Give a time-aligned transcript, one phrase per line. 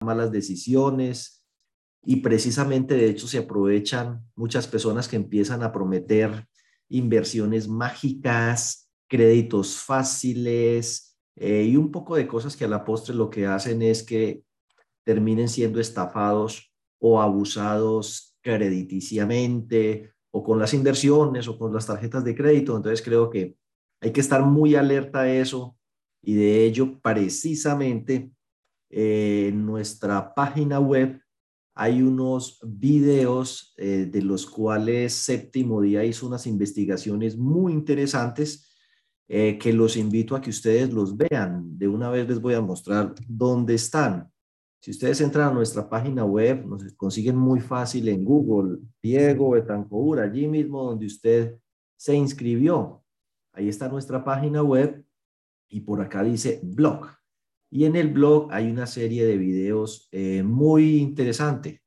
[0.00, 1.44] malas decisiones
[2.04, 6.46] y precisamente de hecho se aprovechan muchas personas que empiezan a prometer
[6.88, 13.28] inversiones mágicas, créditos fáciles eh, y un poco de cosas que a la postre lo
[13.28, 14.42] que hacen es que
[15.04, 22.34] terminen siendo estafados o abusados crediticiamente o con las inversiones o con las tarjetas de
[22.34, 22.76] crédito.
[22.76, 23.56] Entonces creo que
[24.00, 25.76] hay que estar muy alerta a eso
[26.22, 28.30] y de ello precisamente
[28.90, 31.20] eh, en nuestra página web
[31.78, 38.74] hay unos videos eh, de los cuales Séptimo Día hizo unas investigaciones muy interesantes
[39.28, 41.76] eh, que los invito a que ustedes los vean.
[41.76, 44.32] De una vez les voy a mostrar dónde están.
[44.80, 50.22] Si ustedes entran a nuestra página web, nos consiguen muy fácil en Google, Diego Betancourt,
[50.22, 51.58] allí mismo donde usted
[51.96, 53.02] se inscribió.
[53.52, 55.04] Ahí está nuestra página web
[55.68, 57.15] y por acá dice blog.
[57.70, 61.82] Y en el blog hay una serie de videos eh, muy interesante.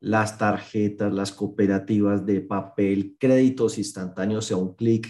[0.00, 5.08] Las tarjetas, las cooperativas de papel, créditos instantáneos a un clic.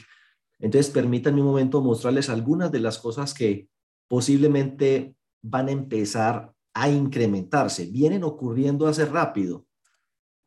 [0.58, 3.68] Entonces, permítanme un momento mostrarles algunas de las cosas que
[4.08, 7.86] posiblemente van a empezar a incrementarse.
[7.86, 9.66] Vienen ocurriendo hace rápido,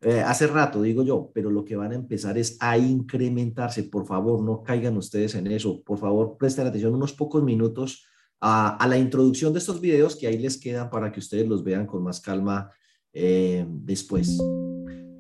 [0.02, 3.84] eh, hace rato, digo yo, pero lo que van a empezar es a incrementarse.
[3.84, 5.84] Por favor, no caigan ustedes en eso.
[5.84, 8.06] Por favor, presten atención unos pocos minutos
[8.42, 11.86] a, la introducción de estos videos que ahí les quedan para que ustedes los vean
[11.86, 12.72] con más calma
[13.14, 14.38] eh, después.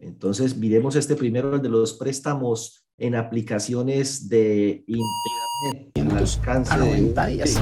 [0.01, 5.91] Entonces, miremos este primero, el de los préstamos en aplicaciones de Internet.
[5.95, 7.59] El alcance de...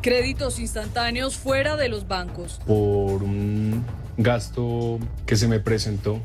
[0.00, 2.60] Créditos instantáneos fuera de los bancos.
[2.66, 3.84] Por un
[4.18, 6.20] gasto que se me presentó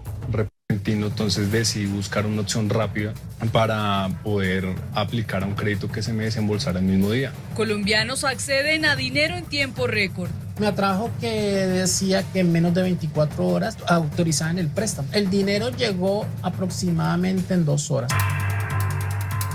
[0.69, 3.13] repentino, entonces decidí buscar una opción rápida
[3.51, 7.31] para poder aplicar a un crédito que se me desembolsara el mismo día.
[7.55, 10.29] Colombianos acceden a dinero en tiempo récord.
[10.59, 15.07] Me atrajo que decía que en menos de 24 horas autorizaban el préstamo.
[15.11, 18.11] El dinero llegó aproximadamente en dos horas.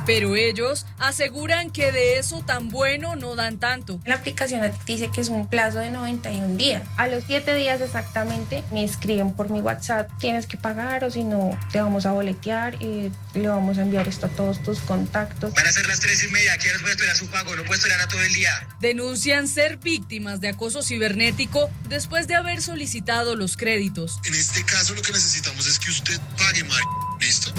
[0.06, 4.00] Pero ellos aseguran que de eso tan bueno no dan tanto.
[4.04, 6.82] La aplicación dice que es un plazo de 91 días.
[6.96, 11.24] A los 7 días exactamente me escriben por mi WhatsApp, tienes que pagar o si
[11.24, 15.54] no te vamos a boletear y le vamos a enviar esto a todos tus contactos.
[15.54, 17.54] Van a ser las 3 y media, ¿quién puede esperar su pago?
[17.56, 18.68] No puede esperar a todo el día.
[18.80, 24.18] Denuncian ser víctimas de acoso cibernético después de haber solicitado los créditos.
[24.24, 26.82] En este caso lo que necesitamos es que usted pague, Mar.
[27.20, 27.52] ¿Listo?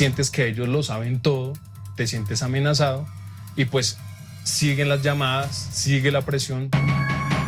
[0.00, 1.52] Sientes que ellos lo saben todo,
[1.94, 3.06] te sientes amenazado
[3.54, 3.98] y pues
[4.44, 6.70] siguen las llamadas, sigue la presión.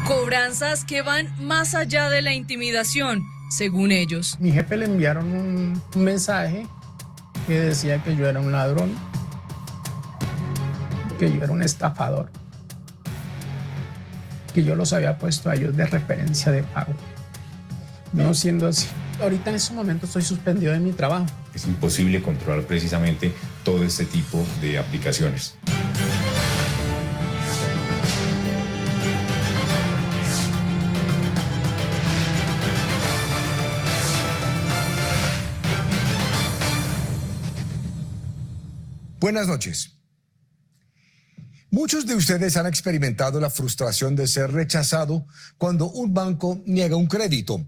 [0.07, 4.37] Cobranzas que van más allá de la intimidación, según ellos.
[4.39, 6.67] Mi jefe le enviaron un, mensaje
[7.47, 8.93] que decía que yo era un ladrón,
[11.19, 12.31] que yo era un estafador,
[14.53, 16.93] que yo los había puesto a ellos de referencia de pago.
[18.13, 18.89] No siendo así.
[19.23, 21.25] Ahorita en este momento estoy suspendido de mi trabajo
[21.55, 23.33] es imposible controlar precisamente
[23.65, 25.55] todo este tipo de aplicaciones.
[39.23, 39.93] Buenas noches.
[41.71, 45.27] Muchos de ustedes han experimentado la frustración de ser rechazado
[45.57, 47.67] cuando un banco niega un crédito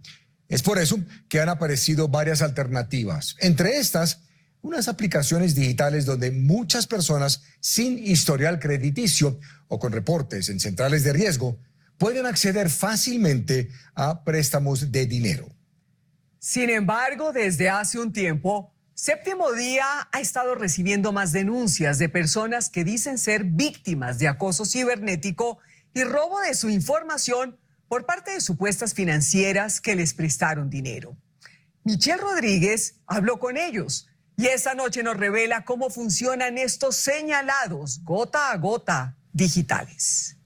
[0.49, 4.21] es por eso que han aparecido varias alternativas, entre estas
[4.65, 9.39] unas aplicaciones digitales donde muchas personas sin historial crediticio
[9.69, 11.59] o con reportes en centrales de riesgo
[11.99, 15.49] pueden acceder fácilmente a préstamos de dinero.
[16.39, 22.71] Sin embargo, desde hace un tiempo, Séptimo Día ha estado recibiendo más denuncias de personas
[22.71, 25.59] que dicen ser víctimas de acoso cibernético
[25.93, 27.59] y robo de su información
[27.89, 31.17] por parte de supuestas financieras que les prestaron dinero.
[31.85, 38.51] Michelle Rodríguez habló con ellos y esta noche nos revela cómo funcionan estos señalados gota
[38.51, 40.39] a gota digitales.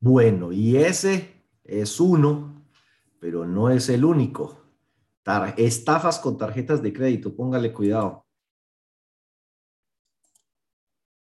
[0.00, 2.64] Bueno, y ese es uno,
[3.20, 4.62] pero no es el único.
[5.56, 8.26] estafas con tarjetas de crédito, póngale cuidado.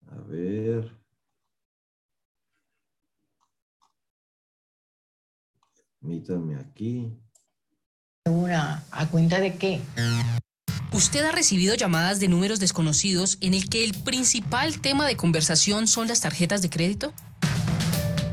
[0.08, 1.05] A ver.
[6.06, 7.12] Permítanme aquí.
[8.26, 9.80] Una, ¿a cuenta de qué?
[10.92, 15.88] ¿Usted ha recibido llamadas de números desconocidos en el que el principal tema de conversación
[15.88, 17.12] son las tarjetas de crédito?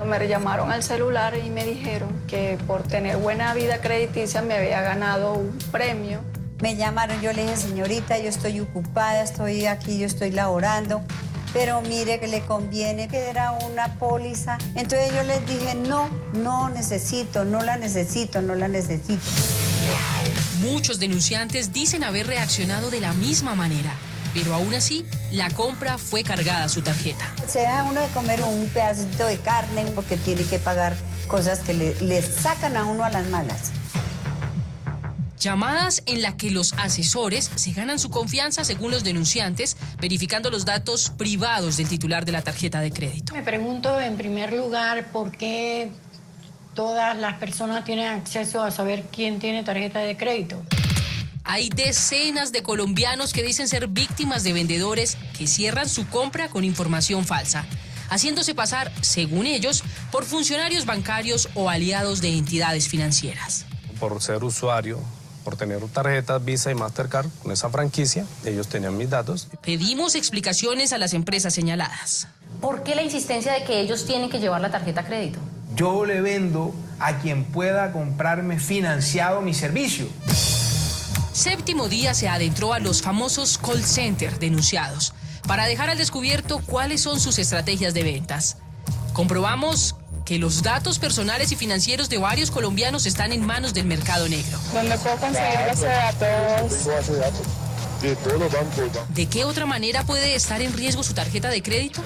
[0.05, 4.81] Me llamaron al celular y me dijeron que por tener buena vida crediticia me había
[4.81, 6.21] ganado un premio.
[6.61, 11.01] Me llamaron, yo le dije, señorita, yo estoy ocupada, estoy aquí, yo estoy laborando.
[11.53, 14.57] Pero mire que le conviene que era una póliza.
[14.75, 19.21] Entonces yo les dije, no, no necesito, no la necesito, no la necesito.
[20.61, 23.93] Muchos denunciantes dicen haber reaccionado de la misma manera,
[24.33, 27.25] pero aún así la compra fue cargada a su tarjeta.
[27.47, 30.95] Se deja uno de comer un pedacito de carne porque tiene que pagar
[31.27, 33.71] cosas que le, le sacan a uno a las malas.
[35.43, 40.63] Llamadas en las que los asesores se ganan su confianza según los denunciantes, verificando los
[40.63, 43.33] datos privados del titular de la tarjeta de crédito.
[43.33, 45.91] Me pregunto en primer lugar por qué
[46.73, 50.63] todas las personas tienen acceso a saber quién tiene tarjeta de crédito.
[51.43, 56.63] Hay decenas de colombianos que dicen ser víctimas de vendedores que cierran su compra con
[56.63, 57.65] información falsa,
[58.09, 63.65] haciéndose pasar, según ellos, por funcionarios bancarios o aliados de entidades financieras.
[63.99, 65.01] Por ser usuario,
[65.43, 69.47] por tener tarjetas Visa y Mastercard con esa franquicia, ellos tenían mis datos.
[69.61, 72.27] Pedimos explicaciones a las empresas señaladas.
[72.61, 75.39] ¿Por qué la insistencia de que ellos tienen que llevar la tarjeta a crédito?
[75.75, 80.07] Yo le vendo a quien pueda comprarme financiado mi servicio.
[81.33, 85.13] Séptimo día se adentró a los famosos call center denunciados
[85.47, 88.57] para dejar al descubierto cuáles son sus estrategias de ventas.
[89.13, 89.95] Comprobamos
[90.25, 94.57] que los datos personales y financieros de varios colombianos están en manos del mercado negro.
[94.73, 96.85] ¿Dónde puedo conseguir datos?
[98.01, 99.15] De todos los bancos.
[99.15, 102.01] ¿De qué otra manera puede estar en riesgo su tarjeta de crédito?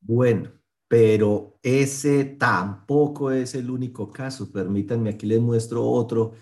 [0.00, 0.50] Bueno,
[0.86, 4.52] pero ese tampoco es el único caso.
[4.52, 6.32] Permítanme, aquí les muestro otro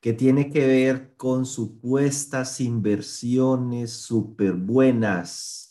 [0.00, 5.67] que tiene que ver con supuestas inversiones súper buenas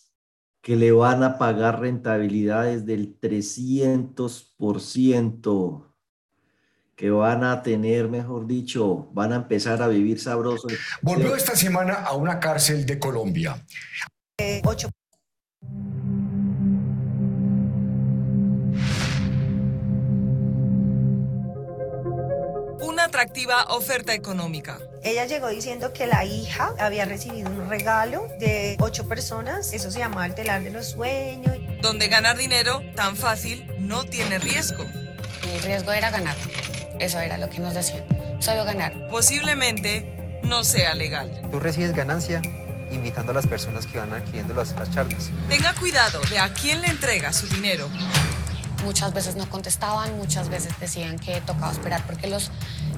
[0.67, 5.93] que le van a pagar rentabilidades del 300%,
[6.93, 10.67] que van a tener, mejor dicho, van a empezar a vivir sabroso.
[11.01, 13.65] Volvió esta semana a una cárcel de Colombia.
[14.37, 14.89] Eh, ocho.
[22.81, 24.79] Una atractiva oferta económica.
[25.07, 30.00] Ella llegó diciendo que la hija había recibido un regalo de ocho personas, eso se
[30.00, 31.56] llama el telar de los sueños.
[31.81, 34.83] Donde ganar dinero tan fácil no tiene riesgo.
[35.54, 36.36] El riesgo era ganar,
[37.00, 38.04] eso era lo que nos decían,
[38.42, 39.07] solo ganar.
[39.09, 41.31] Posiblemente no sea legal.
[41.51, 42.42] Tú recibes ganancia
[42.92, 45.30] invitando a las personas que van adquiriendo las, las charlas.
[45.48, 47.89] Tenga cuidado de a quién le entrega su dinero.
[48.83, 52.51] Muchas veces no contestaban, muchas veces decían que tocaba esperar porque los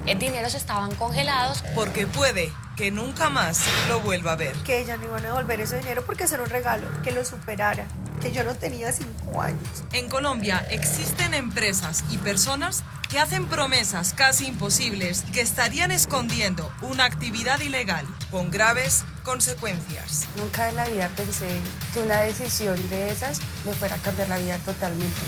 [0.05, 1.63] eh, dineros estaban congelados.
[1.75, 4.55] Porque puede que nunca más lo vuelva a ver.
[4.63, 7.85] Que ella no iban a devolver ese dinero porque era un regalo, que lo superara,
[8.21, 9.83] que yo no tenía cinco años.
[9.91, 17.05] En Colombia existen empresas y personas que hacen promesas casi imposibles que estarían escondiendo una
[17.05, 20.27] actividad ilegal con graves consecuencias.
[20.37, 21.59] Nunca en la vida pensé
[21.93, 25.19] que una decisión de esas me fuera a cambiar la vida totalmente.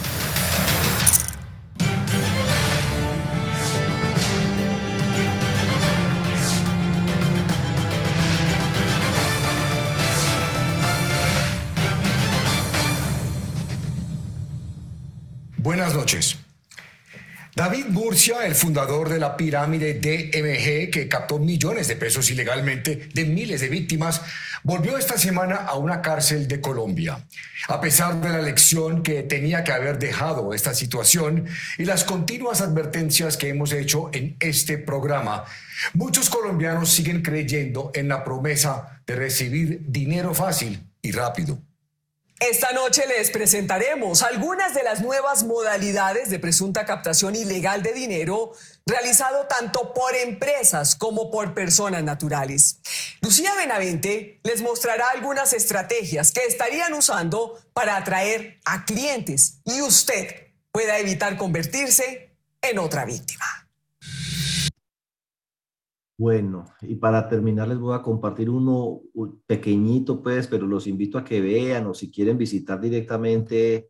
[17.53, 23.25] David Murcia, el fundador de la pirámide DMG, que captó millones de pesos ilegalmente de
[23.25, 24.21] miles de víctimas,
[24.63, 27.25] volvió esta semana a una cárcel de Colombia.
[27.67, 31.45] A pesar de la lección que tenía que haber dejado esta situación
[31.77, 35.43] y las continuas advertencias que hemos hecho en este programa,
[35.93, 41.61] muchos colombianos siguen creyendo en la promesa de recibir dinero fácil y rápido.
[42.41, 48.53] Esta noche les presentaremos algunas de las nuevas modalidades de presunta captación ilegal de dinero
[48.83, 52.79] realizado tanto por empresas como por personas naturales.
[53.21, 60.47] Lucía Benavente les mostrará algunas estrategias que estarían usando para atraer a clientes y usted
[60.71, 62.31] pueda evitar convertirse
[62.63, 63.60] en otra víctima.
[66.21, 69.01] Bueno, y para terminar les voy a compartir uno
[69.47, 73.89] pequeñito, pues, pero los invito a que vean o si quieren visitar directamente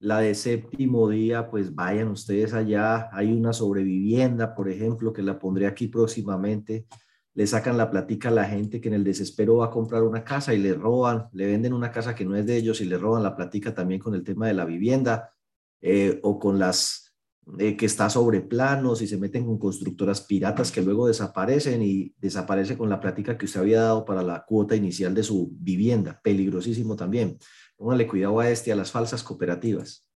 [0.00, 3.08] la de séptimo día, pues vayan ustedes allá.
[3.12, 6.86] Hay una sobrevivienda, por ejemplo, que la pondré aquí próximamente.
[7.34, 10.24] Le sacan la platica a la gente que en el desespero va a comprar una
[10.24, 12.98] casa y le roban, le venden una casa que no es de ellos y le
[12.98, 15.32] roban la platica también con el tema de la vivienda
[15.80, 17.09] eh, o con las
[17.58, 22.14] eh, que está sobre planos y se meten con constructoras piratas que luego desaparecen y
[22.18, 26.20] desaparece con la plática que usted había dado para la cuota inicial de su vivienda.
[26.22, 27.38] Peligrosísimo también.
[27.76, 30.06] Póngale cuidado a este, a las falsas cooperativas.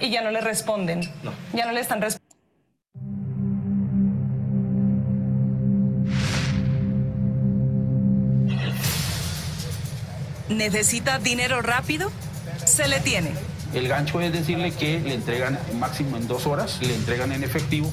[0.00, 1.00] Y ya no le responden.
[1.22, 1.32] No.
[1.54, 2.30] Ya no le están respondiendo.
[10.48, 12.10] ¿Necesita dinero rápido?
[12.66, 13.30] Se le tiene.
[13.74, 17.90] El gancho es decirle que le entregan máximo en dos horas, le entregan en efectivo.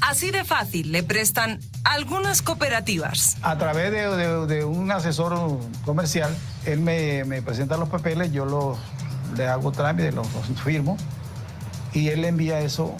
[0.00, 3.36] Así de fácil le prestan algunas cooperativas.
[3.42, 8.78] A través de, un asesor comercial, él me, presenta los papeles, yo los,
[9.36, 10.26] le hago trámite, los
[10.62, 10.96] firmo
[11.92, 12.96] y él le envía eso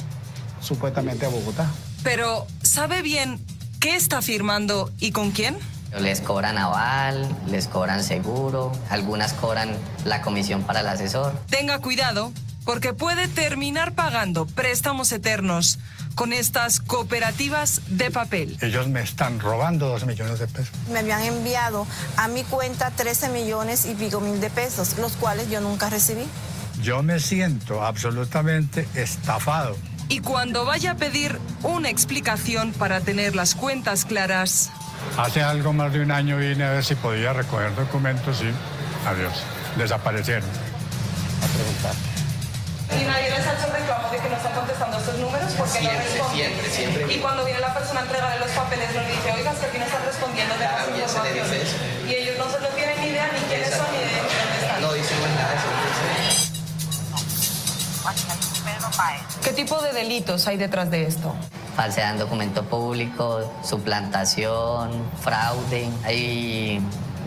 [0.61, 1.71] supuestamente a Bogotá.
[2.03, 3.39] Pero, ¿sabe bien
[3.79, 5.57] qué está firmando y con quién?
[5.99, 9.71] Les cobran aval, les cobran seguro, algunas cobran
[10.05, 11.33] la comisión para el asesor.
[11.51, 12.33] Tenga cuidado,
[12.65, 15.79] porque puede terminar pagando préstamos eternos
[16.15, 18.57] con estas cooperativas de papel.
[18.61, 20.71] Ellos me están robando dos millones de pesos.
[20.91, 25.51] Me habían enviado a mi cuenta 13 millones y pico mil de pesos, los cuales
[25.51, 26.25] yo nunca recibí.
[26.83, 29.77] Yo me siento absolutamente estafado.
[30.11, 34.71] Y cuando vaya a pedir una explicación para tener las cuentas claras,
[35.17, 38.53] Hace algo más de un año vine a ver si podía recoger documentos y
[39.09, 39.33] adiós,
[39.77, 40.45] desaparecieron.
[40.45, 41.95] A preguntar.
[42.91, 45.53] ¿Y nadie les ha hecho reclamo de que no están contestando estos números?
[45.57, 46.37] porque siempre, no responden?
[46.37, 47.15] Siempre, siempre.
[47.15, 49.79] Y cuando viene la persona a entregarle los papeles, nos dice, oiga, es que aquí
[49.79, 51.77] no están respondiendo de las informaciones.
[52.09, 54.83] Y ellos no, se, no tienen ni idea ni quiénes son ni de dónde están.
[54.83, 55.71] No dicen nada, eso
[59.43, 61.35] ¿Qué tipo de delitos hay detrás de esto?
[61.81, 64.91] falsedad en documento público, suplantación,
[65.23, 65.89] fraude.
[66.05, 66.79] Hay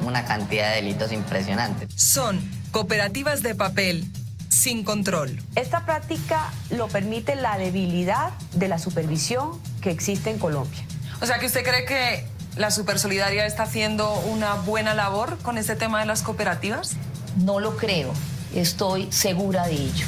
[0.05, 1.89] una cantidad de delitos impresionantes.
[1.96, 2.39] Son
[2.72, 4.05] cooperativas de papel
[4.50, 5.41] sin control.
[5.55, 10.86] Esta práctica lo permite la debilidad de la supervisión que existe en Colombia.
[11.20, 15.75] O sea, que usted cree que la Supersolidaria está haciendo una buena labor con este
[15.75, 16.91] tema de las cooperativas?
[17.38, 18.13] No lo creo,
[18.53, 20.05] estoy segura de ello.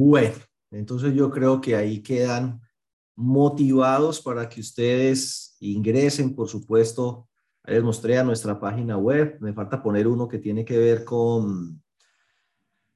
[0.00, 0.36] Bueno,
[0.70, 2.60] entonces yo creo que ahí quedan
[3.16, 7.28] motivados para que ustedes ingresen, por supuesto.
[7.64, 9.38] les mostré a nuestra página web.
[9.40, 11.82] Me falta poner uno que tiene que ver con,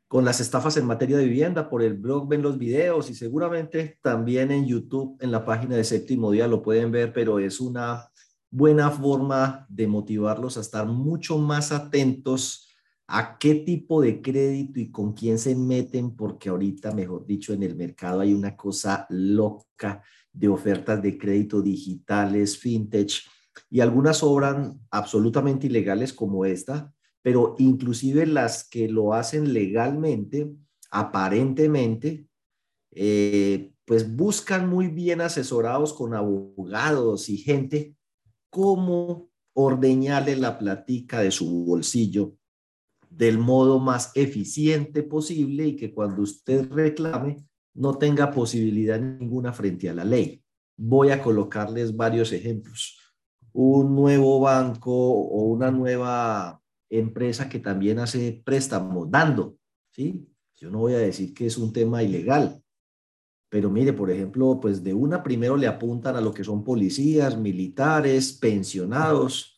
[0.06, 1.68] con las estafas en materia de vivienda.
[1.68, 5.82] Por el blog ven los videos y seguramente también en YouTube, en la página de
[5.82, 8.12] Séptimo Día lo pueden ver, pero es una
[8.48, 12.71] buena forma de motivarlos a estar mucho más atentos
[13.14, 17.62] a qué tipo de crédito y con quién se meten, porque ahorita, mejor dicho, en
[17.62, 20.02] el mercado hay una cosa loca
[20.32, 23.12] de ofertas de crédito digitales, fintech,
[23.68, 26.90] y algunas obran absolutamente ilegales como esta,
[27.20, 30.50] pero inclusive las que lo hacen legalmente,
[30.90, 32.26] aparentemente,
[32.92, 37.94] eh, pues buscan muy bien asesorados con abogados y gente
[38.48, 42.38] cómo ordeñarle la platica de su bolsillo
[43.16, 49.88] del modo más eficiente posible y que cuando usted reclame no tenga posibilidad ninguna frente
[49.88, 50.42] a la ley.
[50.76, 52.98] Voy a colocarles varios ejemplos.
[53.52, 59.56] Un nuevo banco o una nueva empresa que también hace préstamos dando,
[59.90, 60.26] ¿sí?
[60.54, 62.62] Yo no voy a decir que es un tema ilegal,
[63.52, 67.36] pero mire, por ejemplo, pues de una primero le apuntan a lo que son policías,
[67.36, 69.51] militares, pensionados,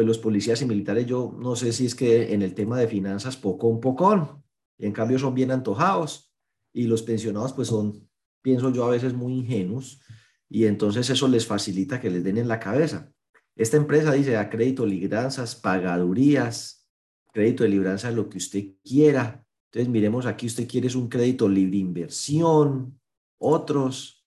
[0.00, 2.88] pues los policías y militares, yo no sé si es que en el tema de
[2.88, 4.42] finanzas poco un pocón,
[4.78, 6.32] y en cambio son bien antojados,
[6.72, 8.08] y los pensionados pues son,
[8.40, 10.00] pienso yo, a veces muy ingenuos,
[10.48, 13.12] y entonces eso les facilita que les den en la cabeza.
[13.54, 16.88] Esta empresa dice a crédito, libranzas, pagadurías,
[17.30, 19.44] crédito de libranza, lo que usted quiera.
[19.66, 22.98] Entonces miremos aquí, usted quiere es un crédito libre inversión,
[23.38, 24.19] otros,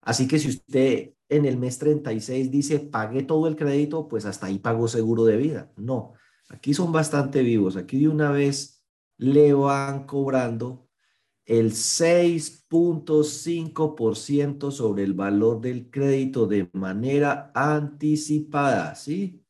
[0.00, 4.46] Así que si usted en el mes 36 dice, pagué todo el crédito, pues hasta
[4.46, 5.70] ahí pagó seguro de vida.
[5.76, 6.14] No,
[6.48, 7.76] aquí son bastante vivos.
[7.76, 8.82] Aquí de una vez
[9.18, 10.87] le van cobrando
[11.48, 19.42] el 6.5% sobre el valor del crédito de manera anticipada, ¿sí?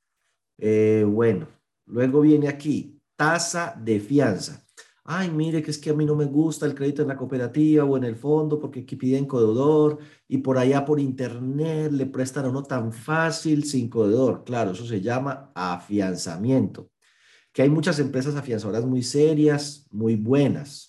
[0.58, 1.48] Eh, bueno,
[1.86, 4.64] luego viene aquí, tasa de fianza.
[5.02, 7.84] Ay, mire que es que a mí no me gusta el crédito en la cooperativa
[7.84, 12.44] o en el fondo porque aquí piden codeudor y por allá por internet le prestan
[12.44, 14.44] a uno tan fácil sin codeudor.
[14.44, 16.92] Claro, eso se llama afianzamiento.
[17.52, 20.87] Que hay muchas empresas afianzadoras muy serias, muy buenas,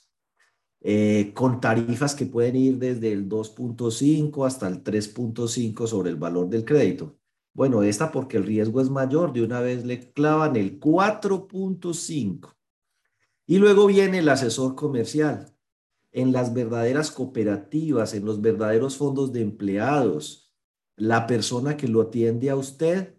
[0.82, 6.50] eh, con tarifas que pueden ir desde el 2.5 hasta el 3.5 sobre el valor
[6.50, 7.18] del crédito.
[7.54, 12.56] Bueno, esta porque el riesgo es mayor, de una vez le clavan el 4.5.
[13.46, 15.54] Y luego viene el asesor comercial.
[16.12, 20.54] En las verdaderas cooperativas, en los verdaderos fondos de empleados,
[20.96, 23.16] la persona que lo atiende a usted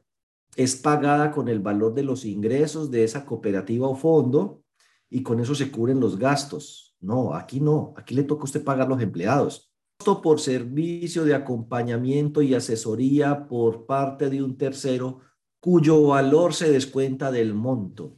[0.56, 4.62] es pagada con el valor de los ingresos de esa cooperativa o fondo
[5.08, 6.89] y con eso se cubren los gastos.
[7.00, 7.94] No, aquí no.
[7.96, 9.72] Aquí le toca a usted pagar los empleados.
[9.98, 15.20] Costo por servicio de acompañamiento y asesoría por parte de un tercero
[15.60, 18.16] cuyo valor se descuenta del monto.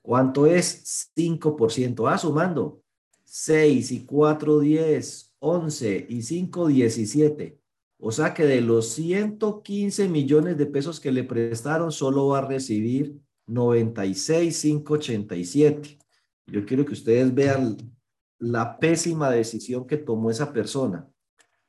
[0.00, 1.10] ¿Cuánto es?
[1.16, 2.08] 5%.
[2.08, 2.82] Ah, sumando.
[3.24, 7.60] 6 y 4, 10, 11 y 5, 17.
[7.98, 12.46] O sea que de los 115 millones de pesos que le prestaron, solo va a
[12.46, 15.98] recibir 96,587.
[16.48, 17.76] Yo quiero que ustedes vean
[18.42, 21.08] la pésima decisión que tomó esa persona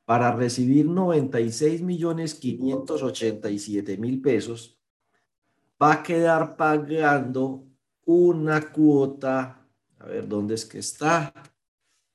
[0.05, 4.79] para recibir 96 millones 587 mil pesos,
[5.81, 7.67] va a quedar pagando
[8.05, 9.63] una cuota,
[9.99, 11.31] a ver dónde es que está,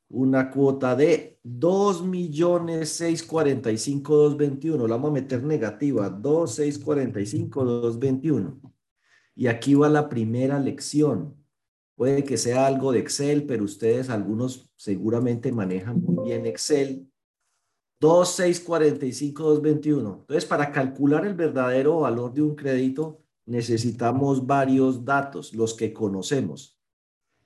[0.09, 8.61] una cuota de 2 millones 645 221, la vamos a meter negativa, 2 645 221.
[9.37, 11.37] Y aquí va la primera lección.
[11.99, 17.11] Puede que sea algo de Excel, pero ustedes algunos seguramente manejan muy bien Excel.
[18.01, 20.19] 2645 221.
[20.21, 26.79] Entonces, para calcular el verdadero valor de un crédito, necesitamos varios datos, los que conocemos.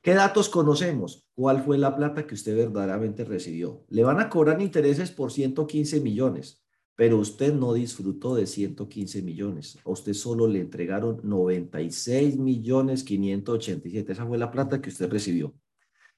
[0.03, 1.27] ¿Qué datos conocemos?
[1.35, 3.87] ¿Cuál fue la plata que usted verdaderamente recibió?
[3.89, 6.62] Le van a cobrar intereses por 115 millones
[7.03, 9.77] pero usted no disfrutó de 115 millones.
[9.85, 14.13] A usted solo le entregaron 96 millones 587.
[14.13, 15.53] Esa fue la plata que usted recibió.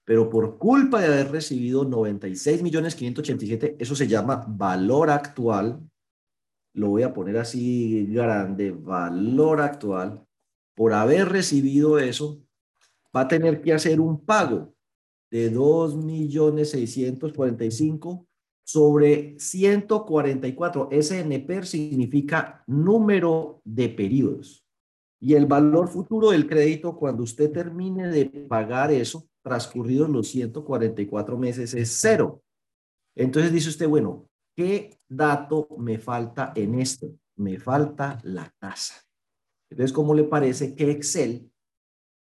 [0.05, 5.81] Pero por culpa de haber recibido 96 millones 587, eso se llama valor actual.
[6.75, 10.23] Lo voy a poner así grande, valor actual.
[10.75, 12.43] Por haber recibido eso,
[13.17, 14.75] va a tener que hacer un pago
[15.31, 18.29] de 2 millones 645
[18.65, 20.89] sobre 144.
[20.91, 24.67] SNPER significa número de periodos.
[25.21, 31.39] Y el valor futuro del crédito, cuando usted termine de pagar eso, transcurridos los 144
[31.39, 32.43] meses, es cero.
[33.15, 37.15] Entonces dice usted, bueno, ¿qué dato me falta en esto?
[37.37, 38.95] Me falta la tasa.
[39.71, 41.51] Entonces, ¿cómo le parece que Excel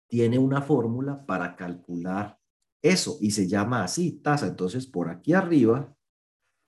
[0.09, 2.39] tiene una fórmula para calcular
[2.83, 3.19] eso?
[3.21, 4.47] Y se llama así, tasa.
[4.47, 5.96] Entonces, por aquí arriba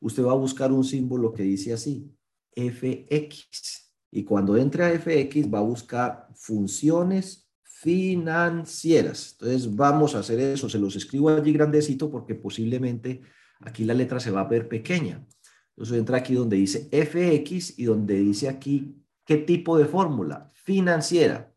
[0.00, 2.10] usted va a buscar un símbolo que dice así,
[2.54, 3.92] FX.
[4.10, 9.36] Y cuando entre a FX va a buscar funciones financieras.
[9.38, 10.68] Entonces vamos a hacer eso.
[10.68, 13.22] Se los escribo allí grandecito porque posiblemente
[13.60, 15.24] aquí la letra se va a ver pequeña.
[15.70, 21.52] Entonces entra aquí donde dice FX y donde dice aquí qué tipo de fórmula financiera.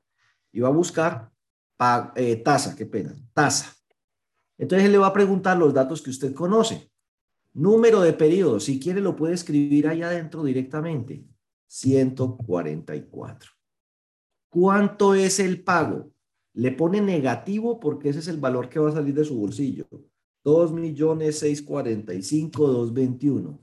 [0.52, 1.32] Y va a buscar
[2.16, 3.74] eh, tasa, qué pena, tasa.
[4.60, 6.91] Entonces él le va a preguntar los datos que usted conoce.
[7.54, 11.26] Número de periodos, si quiere lo puede escribir ahí adentro directamente.
[11.68, 13.52] 144.
[14.50, 16.12] ¿Cuánto es el pago?
[16.54, 19.88] Le pone negativo porque ese es el valor que va a salir de su bolsillo.
[20.44, 23.60] 2 millones 645 221.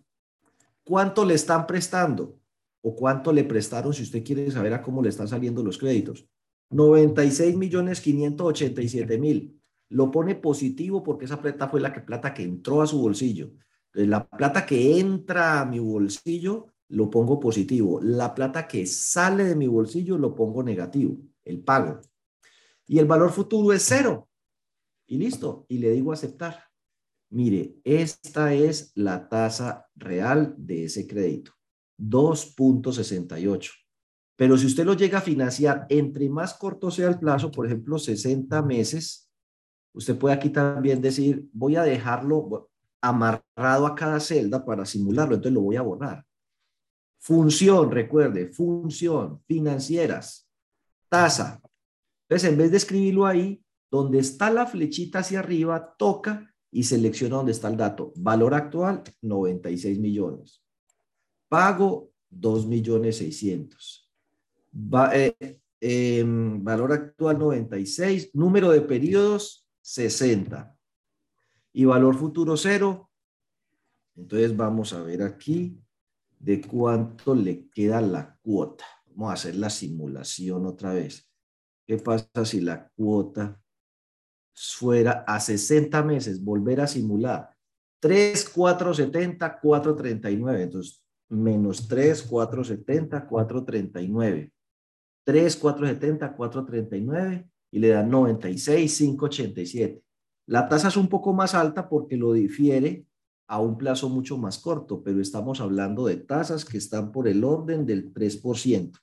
[0.85, 2.38] ¿Cuánto le están prestando?
[2.83, 6.27] ¿O cuánto le prestaron si usted quiere saber a cómo le están saliendo los créditos?
[6.70, 9.61] 96 millones 587 mil.
[9.90, 13.51] Lo pone positivo porque esa plata fue la que plata que entró a su bolsillo.
[13.94, 18.01] La plata que entra a mi bolsillo lo pongo positivo.
[18.03, 22.01] La plata que sale de mi bolsillo lo pongo negativo, el pago.
[22.87, 24.29] Y el valor futuro es cero.
[25.07, 25.66] Y listo.
[25.68, 26.64] Y le digo aceptar.
[27.31, 31.53] Mire, esta es la tasa real de ese crédito.
[31.98, 33.70] 2.68.
[34.37, 37.98] Pero si usted lo llega a financiar, entre más corto sea el plazo, por ejemplo,
[37.98, 39.29] 60 meses,
[39.92, 45.54] usted puede aquí también decir, voy a dejarlo, amarrado a cada celda para simularlo, entonces
[45.54, 46.24] lo voy a borrar.
[47.20, 50.48] Función, recuerde, función, financieras,
[51.08, 51.61] tasa.
[52.28, 57.37] Entonces, en vez de escribirlo ahí, donde está la flechita hacia arriba, toca y selecciona
[57.37, 58.12] donde está el dato.
[58.16, 60.62] Valor actual, 96 millones.
[61.48, 64.11] Pago, 2 millones 600.
[65.14, 68.30] Eh, em, valor actual, 96.
[68.34, 70.77] Número de periodos, 60.
[71.78, 73.08] Y valor futuro, 0.
[74.16, 75.80] Entonces vamos a ver aquí
[76.36, 78.84] de cuánto le queda la cuota.
[79.06, 81.30] Vamos a hacer la simulación otra vez.
[81.86, 83.62] ¿Qué pasa si la cuota
[84.52, 86.42] fuera a 60 meses?
[86.42, 87.48] Volver a simular.
[88.00, 90.62] 3, 4, 70, 4, 39.
[90.64, 94.52] Entonces, menos 3, 4, 70, 4, 39.
[95.22, 100.07] 3, 4, 70, 4, 39 y le da 96, 5, 87.
[100.48, 103.04] La tasa es un poco más alta porque lo difiere
[103.48, 107.44] a un plazo mucho más corto, pero estamos hablando de tasas que están por el
[107.44, 108.98] orden del 3%.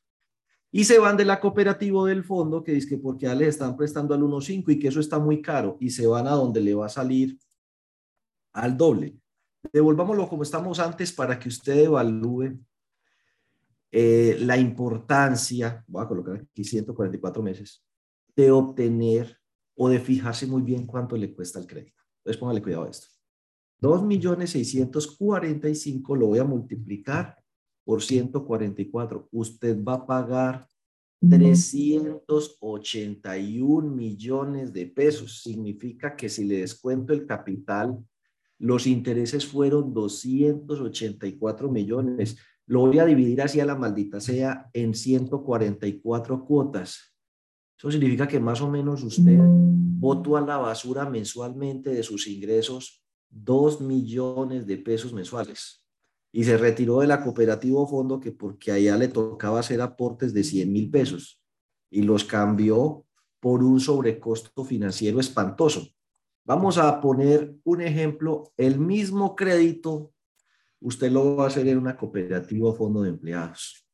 [0.72, 3.78] Y se van de la cooperativa del fondo que dice que porque ya les están
[3.78, 6.74] prestando al 1.5 y que eso está muy caro y se van a donde le
[6.74, 7.38] va a salir
[8.52, 9.16] al doble.
[9.72, 12.58] Devolvámoslo como estamos antes para que usted evalúe
[13.92, 17.86] eh, la importancia, voy a colocar aquí 144 meses,
[18.36, 19.45] de obtener
[19.76, 22.02] o de fijarse muy bien cuánto le cuesta el crédito.
[22.20, 23.08] Entonces póngale cuidado a esto.
[23.82, 27.38] 2.645 lo voy a multiplicar
[27.84, 29.28] por 144.
[29.32, 30.68] Usted va a pagar
[31.30, 35.42] 381 millones de pesos.
[35.42, 38.00] Significa que si le descuento el capital,
[38.58, 42.38] los intereses fueron 284 millones.
[42.66, 47.15] Lo voy a dividir hacia la maldita sea en 144 cuotas.
[47.78, 53.04] Eso significa que más o menos usted votó a la basura mensualmente de sus ingresos
[53.30, 55.86] 2 millones de pesos mensuales
[56.32, 60.44] y se retiró de la cooperativa fondo que porque allá le tocaba hacer aportes de
[60.44, 61.42] 100 mil pesos
[61.90, 63.06] y los cambió
[63.40, 65.88] por un sobrecosto financiero espantoso.
[66.44, 70.14] Vamos a poner un ejemplo, el mismo crédito,
[70.82, 73.88] usted lo va a hacer en una cooperativa o fondo de empleados.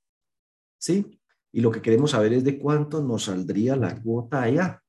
[0.80, 1.21] ¿Sí?
[1.52, 4.82] Y lo que queremos saber es de cuánto nos saldría la cuota allá.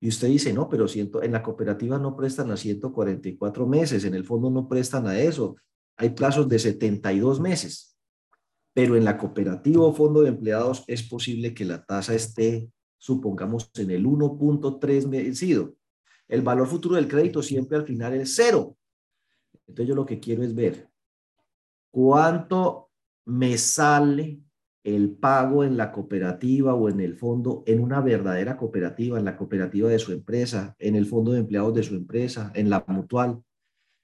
[0.00, 4.14] Y usted dice, no, pero siento, en la cooperativa no prestan a 144 meses, en
[4.14, 5.56] el fondo no prestan a eso.
[5.96, 7.98] Hay plazos de 72 meses.
[8.72, 13.70] Pero en la cooperativa o fondo de empleados es posible que la tasa esté, supongamos,
[13.74, 15.74] en el 1.3 vencido.
[16.28, 18.76] El valor futuro del crédito siempre al final es cero.
[19.66, 20.88] Entonces yo lo que quiero es ver
[21.90, 22.90] cuánto
[23.26, 24.40] me sale
[24.82, 29.36] el pago en la cooperativa o en el fondo, en una verdadera cooperativa, en la
[29.36, 33.42] cooperativa de su empresa, en el fondo de empleados de su empresa, en la mutual.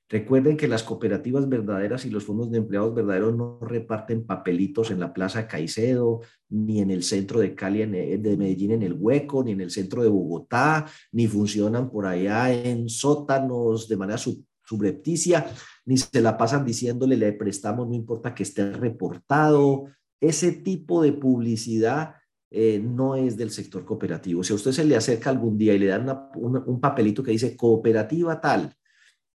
[0.08, 5.00] Recuerden que las cooperativas verdaderas y los fondos de empleados verdaderos no reparten papelitos en
[5.00, 9.50] la Plaza Caicedo, ni en el centro de Cali, de Medellín, en el Hueco, ni
[9.50, 14.18] en el centro de Bogotá, ni funcionan por allá en sótanos de manera
[14.62, 15.44] subrepticia,
[15.84, 19.86] ni se la pasan diciéndole le prestamos, no importa que esté reportado,
[20.20, 22.14] ese tipo de publicidad
[22.50, 24.42] eh, no es del sector cooperativo.
[24.42, 27.56] Si a usted se le acerca algún día y le dan un papelito que dice
[27.56, 28.74] cooperativa tal,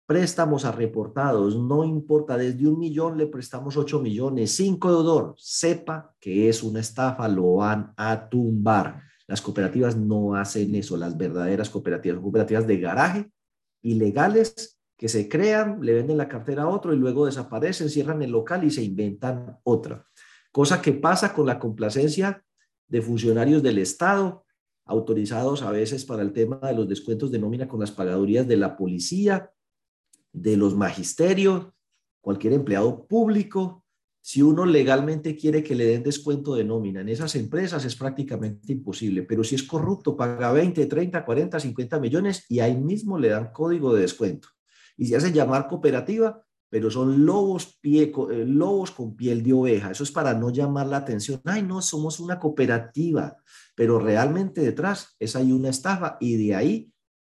[0.05, 5.35] préstamos a reportados, no importa, desde un millón le prestamos ocho millones, cinco de odor,
[5.37, 9.03] sepa que es una estafa, lo van a tumbar.
[9.27, 13.31] Las cooperativas no hacen eso, las verdaderas cooperativas, cooperativas de garaje,
[13.81, 18.31] ilegales, que se crean, le venden la cartera a otro y luego desaparecen, cierran el
[18.31, 20.05] local y se inventan otra
[20.51, 22.43] cosa que pasa con la complacencia
[22.87, 24.45] de funcionarios del Estado,
[24.85, 28.57] autorizados a veces para el tema de los descuentos de nómina con las pagadurías de
[28.57, 29.51] la policía,
[30.33, 31.67] de los magisterios,
[32.19, 33.85] cualquier empleado público.
[34.21, 38.71] Si uno legalmente quiere que le den descuento de nómina en esas empresas es prácticamente
[38.71, 43.29] imposible, pero si es corrupto paga 20, 30, 40, 50 millones y ahí mismo le
[43.29, 44.49] dan código de descuento.
[44.95, 49.91] Y se hace llamar cooperativa, pero son lobos, pie, eh, lobos con piel de oveja.
[49.91, 51.41] Eso es para no llamar la atención.
[51.43, 53.35] Ay, no, somos una cooperativa,
[53.75, 56.89] pero realmente detrás es ahí una estafa y de ahí,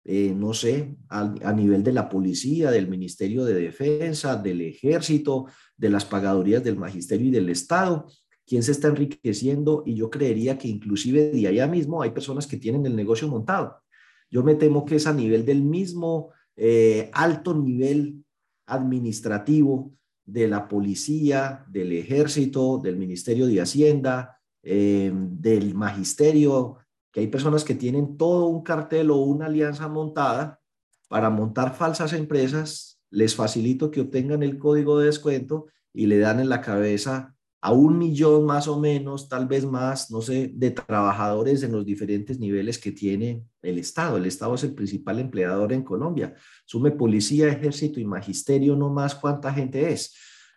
[0.05, 5.45] eh, no sé, a, a, nivel de la policía, del Ministerio de Defensa, del Ejército,
[5.77, 8.07] de las pagadurías del Magisterio y del Estado,
[8.47, 12.57] quién se está enriqueciendo y yo creería que inclusive de allá mismo hay personas que
[12.57, 13.83] tienen el negocio montado.
[14.31, 18.25] Yo me temo que es a nivel del mismo eh, alto nivel
[18.67, 19.93] administrativo
[20.25, 26.79] de la policía, del ejército, del Ministerio de Hacienda, eh, del magisterio,
[27.13, 30.61] que hay personas que tienen todo un cartel o una alianza montada
[31.09, 36.41] para montar falsas empresas, les facilito que obtengan el código de descuento y le dan
[36.41, 37.36] en la cabeza
[37.67, 41.85] a un millón más o menos, tal vez más, no sé, de trabajadores en los
[41.85, 44.19] diferentes niveles que tiene el Estado.
[44.19, 46.33] El Estado es el principal empleador en Colombia.
[46.65, 50.15] Sume policía, ejército y magisterio, no más cuánta gente es.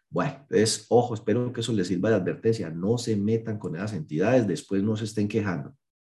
[0.07, 2.69] Bueno, es, ojo, espero que eso les sirva de advertencia.
[2.69, 5.69] No se metan con esas entidades, después no se estén quejando.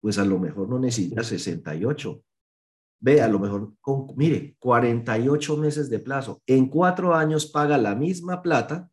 [0.00, 2.22] pues a lo mejor no necesita 68.
[2.98, 6.42] Ve, a lo mejor, con, mire, 48 meses de plazo.
[6.44, 8.90] En cuatro años paga la misma plata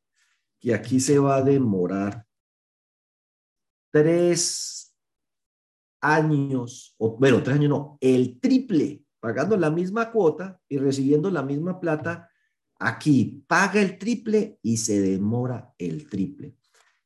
[0.59, 2.27] que aquí se va a demorar
[3.91, 4.95] tres
[5.99, 11.41] años, o bueno, tres años no, el triple, pagando la misma cuota y recibiendo la
[11.41, 12.29] misma plata
[12.85, 16.57] Aquí paga el triple y se demora el triple.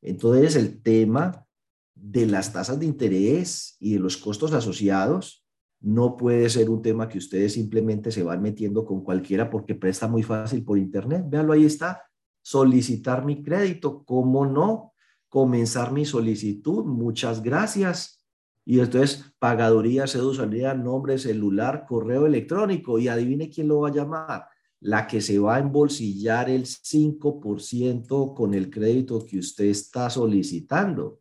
[0.02, 1.46] Entonces, el tema
[1.94, 5.46] de las tasas de interés y de los costos asociados
[5.80, 10.08] no puede ser un tema que ustedes simplemente se van metiendo con cualquiera porque presta
[10.08, 11.24] muy fácil por internet.
[11.28, 12.02] Véanlo, ahí está.
[12.42, 14.94] Solicitar mi crédito, ¿cómo no?
[15.28, 18.26] Comenzar mi solicitud, muchas gracias.
[18.64, 22.98] Y entonces, pagaduría, cédula, nombre, celular, correo electrónico.
[22.98, 24.48] Y adivine quién lo va a llamar
[24.80, 31.20] la que se va a embolsillar el 5% con el crédito que usted está solicitando.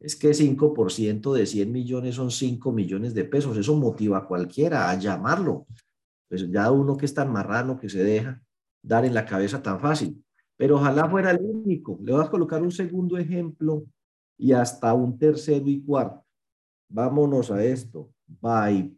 [0.00, 3.56] Es que 5% de 100 millones son 5 millones de pesos.
[3.56, 5.66] Eso motiva a cualquiera a llamarlo.
[6.28, 8.40] Pues ya uno que es tan marrano que se deja
[8.82, 10.22] dar en la cabeza tan fácil.
[10.56, 11.98] Pero ojalá fuera el único.
[12.02, 13.84] Le voy a colocar un segundo ejemplo
[14.36, 16.24] y hasta un tercero y cuarto.
[16.88, 18.10] Vámonos a esto.
[18.26, 18.96] By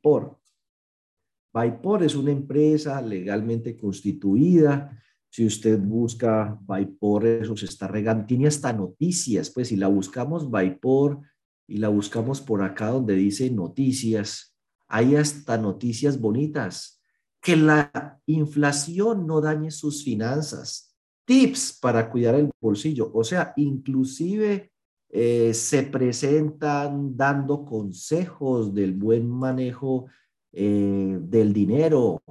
[1.53, 1.63] por.
[1.63, 4.97] Vaipor es una empresa legalmente constituida.
[5.29, 8.27] Si usted busca Vaipor, eso se está regando.
[8.27, 11.21] Tiene hasta noticias, pues si la buscamos Vaipor
[11.69, 14.57] y la buscamos por acá donde dice noticias,
[14.89, 17.01] hay hasta noticias bonitas.
[17.43, 20.95] Que la inflación no dañe sus finanzas.
[21.25, 23.11] Tips para cuidar el bolsillo.
[23.15, 24.73] O sea, inclusive
[25.09, 30.07] eh, se presentan dando consejos del buen manejo
[30.53, 32.23] eh, del dinero.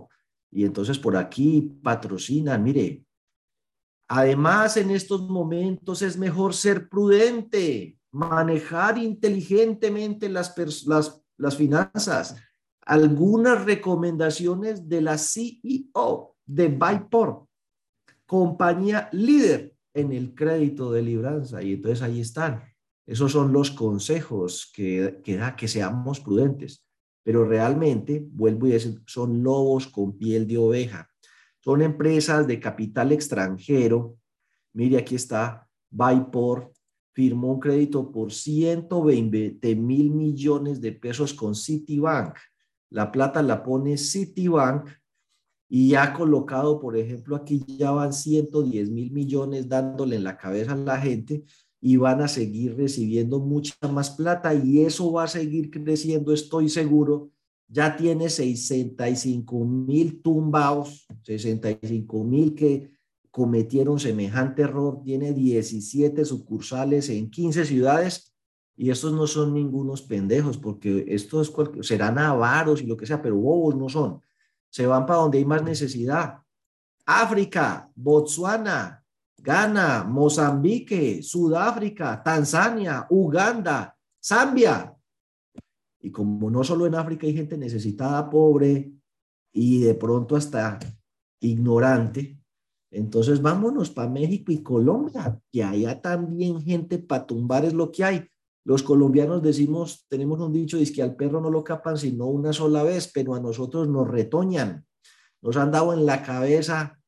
[0.52, 3.06] Y entonces por aquí patrocinan, mire.
[4.10, 10.56] Además, en estos momentos es mejor ser prudente, manejar inteligentemente las,
[10.88, 12.36] las, las finanzas.
[12.82, 17.48] Algunas recomendaciones de la CEO de Byport,
[18.26, 21.62] compañía líder en el crédito de libranza.
[21.62, 22.64] Y entonces ahí están.
[23.06, 26.84] Esos son los consejos que, que da que seamos prudentes
[27.30, 31.08] pero realmente, vuelvo y decir, son lobos con piel de oveja.
[31.60, 34.18] Son empresas de capital extranjero.
[34.74, 36.74] Mire, aquí está, Byport
[37.14, 42.36] firmó un crédito por 120 mil millones de pesos con Citibank.
[42.90, 44.90] La plata la pone Citibank
[45.70, 50.72] y ha colocado, por ejemplo, aquí ya van 110 mil millones dándole en la cabeza
[50.72, 51.44] a la gente
[51.82, 56.70] y van a seguir recibiendo mucha más plata y eso va a seguir creciendo, estoy
[56.70, 57.32] seguro.
[57.68, 62.92] Ya tiene 65 mil tumbados, 65 mil que
[63.32, 68.34] cometieron semejante error, tiene 17 sucursales en 15 ciudades
[68.76, 73.36] Y estos no son ningunos pendejos, porque estos serán avaros y lo que sea, pero
[73.36, 74.22] bobos no son.
[74.70, 76.40] Se van para donde hay más necesidad.
[77.06, 78.99] África, Botswana,
[79.42, 84.96] Ghana, Mozambique, Sudáfrica, Tanzania, Uganda, Zambia.
[86.02, 88.92] Y como no solo en África hay gente necesitada, pobre
[89.52, 90.80] y de pronto hasta
[91.42, 92.40] ignorante,
[92.92, 98.04] entonces vámonos para México y Colombia, que haya también gente para tumbar es lo que
[98.04, 98.28] hay.
[98.66, 102.54] Los colombianos decimos, tenemos un dicho, es que al perro no lo capan sino una
[102.54, 104.86] sola vez, pero a nosotros nos retoñan.
[105.42, 106.99] Nos han dado en la cabeza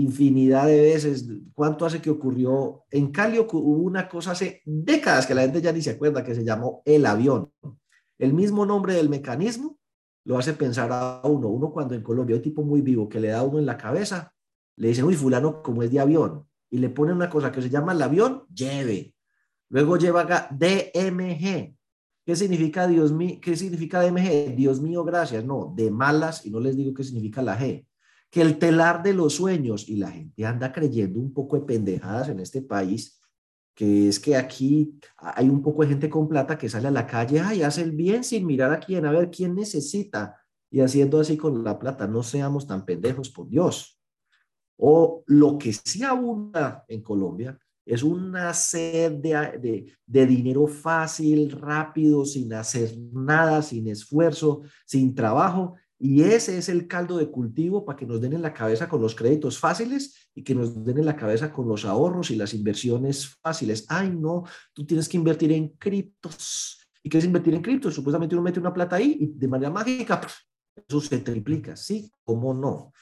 [0.00, 1.28] infinidad de veces.
[1.54, 2.84] ¿Cuánto hace que ocurrió?
[2.90, 6.34] En Cali hubo una cosa hace décadas que la gente ya ni se acuerda, que
[6.34, 7.50] se llamó el avión.
[8.18, 9.78] El mismo nombre del mecanismo
[10.24, 11.48] lo hace pensar a uno.
[11.48, 13.78] Uno cuando en Colombia hay un tipo muy vivo que le da uno en la
[13.78, 14.32] cabeza,
[14.76, 17.70] le dicen, uy, fulano, como es de avión, y le ponen una cosa que se
[17.70, 19.14] llama el avión, lleve.
[19.70, 21.74] Luego lleva acá DMG.
[22.26, 23.38] ¿Qué significa Dios mío?
[23.40, 24.56] ¿Qué significa DMG?
[24.56, 25.44] Dios mío, gracias.
[25.44, 27.85] No, de malas, y no les digo qué significa la G.
[28.30, 32.28] Que el telar de los sueños, y la gente anda creyendo un poco de pendejadas
[32.28, 33.20] en este país,
[33.74, 37.06] que es que aquí hay un poco de gente con plata que sale a la
[37.06, 40.36] calle, y hace el bien sin mirar a quién, a ver quién necesita,
[40.70, 42.06] y haciendo así con la plata.
[42.06, 44.00] No seamos tan pendejos, por Dios.
[44.78, 52.24] O lo que sí abunda en Colombia es una sed de, de, dinero fácil, rápido,
[52.24, 55.76] sin hacer nada, sin esfuerzo, sin trabajo.
[55.98, 59.00] Y ese es el caldo de cultivo para que nos den en la cabeza con
[59.00, 62.52] los créditos fáciles y que nos den en la cabeza con los ahorros y las
[62.52, 63.86] inversiones fáciles.
[63.88, 66.78] Ay, no, tú tienes que invertir en criptos.
[67.02, 67.94] ¿Y qué es invertir en criptos?
[67.94, 70.20] Supuestamente uno mete una plata ahí y de manera mágica,
[70.76, 71.76] eso se triplica.
[71.76, 72.92] Sí, ¿cómo no?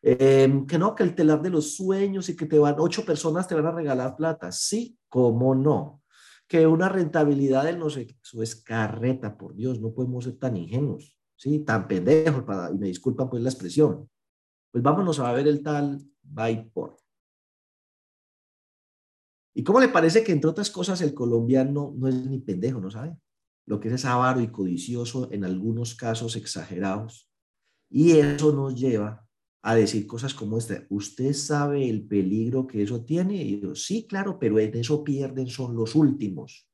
[0.00, 3.48] Em, que no, que el telar de los sueños y que te van, ocho personas
[3.48, 4.52] te van a regalar plata.
[4.52, 6.02] Sí, cómo no.
[6.46, 10.56] Que una rentabilidad del no sé, eso es carreta, por Dios, no podemos ser tan
[10.56, 11.60] ingenuos, ¿sí?
[11.60, 14.10] Tan pendejos, para, y me disculpan pues la expresión.
[14.70, 16.98] Pues vámonos a ver el tal Byport.
[19.54, 22.90] ¿Y cómo le parece que, entre otras cosas, el colombiano no es ni pendejo, no
[22.90, 23.16] sabe?
[23.66, 27.28] Lo que es avaro y codicioso en algunos casos exagerados.
[27.90, 29.26] Y eso nos lleva
[29.62, 30.86] a decir cosas como esta.
[30.90, 33.42] ¿Usted sabe el peligro que eso tiene?
[33.42, 36.68] Y yo, sí, claro, pero en eso pierden son los últimos,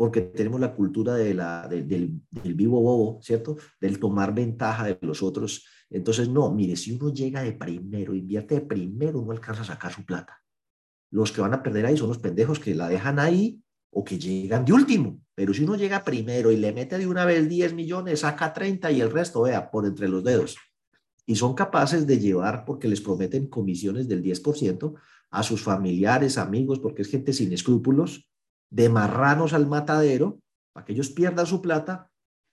[0.00, 3.58] porque tenemos la cultura de la, del, del, vivo bobo, ¿cierto?
[3.78, 5.66] Del tomar ventaja de los otros.
[5.90, 9.92] Entonces, no, mire, si uno llega de primero, invierte de primero, no alcanza a sacar
[9.92, 10.40] su plata.
[11.10, 13.60] Los que van a perder ahí son los pendejos que la dejan ahí
[13.90, 15.20] o que llegan de último.
[15.34, 18.90] Pero si uno llega primero y le mete de una vez 10 millones, saca 30
[18.92, 20.56] y el resto, vea, por entre los dedos
[21.26, 24.94] y son capaces de llevar, porque les prometen comisiones del 10%,
[25.30, 28.29] a sus familiares, amigos, porque es gente sin escrúpulos,
[28.70, 30.40] de marranos al matadero,
[30.72, 32.10] para que ellos pierdan su plata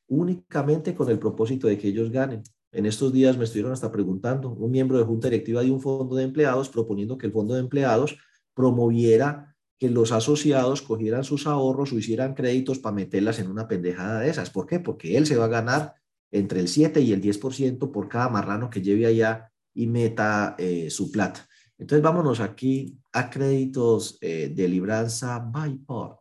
[0.08, 2.44] únicamente con el propósito de que ellos ganen.
[2.72, 6.16] En estos días me estuvieron hasta preguntando, un miembro de junta directiva de un fondo
[6.16, 8.18] de empleados proponiendo que el fondo de empleados
[8.54, 14.22] promoviera que los asociados cogieran sus ahorros o hicieran créditos para meterlas en una pendejada
[14.22, 14.50] de esas.
[14.50, 14.80] ¿Por qué?
[14.80, 15.94] Porque él se va a ganar
[16.32, 20.90] entre el 7 y el 10% por cada marrano que lleve allá y meta eh,
[20.90, 21.47] su plata.
[21.78, 26.20] Entonces vámonos aquí a créditos eh, de libranza Byport.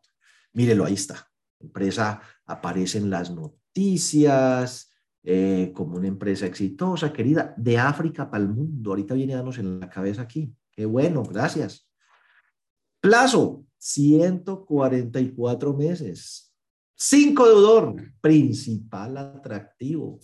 [0.52, 1.26] Mírelo, ahí está.
[1.58, 4.90] Empresa aparece en las noticias
[5.22, 8.90] eh, como una empresa exitosa, querida, de África para el mundo.
[8.90, 10.54] Ahorita viene a darnos en la cabeza aquí.
[10.70, 11.90] Qué bueno, gracias.
[13.00, 16.52] Plazo, 144 meses.
[16.94, 20.18] Cinco deudor, principal atractivo.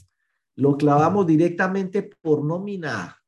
[0.57, 3.22] Lo clavamos directamente por nómina,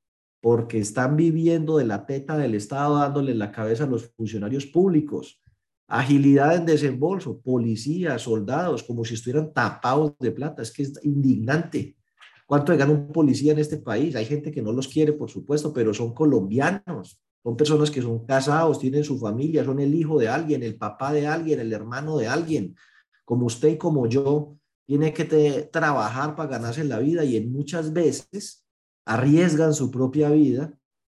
[0.45, 5.41] porque están viviendo de la teta del Estado dándole la cabeza a los funcionarios públicos.
[5.89, 10.61] Agilidad en desembolso, policías, soldados, como si estuvieran tapados de plata.
[10.61, 11.97] Es que es indignante.
[12.45, 14.15] ¿Cuánto gana un policía en este país?
[14.17, 17.19] Hay gente que no los quiere, por supuesto, pero son colombianos.
[17.43, 21.15] Son personas que son casados, tienen su familia, son el hijo de alguien, el papá
[21.15, 22.77] de alguien, el hermano de alguien
[23.25, 25.25] como usted y como yo, tiene que
[25.73, 28.64] trabajar para ganarse la vida y en muchas veces
[29.05, 30.73] arriesgan su propia vida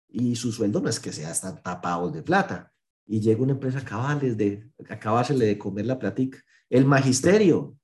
[0.09, 2.73] y su sueldo no es que sea tan tapado de plata.
[3.07, 6.39] Y llega una empresa a de, acabársele de comer la platica.
[6.69, 7.77] El magisterio,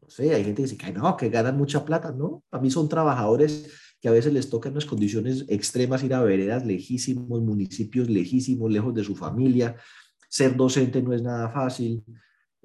[0.00, 2.42] no sé, hay gente que dice que no, que ganan mucha plata, ¿no?
[2.48, 3.70] Para mí son trabajadores
[4.00, 8.94] que a veces les tocan unas condiciones extremas ir a veredas lejísimos, municipios lejísimos, lejos
[8.94, 9.76] de su familia.
[10.28, 12.04] Ser docente no es nada fácil.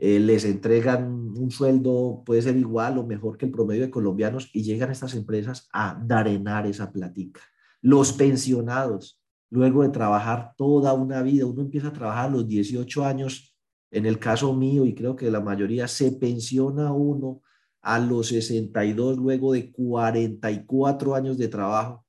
[0.01, 4.49] Eh, les entregan un sueldo, puede ser igual o mejor que el promedio de colombianos
[4.53, 7.41] y llegan estas empresas a darenar esa platica.
[7.81, 13.03] Los pensionados, luego de trabajar toda una vida, uno empieza a trabajar a los 18
[13.03, 13.53] años
[13.91, 17.41] en el caso mío y creo que la mayoría, se pensiona uno
[17.81, 22.05] a los 62 luego de 44 años de trabajo,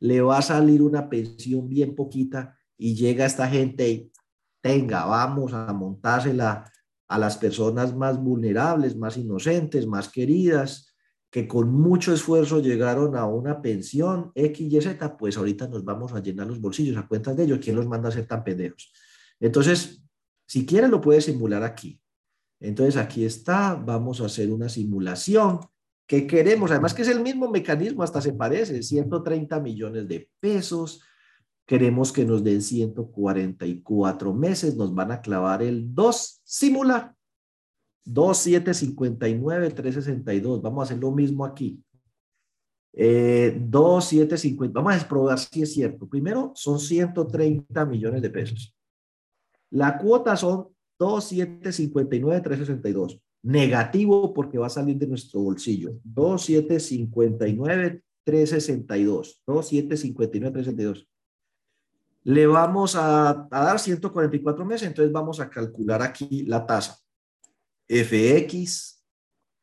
[0.00, 4.12] le va a salir una pensión bien poquita y llega esta gente y
[4.62, 6.72] tenga, vamos a montársela
[7.08, 10.94] a las personas más vulnerables, más inocentes, más queridas,
[11.30, 16.12] que con mucho esfuerzo llegaron a una pensión X, Y, Z, pues ahorita nos vamos
[16.12, 17.58] a llenar los bolsillos a cuentas de ellos.
[17.62, 18.92] ¿Quién los manda a ser tan pendejos?
[19.38, 20.02] Entonces,
[20.46, 22.00] si quiere lo puede simular aquí.
[22.60, 25.60] Entonces, aquí está, vamos a hacer una simulación
[26.06, 31.02] que queremos, además que es el mismo mecanismo, hasta se parece, 130 millones de pesos,
[31.66, 37.14] queremos que nos den 144 meses, nos van a clavar el 2, simula,
[38.04, 41.82] 2, 7, 59, 362, vamos a hacer lo mismo aquí.
[42.92, 46.08] Eh, 2, 7, 50, vamos a probar si es cierto.
[46.08, 48.74] Primero, son 130 millones de pesos.
[49.70, 56.00] La cuota son 2, 7, 59, 362 negativo porque va a salir de nuestro bolsillo.
[56.02, 59.42] 2759 362.
[59.46, 61.08] 2759 362.
[62.26, 66.98] Le vamos a, a, dar 144 meses, entonces vamos a calcular aquí la tasa.
[67.88, 69.00] FX,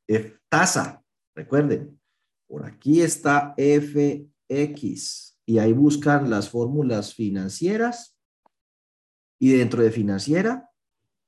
[0.08, 1.04] F, tasa,
[1.36, 2.00] recuerden,
[2.48, 8.18] por aquí está FX y ahí buscan las fórmulas financieras
[9.38, 10.70] y dentro de financiera,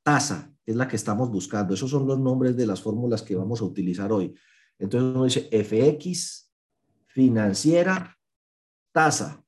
[0.04, 1.74] tasa es la que estamos buscando.
[1.74, 4.34] Esos son los nombres de las fórmulas que vamos a utilizar hoy.
[4.80, 6.50] Entonces uno dice FX,
[7.08, 8.18] financiera,
[8.94, 9.45] tasa.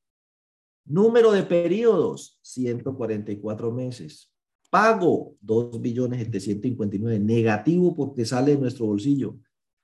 [0.88, 4.32] Número de periodos, 144 meses.
[4.70, 7.20] Pago, 2 billones 759.
[7.20, 9.38] Negativo porque sale de nuestro bolsillo.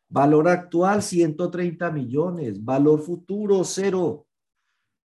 [0.09, 2.63] Valor actual, 130 millones.
[2.63, 4.27] Valor futuro, cero.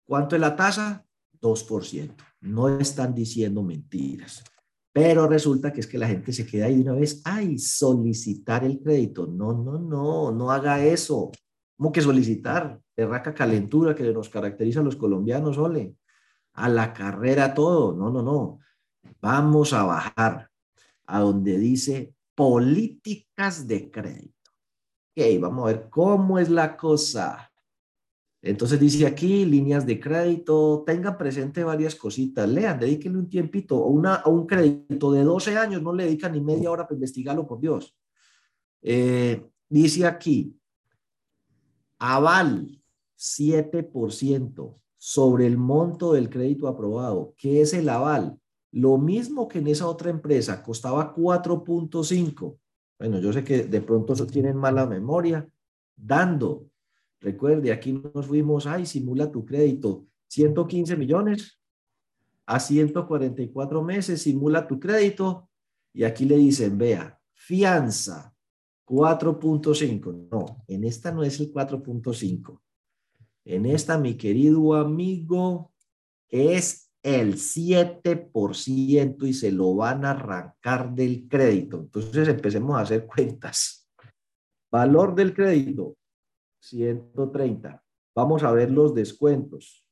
[0.06, 1.06] ¿Cuánto es la tasa?
[1.40, 2.14] 2%.
[2.42, 4.44] No están diciendo mentiras.
[4.92, 8.64] Pero resulta que es que la gente se queda ahí de una vez, ay, solicitar
[8.64, 9.26] el crédito.
[9.26, 11.30] No, no, no, no haga eso.
[11.76, 12.80] ¿Cómo que solicitar?
[12.96, 15.96] Terraca calentura que nos caracteriza a los colombianos, ole.
[16.54, 17.94] A la carrera todo.
[17.94, 18.60] No, no, no.
[19.20, 20.50] Vamos a bajar
[21.04, 24.50] a donde dice políticas de crédito.
[25.14, 27.52] Ok, vamos a ver cómo es la cosa.
[28.40, 33.90] Entonces dice aquí, líneas de crédito, tengan presente varias cositas, lean, dedíquenle un tiempito, o
[34.30, 37.94] un crédito de 12 años, no le dedican ni media hora para investigarlo, por Dios.
[38.80, 40.56] Eh, dice aquí,
[41.98, 42.80] aval
[43.18, 47.34] 7% sobre el monto del crédito aprobado.
[47.36, 48.38] ¿Qué es el aval?
[48.72, 52.58] Lo mismo que en esa otra empresa, costaba 4.5.
[52.98, 55.48] Bueno, yo sé que de pronto tienen mala memoria,
[55.94, 56.66] dando
[57.20, 61.58] Recuerde, aquí nos fuimos, ay, simula tu crédito, 115 millones
[62.44, 65.48] a 144 meses, simula tu crédito.
[65.92, 68.34] Y aquí le dicen, vea, fianza
[68.86, 70.28] 4.5.
[70.30, 72.60] No, en esta no es el 4.5.
[73.46, 75.72] En esta, mi querido amigo,
[76.28, 81.78] es el 7% y se lo van a arrancar del crédito.
[81.78, 83.88] Entonces empecemos a hacer cuentas.
[84.68, 85.96] Valor del crédito,
[86.60, 87.80] 130.
[88.16, 89.86] Vamos a ver los descuentos.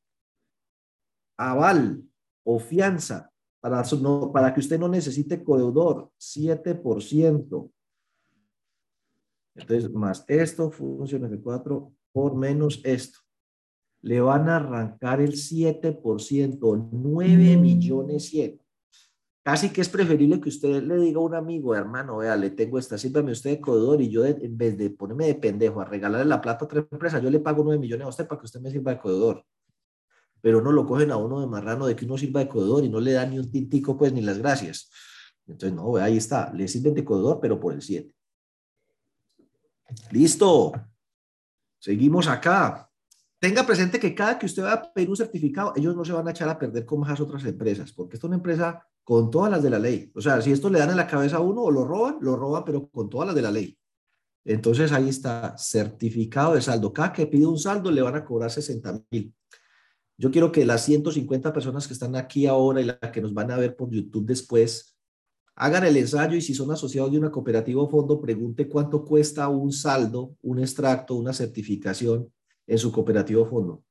[1.38, 2.02] Aval
[2.42, 3.30] o fianza
[3.60, 7.70] para, que usted no necesite codeudor, 7%.
[9.54, 13.23] Entonces, más esto, función F4 por menos esto.
[14.04, 18.64] Le van a arrancar el 7%, 9 millones 100
[19.44, 22.78] casi que es preferible que usted le diga a un amigo, hermano, vea, le tengo
[22.78, 26.24] esta, sírvame usted de codedor y yo en vez de ponerme de pendejo a regalarle
[26.24, 28.60] la plata a otra empresa, yo le pago 9 millones a usted para que usted
[28.60, 29.44] me sirva de codedor.
[30.40, 32.88] Pero no lo cogen a uno de marrano de que uno sirva de codedor y
[32.88, 34.90] no le dan ni un tintico, pues ni las gracias.
[35.46, 38.10] Entonces, no, ahí está, le sirven de codedor, pero por el 7.
[40.10, 40.72] Listo.
[41.78, 42.90] Seguimos acá.
[43.44, 46.26] Tenga presente que cada que usted va a pedir un certificado, ellos no se van
[46.26, 49.62] a echar a perder como esas otras empresas, porque es una empresa con todas las
[49.62, 50.10] de la ley.
[50.14, 52.36] O sea, si esto le dan en la cabeza a uno o lo roban, lo
[52.36, 53.76] roban, pero con todas las de la ley.
[54.46, 56.90] Entonces ahí está, certificado de saldo.
[56.90, 59.34] Cada que pide un saldo le van a cobrar 60 mil.
[60.16, 63.50] Yo quiero que las 150 personas que están aquí ahora y las que nos van
[63.50, 64.96] a ver por YouTube después,
[65.54, 69.48] hagan el ensayo y si son asociados de una cooperativa o fondo, pregunte cuánto cuesta
[69.48, 72.32] un saldo, un extracto, una certificación
[72.66, 73.84] en su cooperativo fondo.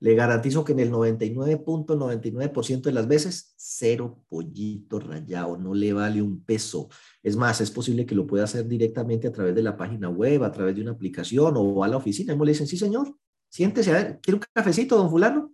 [0.00, 6.20] Le garantizo que en el 99.99% de las veces, cero pollito rayado, no le vale
[6.20, 6.88] un peso.
[7.22, 10.42] Es más, es posible que lo pueda hacer directamente a través de la página web,
[10.42, 12.34] a través de una aplicación o a la oficina.
[12.34, 13.16] Y le dicen, sí, señor,
[13.48, 15.52] siéntese, a ver, ¿quiere un cafecito, don fulano?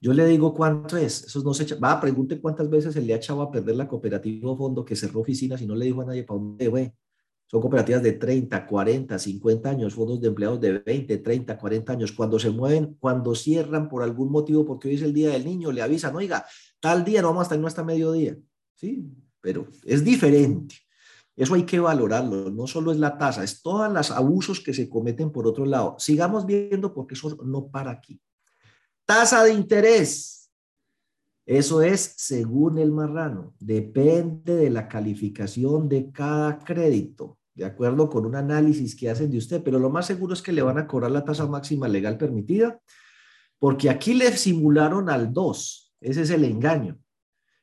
[0.00, 1.24] Yo le digo cuánto es.
[1.24, 1.76] Eso no se echa.
[1.76, 5.20] Va, pregunte cuántas veces se le ha echado a perder la cooperativa fondo que cerró
[5.20, 6.94] oficinas y no le dijo a nadie para dónde fue.
[7.52, 12.12] Son cooperativas de 30, 40, 50 años, fondos de empleados de 20, 30, 40 años.
[12.12, 15.70] Cuando se mueven, cuando cierran por algún motivo, porque hoy es el día del niño,
[15.70, 16.46] le avisan, oiga,
[16.80, 18.38] tal día no vamos a estar no hasta mediodía.
[18.74, 19.06] Sí,
[19.42, 20.76] pero es diferente.
[21.36, 22.50] Eso hay que valorarlo.
[22.50, 25.96] No solo es la tasa, es todos los abusos que se cometen por otro lado.
[25.98, 28.18] Sigamos viendo porque eso no para aquí.
[29.04, 30.50] Tasa de interés.
[31.44, 33.54] Eso es según el marrano.
[33.60, 39.38] Depende de la calificación de cada crédito de acuerdo con un análisis que hacen de
[39.38, 42.16] usted, pero lo más seguro es que le van a cobrar la tasa máxima legal
[42.16, 42.80] permitida,
[43.58, 46.98] porque aquí le simularon al 2, ese es el engaño.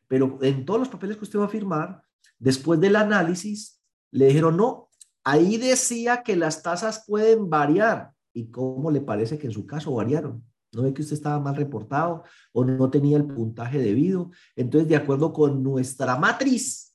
[0.08, 2.02] Pero en todos los papeles que usted va a firmar,
[2.38, 3.82] después del análisis,
[4.12, 4.90] le dijeron, no,
[5.24, 8.12] ahí decía que las tasas pueden variar.
[8.34, 10.44] ¿Y cómo le parece que en su caso variaron?
[10.72, 12.24] ¿No ve que usted estaba mal reportado
[12.54, 14.32] o no tenía el puntaje debido?
[14.56, 16.89] Entonces, de acuerdo con nuestra matriz,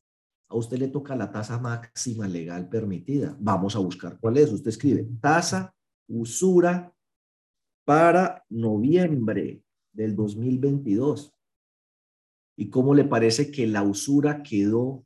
[0.54, 3.34] a usted le toca la tasa máxima legal permitida.
[3.40, 4.52] Vamos a buscar cuál es.
[4.52, 5.74] Usted escribe tasa
[6.08, 6.94] usura
[7.84, 11.32] para noviembre del 2022.
[12.56, 15.04] ¿Y cómo le parece que la usura quedó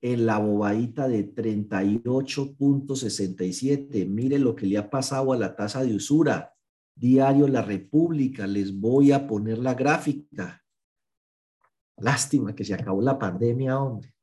[0.00, 4.06] en la bobadita de 38.67?
[4.06, 6.54] Mire lo que le ha pasado a la tasa de usura.
[6.94, 10.62] Diario La República, les voy a poner la gráfica.
[11.98, 14.15] Lástima que se acabó la pandemia, hombre.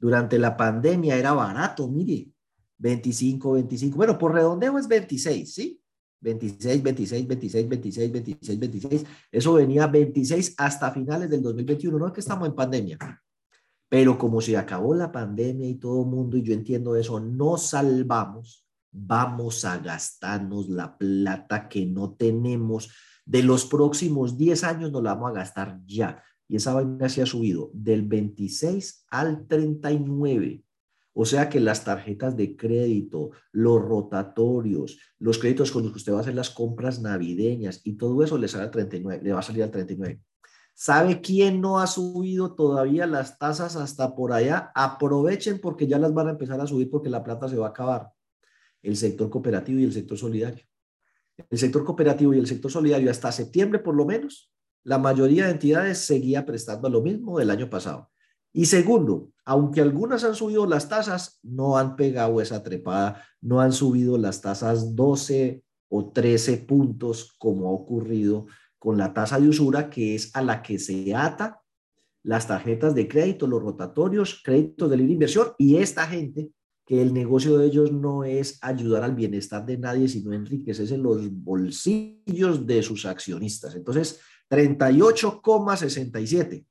[0.00, 2.30] Durante la pandemia era barato, mire,
[2.78, 3.96] 25, 25.
[3.96, 5.80] Bueno, por redondeo es 26, ¿sí?
[6.22, 9.04] 26, 26, 26, 26, 26, 26.
[9.30, 11.98] Eso venía 26 hasta finales del 2021.
[11.98, 12.98] No es que estamos en pandemia.
[13.90, 17.58] Pero como se acabó la pandemia y todo el mundo, y yo entiendo eso, no
[17.58, 22.90] salvamos, vamos a gastarnos la plata que no tenemos.
[23.26, 27.22] De los próximos 10 años nos la vamos a gastar ya y esa vaina se
[27.22, 30.64] ha subido del 26 al 39.
[31.12, 36.12] O sea que las tarjetas de crédito, los rotatorios, los créditos con los que usted
[36.12, 39.38] va a hacer las compras navideñas y todo eso le, sale al 39, le va
[39.38, 40.20] a salir al 39.
[40.74, 44.72] ¿Sabe quién no ha subido todavía las tasas hasta por allá?
[44.74, 47.70] Aprovechen porque ya las van a empezar a subir porque la plata se va a
[47.70, 48.10] acabar.
[48.82, 50.64] El sector cooperativo y el sector solidario.
[51.48, 54.50] El sector cooperativo y el sector solidario hasta septiembre por lo menos
[54.84, 58.10] la mayoría de entidades seguía prestando lo mismo del año pasado.
[58.52, 63.72] Y segundo, aunque algunas han subido las tasas, no han pegado esa trepada, no han
[63.72, 68.46] subido las tasas 12 o 13 puntos como ha ocurrido
[68.78, 71.60] con la tasa de usura, que es a la que se ata
[72.22, 76.50] las tarjetas de crédito, los rotatorios, créditos de libre inversión y esta gente
[76.86, 81.30] que el negocio de ellos no es ayudar al bienestar de nadie, sino enriquecerse los
[81.30, 83.76] bolsillos de sus accionistas.
[83.76, 84.20] Entonces,
[84.50, 86.66] 38,67.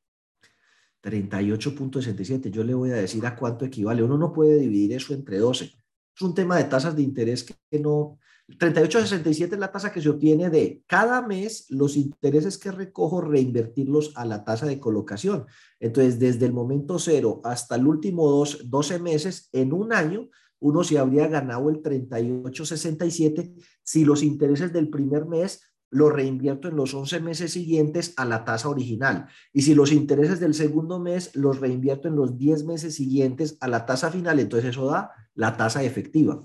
[1.02, 2.52] 38.67.
[2.52, 4.04] Yo le voy a decir a cuánto equivale.
[4.04, 5.66] Uno no puede dividir eso entre 12.
[5.66, 8.20] Es un tema de tasas de interés que no...
[8.50, 14.12] 38.67 es la tasa que se obtiene de cada mes los intereses que recojo reinvertirlos
[14.16, 15.46] a la tasa de colocación.
[15.80, 20.84] Entonces, desde el momento cero hasta el último dos, 12 meses, en un año, uno
[20.84, 23.54] se habría ganado el 38.67
[23.84, 25.62] si los intereses del primer mes
[25.92, 29.28] lo reinvierto en los 11 meses siguientes a la tasa original.
[29.54, 33.68] Y si los intereses del segundo mes los reinvierto en los 10 meses siguientes a
[33.68, 36.40] la tasa final, entonces eso da la tasa efectiva.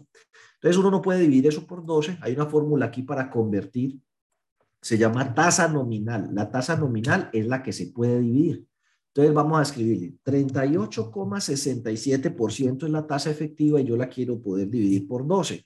[0.55, 2.19] Entonces uno no puede dividir eso por 12.
[2.23, 4.01] Hay una fórmula aquí para convertir.
[4.81, 6.31] Se llama tasa nominal.
[6.33, 8.67] La tasa nominal es la que se puede dividir.
[9.09, 15.07] Entonces vamos a escribir 38,67% es la tasa efectiva y yo la quiero poder dividir
[15.07, 15.65] por 12.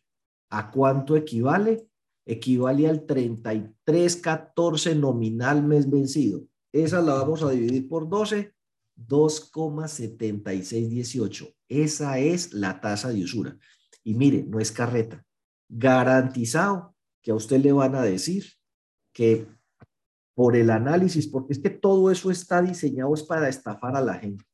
[0.51, 1.89] ¿A cuánto equivale?
[2.29, 6.45] Equivale al 33,14 nominal mes vencido.
[6.73, 8.55] Esa la vamos a dividir por 12,
[8.97, 11.57] 2,7618.
[11.69, 13.57] Esa es la tasa de usura.
[14.05, 15.25] Y mire, no es carreta.
[15.71, 18.45] Garantizado que a usted le van a decir
[19.15, 19.47] que
[20.35, 24.13] por el análisis, porque es que todo eso está diseñado es para estafar a la
[24.15, 24.45] gente.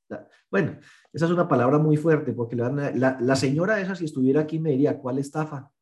[0.49, 0.79] Bueno,
[1.13, 4.71] esa es una palabra muy fuerte, porque la, la señora esa, si estuviera aquí, me
[4.71, 5.73] diría, ¿cuál estafa?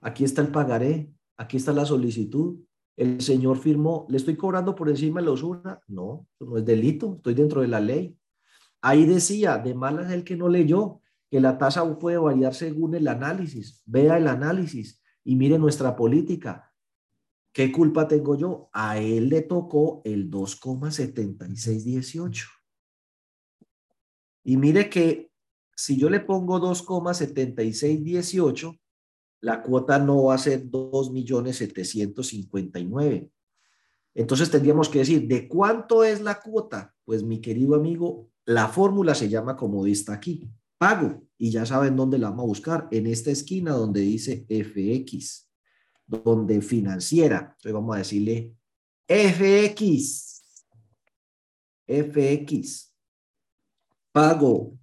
[0.00, 2.58] Aquí está el pagaré, aquí está la solicitud,
[2.96, 5.80] el señor firmó, ¿le estoy cobrando por encima de la usura?
[5.86, 8.18] No, no es delito, estoy dentro de la ley.
[8.82, 13.06] Ahí decía, de malas el que no leyó, que la tasa puede variar según el
[13.06, 13.82] análisis.
[13.86, 16.72] Vea el análisis y mire nuestra política.
[17.52, 18.68] ¿Qué culpa tengo yo?
[18.72, 22.48] A él le tocó el 2,7618.
[24.44, 25.30] Y mire que
[25.74, 28.78] si yo le pongo 2,7618,
[29.40, 33.30] la cuota no va a ser 2.759.
[34.14, 36.94] Entonces tendríamos que decir, ¿de cuánto es la cuota?
[37.04, 41.22] Pues mi querido amigo, la fórmula se llama como está aquí, pago.
[41.36, 45.48] Y ya saben dónde la vamos a buscar, en esta esquina donde dice FX,
[46.04, 47.54] donde financiera.
[47.56, 48.56] Entonces vamos a decirle
[49.06, 50.42] FX,
[51.86, 52.92] FX,
[54.10, 54.76] pago.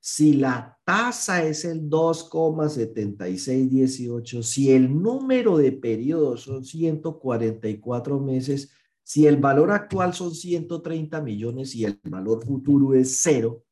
[0.00, 8.70] Si la tasa es el 2,7618, si el número de periodos son 144 meses,
[9.02, 13.64] si el valor actual son 130 millones y el valor futuro es cero,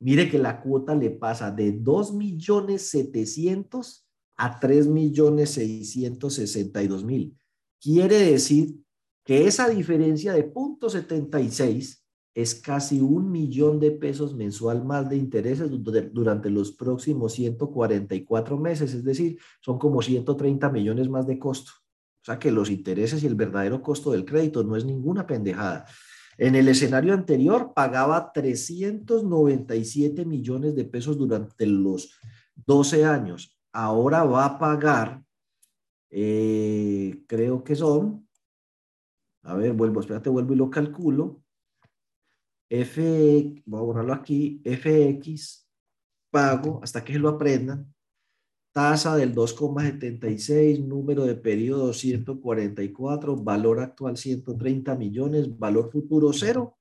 [0.00, 7.36] mire que la cuota le pasa de 2 millones 700 a 3 millones 662 mil.
[7.80, 8.76] Quiere decir
[9.24, 12.02] que esa diferencia de 0.76
[12.36, 15.70] es casi un millón de pesos mensual más de intereses
[16.12, 21.72] durante los próximos 144 meses, es decir, son como 130 millones más de costo.
[22.20, 25.86] O sea que los intereses y el verdadero costo del crédito no es ninguna pendejada.
[26.36, 32.20] En el escenario anterior pagaba 397 millones de pesos durante los
[32.54, 33.58] 12 años.
[33.72, 35.22] Ahora va a pagar,
[36.10, 38.28] eh, creo que son,
[39.42, 41.40] a ver, vuelvo, espérate, vuelvo y lo calculo,
[42.68, 45.66] F, voy a borrarlo aquí, FX,
[46.30, 47.92] pago, hasta que se lo aprendan,
[48.72, 56.76] tasa del 2,76, número de periodo 144, valor actual 130 millones, valor futuro cero,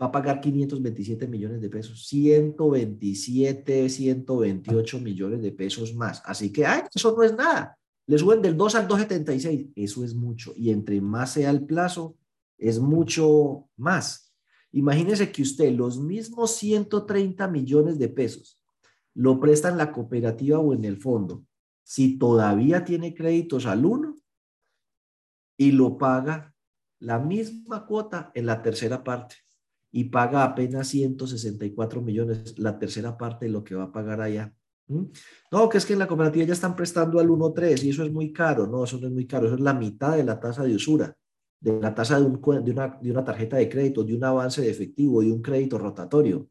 [0.00, 6.22] va a pagar 527 millones de pesos, 127, 128 millones de pesos más.
[6.24, 7.78] Así que, ay, eso no es nada.
[8.06, 9.72] Le suben del 2 al 2,76.
[9.74, 10.52] Eso es mucho.
[10.56, 12.16] Y entre más sea el plazo,
[12.58, 14.33] es mucho más.
[14.74, 18.60] Imagínese que usted los mismos 130 millones de pesos
[19.14, 21.44] lo presta en la cooperativa o en el fondo,
[21.84, 24.16] si todavía tiene créditos al uno
[25.56, 26.52] y lo paga
[26.98, 29.36] la misma cuota en la tercera parte
[29.92, 34.52] y paga apenas 164 millones, la tercera parte de lo que va a pagar allá.
[34.88, 38.12] No, que es que en la cooperativa ya están prestando al 1.3 y eso es
[38.12, 38.66] muy caro.
[38.66, 41.16] No, eso no es muy caro, eso es la mitad de la tasa de usura
[41.64, 44.60] de la tasa de, un, de, una, de una tarjeta de crédito, de un avance
[44.60, 46.46] de efectivo, de un crédito rotatorio.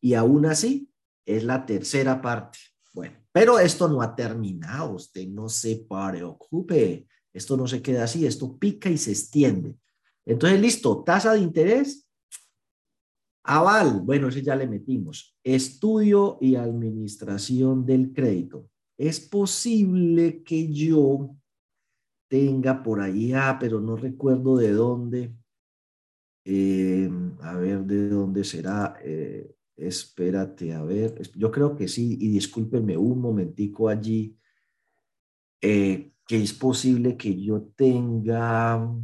[0.00, 0.90] Y aún así,
[1.26, 2.58] es la tercera parte.
[2.94, 8.24] Bueno, pero esto no ha terminado, usted no se preocupe, esto no se queda así,
[8.24, 9.76] esto pica y se extiende.
[10.24, 12.08] Entonces, listo, tasa de interés,
[13.44, 18.70] aval, bueno, ese ya le metimos, estudio y administración del crédito.
[18.96, 21.36] Es posible que yo
[22.28, 25.34] tenga por ahí, ah, pero no recuerdo de dónde.
[26.44, 27.10] Eh,
[27.40, 28.96] a ver, ¿de dónde será?
[29.02, 34.38] Eh, espérate, a ver, yo creo que sí, y discúlpenme un momentico allí,
[35.60, 38.94] eh, que es posible que yo tenga,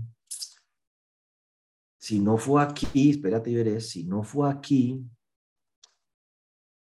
[1.99, 5.05] si no fue aquí, espérate veré, si no fue aquí,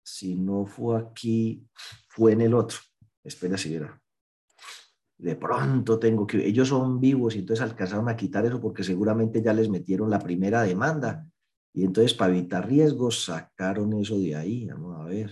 [0.04, 1.68] si no fue aquí,
[2.08, 2.78] fue en el otro.
[3.24, 4.01] Espera si verá
[5.22, 9.42] de pronto tengo que, ellos son vivos y entonces alcanzaron a quitar eso porque seguramente
[9.42, 11.28] ya les metieron la primera demanda.
[11.74, 14.66] Y entonces para evitar riesgos sacaron eso de ahí.
[14.66, 15.32] Vamos a ver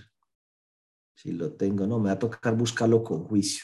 [1.16, 1.88] si lo tengo.
[1.88, 3.64] No, me va a tocar buscarlo con juicio.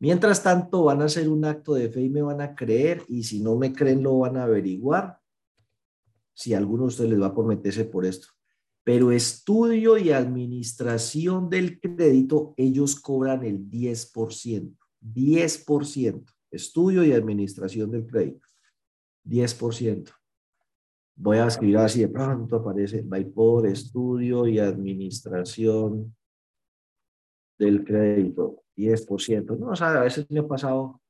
[0.00, 3.22] Mientras tanto, van a hacer un acto de fe y me van a creer y
[3.22, 5.18] si no me creen lo van a averiguar.
[6.32, 8.28] Si a alguno de ustedes les va a prometerse por esto.
[8.82, 14.74] Pero estudio y administración del crédito, ellos cobran el 10%.
[15.04, 16.24] 10%.
[16.50, 18.46] Estudio y administración del crédito.
[19.24, 20.10] 10%.
[21.16, 26.14] Voy a escribir así, de pronto aparece por estudio y administración
[27.58, 28.64] del crédito.
[28.76, 29.58] 10%.
[29.58, 31.00] No, o sea, a veces me ha pasado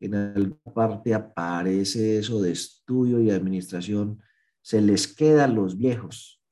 [0.00, 4.22] en alguna parte aparece eso de estudio y administración.
[4.62, 6.42] Se les quedan los viejos.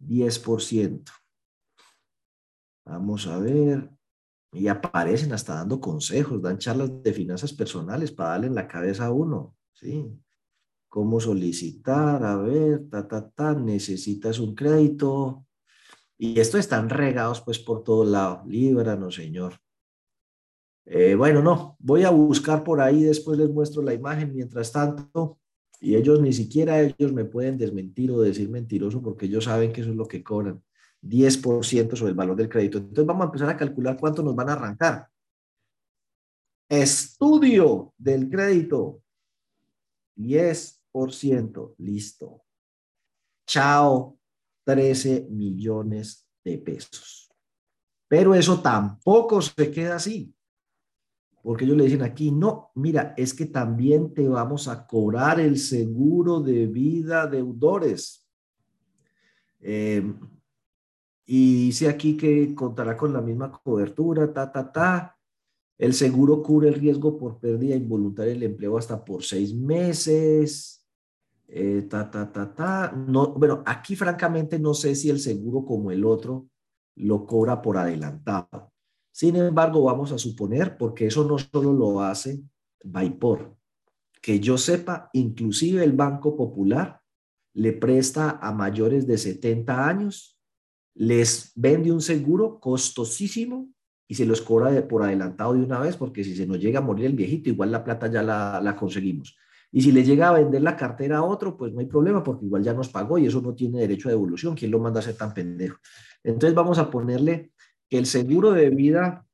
[0.00, 1.10] 10%.
[2.86, 3.90] Vamos a ver
[4.54, 9.06] y aparecen hasta dando consejos, dan charlas de finanzas personales para darle en la cabeza
[9.06, 10.06] a uno, ¿sí?
[10.88, 15.44] Cómo solicitar, a ver, ta, ta, ta, necesitas un crédito.
[16.16, 18.44] Y esto están regados pues por todo lado.
[18.46, 19.54] Líbranos, Señor.
[20.86, 24.32] Eh, bueno, no, voy a buscar por ahí, después les muestro la imagen.
[24.32, 25.40] Mientras tanto,
[25.80, 29.80] y ellos ni siquiera ellos me pueden desmentir o decir mentiroso porque ellos saben que
[29.80, 30.62] eso es lo que cobran.
[31.04, 32.78] 10% sobre el valor del crédito.
[32.78, 35.08] Entonces vamos a empezar a calcular cuánto nos van a arrancar.
[36.68, 39.02] Estudio del crédito.
[40.16, 41.74] 10%.
[41.78, 42.42] Listo.
[43.46, 44.18] Chao.
[44.64, 47.30] 13 millones de pesos.
[48.08, 50.34] Pero eso tampoco se queda así.
[51.42, 55.58] Porque ellos le dicen aquí, no, mira, es que también te vamos a cobrar el
[55.58, 58.26] seguro de vida deudores.
[59.60, 60.02] Eh,
[61.26, 65.18] y dice aquí que contará con la misma cobertura, ta, ta, ta.
[65.78, 70.84] El seguro cubre el riesgo por pérdida involuntaria del empleo hasta por seis meses.
[71.48, 72.92] Eh, ta, ta, ta, ta.
[72.92, 76.48] No, bueno, aquí francamente no sé si el seguro como el otro
[76.96, 78.72] lo cobra por adelantado.
[79.10, 82.42] Sin embargo, vamos a suponer, porque eso no solo lo hace
[82.84, 83.56] Vaipor,
[84.20, 87.00] que yo sepa, inclusive el Banco Popular
[87.54, 90.33] le presta a mayores de 70 años,
[90.94, 93.68] les vende un seguro costosísimo
[94.06, 96.82] y se los cobra por adelantado de una vez, porque si se nos llega a
[96.82, 99.36] morir el viejito, igual la plata ya la, la conseguimos.
[99.72, 102.46] Y si le llega a vender la cartera a otro, pues no hay problema, porque
[102.46, 104.54] igual ya nos pagó y eso no tiene derecho a devolución.
[104.54, 105.78] ¿Quién lo manda a ser tan pendejo?
[106.22, 107.52] Entonces vamos a ponerle
[107.88, 109.26] que el seguro de vida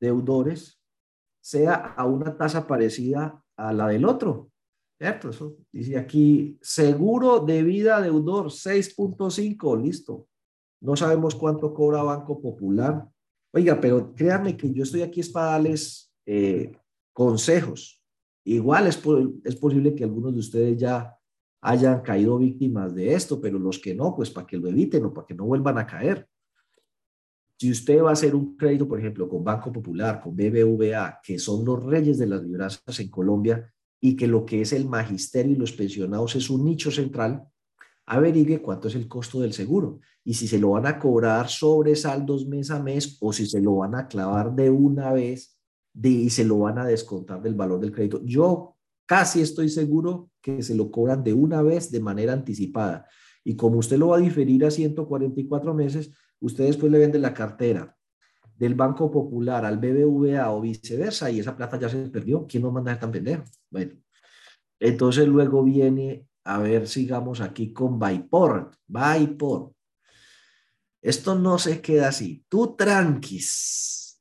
[0.00, 0.80] deudores
[1.40, 4.50] sea a una tasa parecida a la del otro.
[4.98, 5.30] ¿Cierto?
[5.30, 10.26] Eso dice aquí, seguro de vida deudor 6.5, listo.
[10.80, 13.08] No sabemos cuánto cobra Banco Popular.
[13.52, 16.72] Oiga, pero créanme que yo estoy aquí es para darles eh,
[17.12, 18.02] consejos.
[18.44, 19.00] Igual es,
[19.44, 21.18] es posible que algunos de ustedes ya
[21.60, 25.12] hayan caído víctimas de esto, pero los que no, pues para que lo eviten o
[25.12, 26.28] para que no vuelvan a caer.
[27.58, 31.40] Si usted va a hacer un crédito, por ejemplo, con Banco Popular, con BBVA, que
[31.40, 35.52] son los reyes de las libranzas en Colombia y que lo que es el magisterio
[35.52, 37.48] y los pensionados es un nicho central,
[38.08, 41.94] averigüe cuánto es el costo del seguro y si se lo van a cobrar sobre
[41.94, 45.58] saldos mes a mes o si se lo van a clavar de una vez
[45.92, 48.20] de, y se lo van a descontar del valor del crédito.
[48.24, 53.06] Yo casi estoy seguro que se lo cobran de una vez de manera anticipada.
[53.44, 57.34] Y como usted lo va a diferir a 144 meses, usted después le vende la
[57.34, 57.96] cartera
[58.56, 62.46] del Banco Popular al BBVA o viceversa y esa plata ya se perdió.
[62.46, 63.44] ¿Quién nos manda a ser tan pendejo?
[63.70, 63.92] Bueno,
[64.80, 68.70] entonces luego viene, a ver, sigamos aquí con Vaipor.
[68.86, 69.74] Vaipor.
[71.02, 72.42] Esto no se queda así.
[72.48, 74.18] Tú tranquis.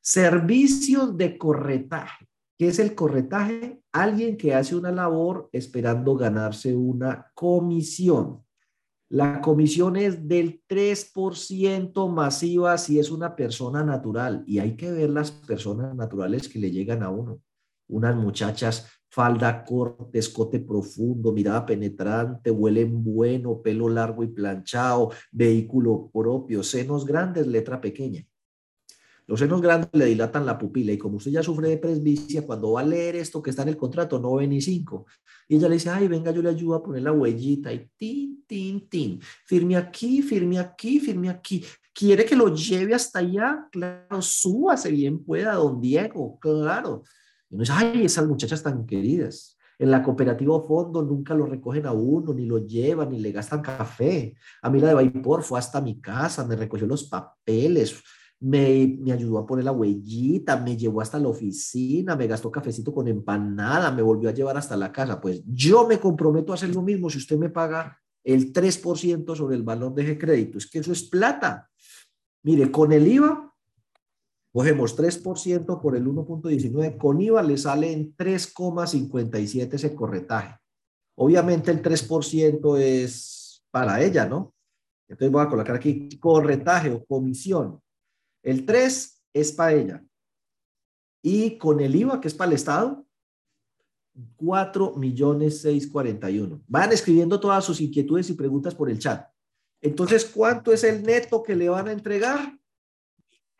[0.00, 2.26] Servicios de corretaje.
[2.56, 3.82] ¿Qué es el corretaje?
[3.92, 8.42] Alguien que hace una labor esperando ganarse una comisión.
[9.10, 14.42] La comisión es del 3% masiva si es una persona natural.
[14.46, 17.42] Y hay que ver las personas naturales que le llegan a uno.
[17.86, 26.10] Unas muchachas, falda corta, escote profundo, mirada penetrante, huelen bueno, pelo largo y planchado, vehículo
[26.12, 28.26] propio, senos grandes, letra pequeña.
[29.26, 32.72] Los senos grandes le dilatan la pupila y como usted ya sufre de presbicia, cuando
[32.72, 35.06] va a leer esto que está en el contrato, no ve ni cinco.
[35.48, 38.44] Y ella le dice, ay, venga, yo le ayudo a poner la huellita y tin,
[38.46, 39.18] tin, tin.
[39.46, 41.64] Firme aquí, firme aquí, firme aquí.
[41.94, 43.66] ¿Quiere que lo lleve hasta allá?
[43.72, 47.02] Claro, súbase bien pueda, don Diego, claro.
[47.50, 49.56] Y no dice, ay, esas muchachas tan queridas.
[49.78, 53.60] En la cooperativa fondo nunca lo recogen a uno, ni lo llevan, ni le gastan
[53.60, 54.34] café.
[54.62, 58.02] A mí la de Vaipor fue hasta mi casa, me recogió los papeles,
[58.40, 62.92] me, me, ayudó a poner la huellita, me llevó hasta la oficina, me gastó cafecito
[62.92, 65.20] con empanada, me volvió a llevar hasta la casa.
[65.20, 69.56] Pues yo me comprometo a hacer lo mismo si usted me paga el 3% sobre
[69.56, 70.58] el valor de ese crédito.
[70.58, 71.70] Es que eso es plata.
[72.42, 73.54] Mire, con el IVA,
[74.56, 80.56] cogemos 3% por el 1.19, con IVA le sale en 3,57 ese corretaje.
[81.14, 84.54] Obviamente el 3% es para ella, ¿no?
[85.10, 87.82] Entonces voy a colocar aquí corretaje o comisión.
[88.42, 90.02] El 3 es para ella.
[91.22, 93.06] Y con el IVA, que es para el Estado,
[94.36, 96.62] 4 millones 641.
[96.66, 99.28] Van escribiendo todas sus inquietudes y preguntas por el chat.
[99.82, 102.55] Entonces, ¿cuánto es el neto que le van a entregar?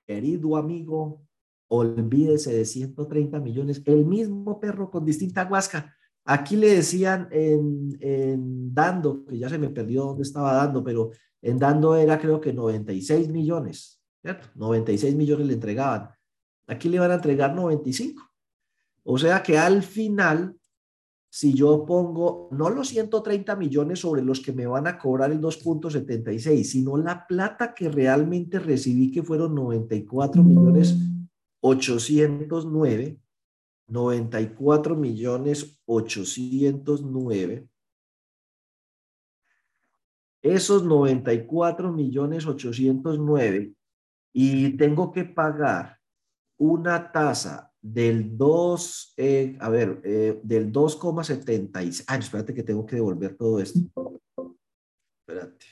[0.07, 1.27] Querido amigo,
[1.69, 3.83] olvídese de 130 millones.
[3.85, 5.95] El mismo perro con distinta guasca.
[6.25, 11.11] Aquí le decían en, en Dando, que ya se me perdió dónde estaba Dando, pero
[11.43, 14.01] en Dando era creo que 96 millones.
[14.55, 16.11] 96 millones le entregaban.
[16.67, 18.23] Aquí le van a entregar 95.
[19.05, 20.56] O sea que al final,
[21.37, 25.39] si yo pongo no los 130 millones sobre los que me van a cobrar el
[25.39, 30.97] 2.76, sino la plata que realmente recibí, que fueron 94 millones
[31.61, 33.21] 809,
[33.87, 37.69] 94 millones 809.
[40.41, 43.75] Esos 94 millones 809
[44.33, 45.99] y tengo que pagar
[46.57, 52.05] una tasa del 2, eh, a ver, eh, del 2,76.
[52.07, 53.81] Ay, espérate que tengo que devolver todo esto.
[55.21, 55.67] Espérate.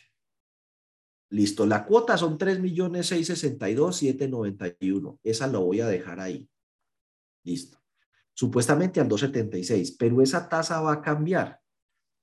[1.30, 5.18] Listo, la cuota son 3.662.791.
[5.22, 6.48] Esa lo voy a dejar ahí.
[7.44, 7.78] Listo.
[8.32, 11.60] Supuestamente al 2.76, pero esa tasa va a cambiar.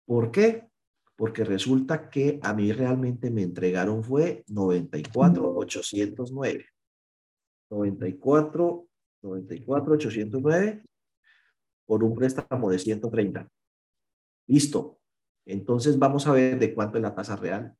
[0.05, 0.69] ¿Por qué?
[1.15, 6.65] Porque resulta que a mí realmente me entregaron fue 94.809.
[7.69, 8.87] 94,
[9.21, 10.83] 94.809
[11.85, 13.47] por un préstamo de 130.
[14.47, 14.99] Listo.
[15.45, 17.75] Entonces vamos a ver de cuánto es la tasa real.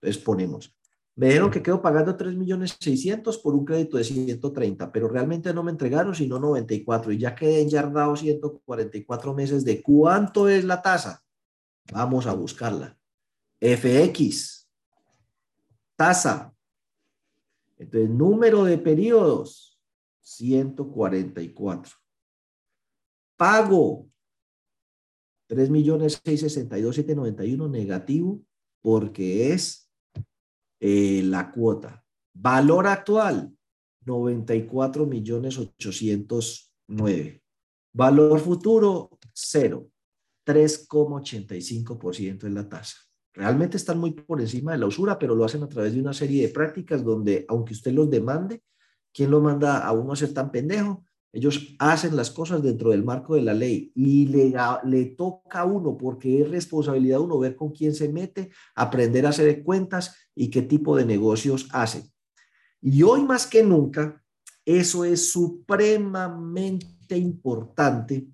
[0.00, 0.74] Entonces ponemos
[1.16, 5.54] me dijeron que quedo pagando 3 millones 600 por un crédito de 130, pero realmente
[5.54, 10.82] no me entregaron sino 94 y ya quedé enyardado 144 meses de cuánto es la
[10.82, 11.22] tasa.
[11.92, 12.98] Vamos a buscarla.
[13.60, 14.68] FX,
[15.94, 16.52] tasa.
[17.78, 19.73] Entonces, número de periodos,
[20.24, 21.96] 144.
[23.36, 24.08] Pago,
[25.48, 28.42] 3 millones 662 791 negativo
[28.82, 29.90] porque es
[30.80, 32.04] eh, la cuota.
[32.34, 33.54] Valor actual,
[34.04, 37.42] 94 millones 809.
[37.92, 39.88] Valor futuro, cero.
[40.46, 42.96] 3,85% es la tasa.
[43.32, 46.12] Realmente están muy por encima de la usura, pero lo hacen a través de una
[46.12, 48.62] serie de prácticas donde, aunque usted los demande,
[49.14, 51.04] ¿quién lo manda a uno a ser tan pendejo?
[51.32, 54.54] Ellos hacen las cosas dentro del marco de la ley y le,
[54.84, 59.26] le toca a uno, porque es responsabilidad de uno ver con quién se mete, aprender
[59.26, 62.04] a hacer cuentas y qué tipo de negocios hace.
[62.80, 64.22] Y hoy más que nunca,
[64.64, 68.28] eso es supremamente importante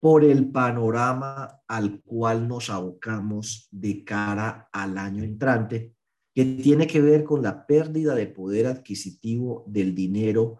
[0.00, 5.94] por el panorama al cual nos abocamos de cara al año entrante,
[6.38, 10.58] que tiene que ver con la pérdida de poder adquisitivo del dinero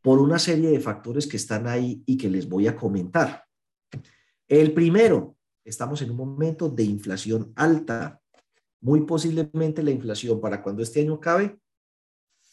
[0.00, 3.42] por una serie de factores que están ahí y que les voy a comentar.
[4.46, 5.34] El primero,
[5.64, 8.22] estamos en un momento de inflación alta.
[8.80, 11.58] Muy posiblemente la inflación para cuando este año acabe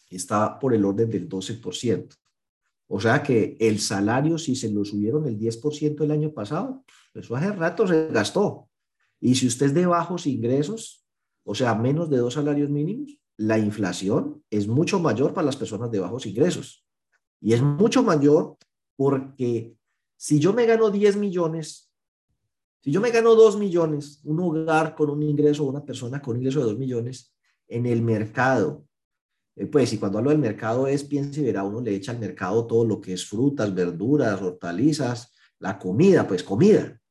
[0.09, 2.15] está por el orden del 12%.
[2.87, 6.83] O sea que el salario, si se lo subieron el 10% el año pasado,
[7.13, 8.71] eso hace rato se gastó.
[9.21, 11.05] Y si usted es de bajos ingresos,
[11.49, 15.89] o sea, menos de dos salarios mínimos, la inflación es mucho mayor para las personas
[15.89, 16.85] de bajos ingresos.
[17.41, 18.55] Y es mucho mayor
[18.95, 19.75] porque
[20.15, 21.91] si yo me gano 10 millones,
[22.83, 26.41] si yo me gano 2 millones, un hogar con un ingreso, una persona con un
[26.41, 27.33] ingreso de 2 millones,
[27.67, 28.85] en el mercado,
[29.55, 32.19] eh, pues, y cuando hablo del mercado es, piense y verá, uno le echa al
[32.19, 37.01] mercado todo lo que es frutas, verduras, hortalizas, la comida, pues comida,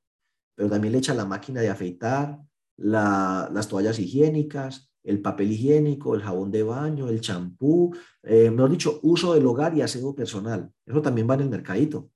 [0.55, 2.39] pero también le echa la máquina de afeitar,
[2.79, 9.01] las toallas higiénicas, el papel higiénico, el jabón de baño, el champú, eh, mejor dicho,
[9.03, 10.73] uso del hogar y aseo personal.
[10.87, 12.11] Eso también va en el mercadito.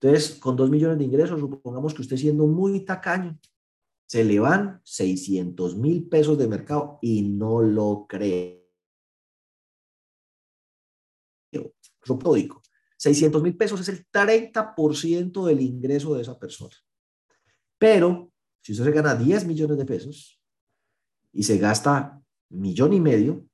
[0.00, 3.38] Entonces, con dos millones de ingresos, supongamos que usted siendo muy tacaño,
[4.06, 8.64] se le van 600 mil pesos de mercado y no lo cree.
[12.20, 12.62] Pródico.
[12.98, 16.74] 600 mil pesos es el 30% del ingreso de esa persona.
[17.78, 18.32] Pero
[18.66, 20.42] si usted se gana 10 millones de pesos,
[21.32, 23.46] y se gasta millón y medio,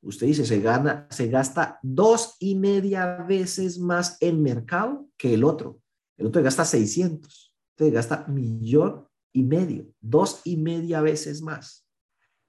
[0.00, 5.44] usted dice, se gana, se gasta dos y media veces más en mercado que el
[5.44, 5.82] otro.
[6.16, 11.86] El otro gasta 600, usted gasta millón y medio, dos y media veces más.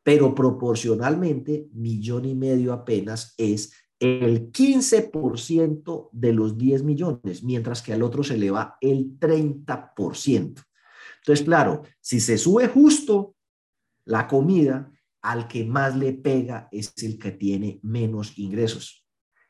[0.02, 7.92] Pero proporcionalmente, millón y medio apenas es el 15% de los 10 millones, mientras que
[7.92, 10.64] al otro se le va el 30%.
[11.28, 13.36] Entonces, claro, si se sube justo
[14.06, 14.90] la comida
[15.22, 19.06] al que más le pega es el que tiene menos ingresos.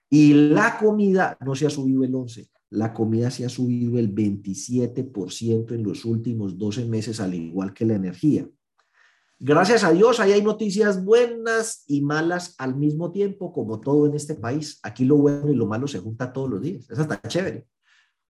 [0.10, 4.12] Y la comida no se ha subido el 11, la comida se ha subido el
[4.12, 8.50] 27% en los últimos 12 meses, al igual que la energía.
[9.38, 14.16] Gracias a Dios, ahí hay noticias buenas y malas al mismo tiempo, como todo en
[14.16, 14.80] este país.
[14.82, 16.90] Aquí lo bueno y lo malo se junta todos los días.
[16.90, 17.68] Eso está chévere.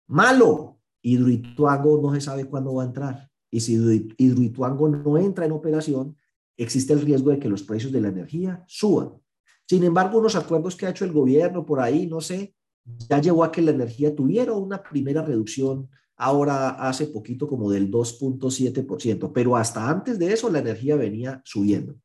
[0.07, 3.32] Malo, Hidroituango no se sabe cuándo va a entrar.
[3.53, 3.75] Y si
[4.17, 6.17] Hidroituango no entra en operación,
[6.57, 9.13] existe el riesgo de que los precios de la energía suban.
[9.69, 12.55] Sin embargo, unos acuerdos que ha hecho el gobierno por ahí, no sé,
[13.09, 17.91] ya llevó a que la energía tuviera una primera reducción ahora hace poquito como del
[17.91, 21.97] 2.7%, pero hasta antes de eso la energía venía subiendo.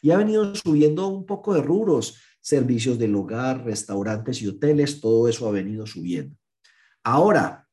[0.00, 5.28] Y ha venido subiendo un poco de rubros, servicios del hogar, restaurantes y hoteles, todo
[5.28, 6.36] eso ha venido subiendo.
[7.02, 7.63] Ahora,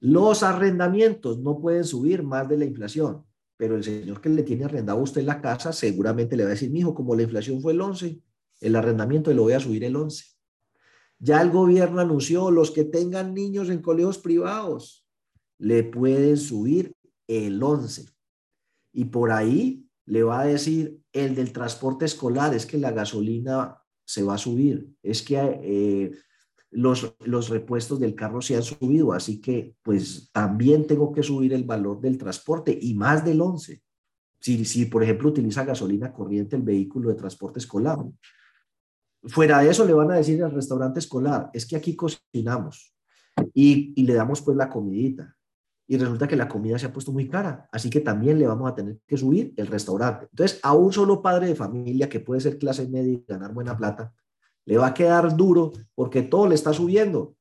[0.00, 3.24] los arrendamientos no pueden subir más de la inflación,
[3.56, 6.52] pero el señor que le tiene arrendado a usted la casa seguramente le va a
[6.52, 8.20] decir, mijo, como la inflación fue el 11,
[8.60, 10.24] el arrendamiento lo voy a subir el 11.
[11.18, 15.04] Ya el gobierno anunció, los que tengan niños en colegios privados,
[15.58, 16.94] le pueden subir
[17.26, 18.06] el 11.
[18.92, 23.82] Y por ahí le va a decir el del transporte escolar, es que la gasolina
[24.04, 26.12] se va a subir, es que eh,
[26.70, 31.52] los, los repuestos del carro se han subido, así que pues también tengo que subir
[31.52, 33.82] el valor del transporte y más del 11.
[34.40, 37.98] Si, si por ejemplo, utiliza gasolina corriente el vehículo de transporte escolar.
[39.24, 42.94] Fuera de eso, le van a decir al restaurante escolar, es que aquí cocinamos
[43.52, 45.36] y, y le damos pues la comidita
[45.90, 48.70] y resulta que la comida se ha puesto muy cara, así que también le vamos
[48.70, 50.28] a tener que subir el restaurante.
[50.30, 53.74] Entonces, a un solo padre de familia que puede ser clase media y ganar buena
[53.74, 54.12] plata,
[54.68, 57.34] le va a quedar duro porque todo le está subiendo.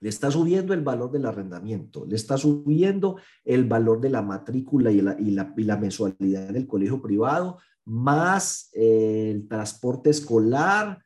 [0.00, 4.92] Le está subiendo el valor del arrendamiento, le está subiendo el valor de la matrícula
[4.92, 11.02] y la, y la, mensualidad del colegio privado, más eh, el transporte escolar.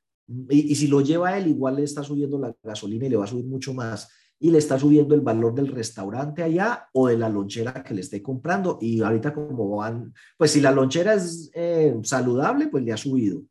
[0.51, 3.25] Y, y si lo lleva él, igual le está subiendo la gasolina y le va
[3.25, 7.17] a subir mucho más y le está subiendo el valor del restaurante allá o de
[7.17, 8.79] la lonchera que le esté comprando.
[8.83, 13.43] Y ahorita como van, pues si la lonchera es eh, saludable, pues le ha subido.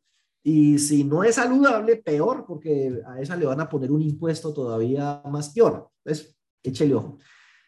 [0.50, 4.54] Y si no es saludable, peor, porque a esa le van a poner un impuesto
[4.54, 5.90] todavía más peor.
[6.02, 7.18] Entonces, échele ojo.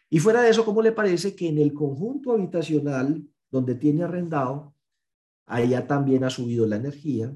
[0.09, 4.73] Y fuera de eso, ¿cómo le parece que en el conjunto habitacional donde tiene arrendado,
[5.45, 7.31] allá también ha subido la energía,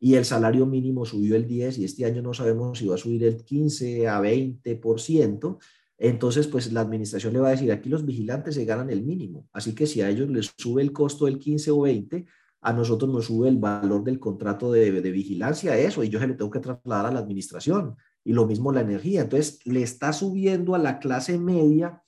[0.00, 2.98] y el salario mínimo subió el 10 y este año no sabemos si va a
[2.98, 5.58] subir el 15 a 20%,
[5.96, 9.48] entonces pues la administración le va a decir, aquí los vigilantes se ganan el mínimo,
[9.52, 12.26] así que si a ellos les sube el costo del 15 o 20,
[12.62, 16.28] a nosotros nos sube el valor del contrato de, de vigilancia, eso, y yo se
[16.28, 20.12] lo tengo que trasladar a la administración, y lo mismo la energía, entonces le está
[20.12, 22.02] subiendo a la clase media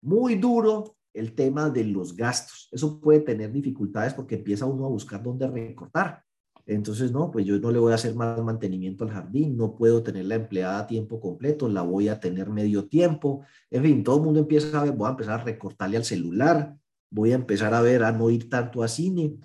[0.00, 2.68] muy duro el tema de los gastos.
[2.72, 6.22] Eso puede tener dificultades porque empieza uno a buscar dónde recortar.
[6.64, 10.02] Entonces, no, pues yo no le voy a hacer más mantenimiento al jardín, no puedo
[10.02, 13.42] tener la empleada a tiempo completo, la voy a tener medio tiempo.
[13.70, 16.76] En fin, todo el mundo empieza a ver, voy a empezar a recortarle al celular,
[17.10, 19.38] voy a empezar a ver, a no ir tanto a cine.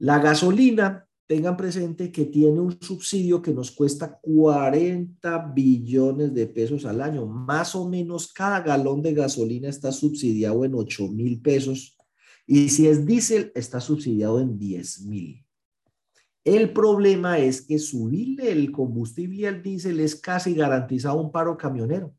[0.00, 6.84] La gasolina, tengan presente que tiene un subsidio que nos cuesta 40 billones de pesos
[6.86, 7.24] al año.
[7.24, 11.96] Más o menos cada galón de gasolina está subsidiado en 8 mil pesos.
[12.46, 15.46] Y si es diésel, está subsidiado en 10 mil.
[16.44, 22.12] El problema es que subirle el combustible al diésel es casi garantizado un paro camionero,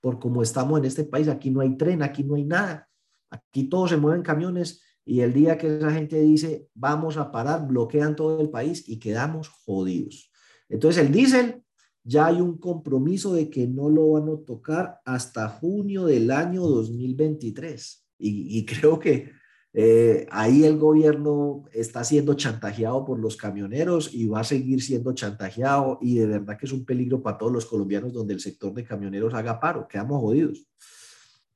[0.00, 2.88] por como estamos en este país, aquí no hay tren, aquí no hay nada,
[3.30, 7.66] aquí todos se mueven camiones y el día que esa gente dice vamos a parar,
[7.66, 10.30] bloquean todo el país y quedamos jodidos.
[10.68, 11.62] Entonces el diésel
[12.02, 16.62] ya hay un compromiso de que no lo van a tocar hasta junio del año
[16.62, 19.32] 2023 y, y creo que
[19.78, 25.12] eh, ahí el gobierno está siendo chantajeado por los camioneros y va a seguir siendo
[25.12, 28.72] chantajeado y de verdad que es un peligro para todos los colombianos donde el sector
[28.72, 30.66] de camioneros haga paro, quedamos jodidos.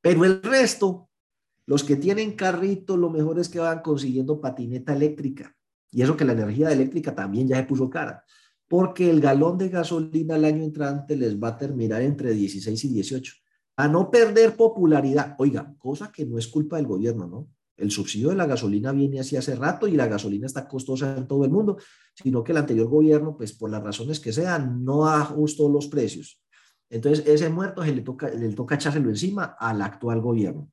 [0.02, 1.08] Pero el resto,
[1.66, 5.54] los que tienen carrito, lo mejor es que van consiguiendo patineta eléctrica.
[5.92, 8.24] Y eso que la energía eléctrica también ya se puso cara,
[8.68, 12.88] porque el galón de gasolina el año entrante les va a terminar entre 16 y
[12.88, 13.32] 18.
[13.76, 17.48] A no perder popularidad, oiga, cosa que no es culpa del gobierno, ¿no?
[17.76, 21.26] El subsidio de la gasolina viene así hace rato y la gasolina está costosa en
[21.26, 21.78] todo el mundo,
[22.14, 26.42] sino que el anterior gobierno, pues por las razones que sean, no ajustó los precios.
[26.90, 30.70] Entonces, ese muerto se le toca, le toca echárselo encima al actual gobierno.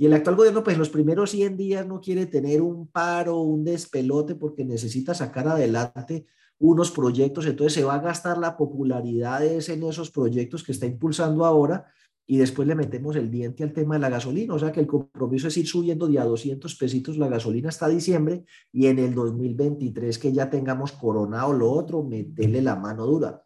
[0.00, 3.64] Y el actual gobierno, pues los primeros 100 días no quiere tener un paro, un
[3.64, 6.24] despelote, porque necesita sacar adelante
[6.58, 11.44] unos proyectos, entonces se va a gastar la popularidad en esos proyectos que está impulsando
[11.44, 11.84] ahora
[12.26, 14.86] y después le metemos el diente al tema de la gasolina, o sea que el
[14.86, 19.14] compromiso es ir subiendo de a 200 pesitos la gasolina hasta diciembre y en el
[19.14, 23.44] 2023 que ya tengamos coronado lo otro, meterle la mano dura.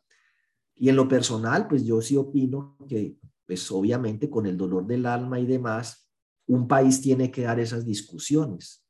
[0.77, 5.07] Y en lo personal, pues yo sí opino que, pues obviamente con el dolor del
[5.07, 6.04] alma y demás,
[6.47, 8.85] un país tiene que dar esas discusiones.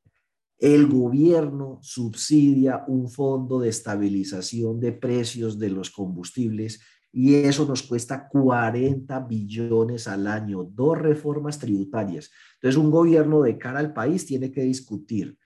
[0.57, 6.79] El gobierno subsidia un fondo de estabilización de precios de los combustibles
[7.11, 12.29] y eso nos cuesta 40 billones al año, dos reformas tributarias.
[12.55, 15.37] Entonces, un gobierno de cara al país tiene que discutir.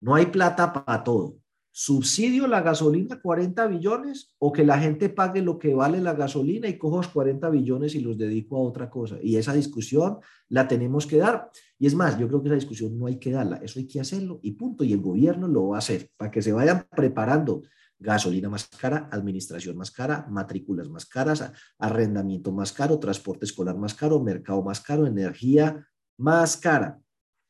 [0.00, 1.41] No hay plata para todo.
[1.74, 6.68] ¿Subsidio la gasolina 40 billones o que la gente pague lo que vale la gasolina
[6.68, 9.16] y cojo los 40 billones y los dedico a otra cosa?
[9.22, 10.18] Y esa discusión
[10.50, 11.50] la tenemos que dar.
[11.78, 14.00] Y es más, yo creo que esa discusión no hay que darla, eso hay que
[14.00, 14.84] hacerlo y punto.
[14.84, 17.62] Y el gobierno lo va a hacer para que se vayan preparando
[17.98, 23.94] gasolina más cara, administración más cara, matrículas más caras, arrendamiento más caro, transporte escolar más
[23.94, 25.86] caro, mercado más caro, energía
[26.18, 27.01] más cara.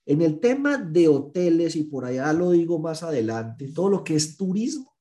[0.05, 4.17] En el tema de hoteles, y por allá lo digo más adelante, todo lo que
[4.17, 4.93] es turismo,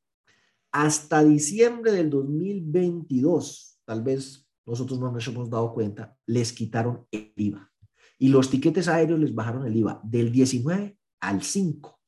[0.72, 7.34] hasta diciembre del 2022, tal vez nosotros no nos hemos dado cuenta, les quitaron el
[7.36, 7.72] IVA.
[8.20, 12.00] Y los tiquetes aéreos les bajaron el IVA del 19 al 5.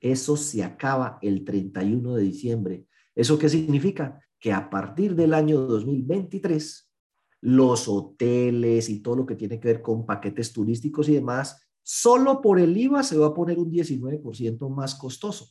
[0.00, 2.86] Eso se acaba el 31 de diciembre.
[3.14, 4.20] ¿Eso qué significa?
[4.44, 6.92] que a partir del año 2023,
[7.40, 12.40] los hoteles y todo lo que tiene que ver con paquetes turísticos y demás, solo
[12.40, 15.50] por el IVA se va a poner un 19% más costoso.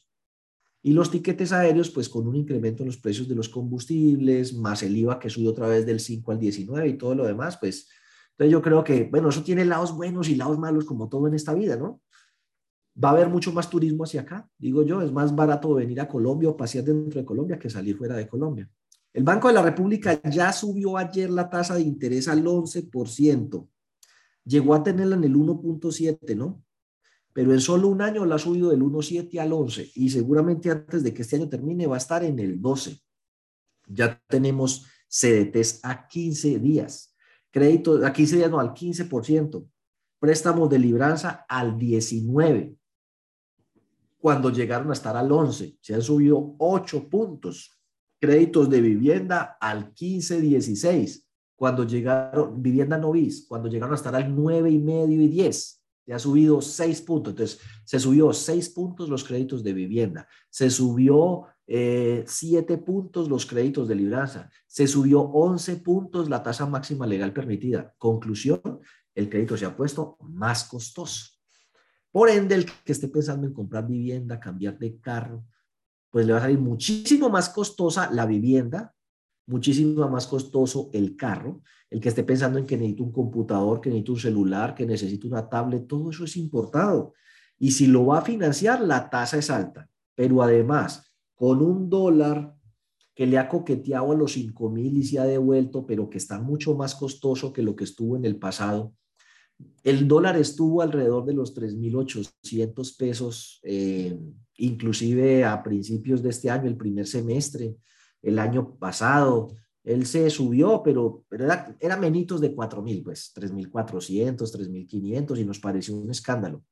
[0.81, 4.83] Y los tiquetes aéreos, pues con un incremento en los precios de los combustibles, más
[4.83, 7.87] el IVA que sube otra vez del 5 al 19 y todo lo demás, pues
[8.31, 11.35] entonces yo creo que, bueno, eso tiene lados buenos y lados malos como todo en
[11.35, 12.01] esta vida, ¿no?
[13.01, 16.07] Va a haber mucho más turismo hacia acá, digo yo, es más barato venir a
[16.07, 18.69] Colombia o pasear dentro de Colombia que salir fuera de Colombia.
[19.13, 23.67] El Banco de la República ya subió ayer la tasa de interés al 11%.
[24.45, 26.63] Llegó a tenerla en el 1.7, ¿no?
[27.33, 31.03] pero en solo un año la ha subido del 1.7 al 11 y seguramente antes
[31.03, 33.01] de que este año termine va a estar en el 12.
[33.87, 37.15] Ya tenemos CDTs a 15 días,
[37.51, 39.67] créditos a 15 días, no, al 15%,
[40.19, 42.77] préstamos de libranza al 19,
[44.19, 47.77] cuando llegaron a estar al 11, se han subido 8 puntos,
[48.21, 51.22] créditos de vivienda al 15, 16,
[51.63, 56.13] cuando llegaron, vivienda novis, cuando llegaron a estar al 9 y medio y 10 se
[56.13, 57.31] ha subido seis puntos.
[57.31, 63.45] Entonces, se subió seis puntos los créditos de vivienda, se subió eh, siete puntos los
[63.45, 67.95] créditos de libranza, se subió once puntos la tasa máxima legal permitida.
[67.97, 68.81] Conclusión,
[69.15, 71.27] el crédito se ha puesto más costoso.
[72.11, 75.45] Por ende, el que esté pensando en comprar vivienda, cambiar de carro,
[76.09, 78.92] pues le va a salir muchísimo más costosa la vivienda
[79.45, 83.89] muchísimo más costoso el carro, el que esté pensando en que necesito un computador, que
[83.89, 87.13] necesito un celular, que necesito una tablet, todo eso es importado.
[87.59, 89.89] Y si lo va a financiar, la tasa es alta.
[90.15, 92.55] Pero además, con un dólar
[93.15, 96.39] que le ha coqueteado a los 5 mil y se ha devuelto, pero que está
[96.39, 98.93] mucho más costoso que lo que estuvo en el pasado.
[99.83, 104.19] El dólar estuvo alrededor de los 3.800 pesos, eh,
[104.57, 107.75] inclusive a principios de este año, el primer semestre
[108.23, 109.51] el año pasado.
[109.83, 115.59] Él se subió, pero, pero era, era menitos de 4.000, pues 3.400, 3.500 y nos
[115.59, 116.63] pareció un escándalo.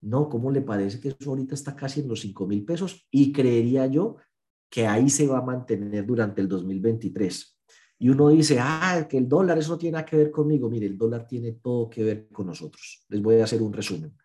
[0.00, 3.06] No, ¿cómo le parece que eso ahorita está casi en los 5.000 pesos?
[3.10, 4.16] Y creería yo
[4.70, 7.58] que ahí se va a mantener durante el 2023.
[7.98, 10.70] Y uno dice, ah, que el dólar, eso no tiene nada que ver conmigo.
[10.70, 13.04] Mire, el dólar tiene todo que ver con nosotros.
[13.08, 14.16] Les voy a hacer un resumen.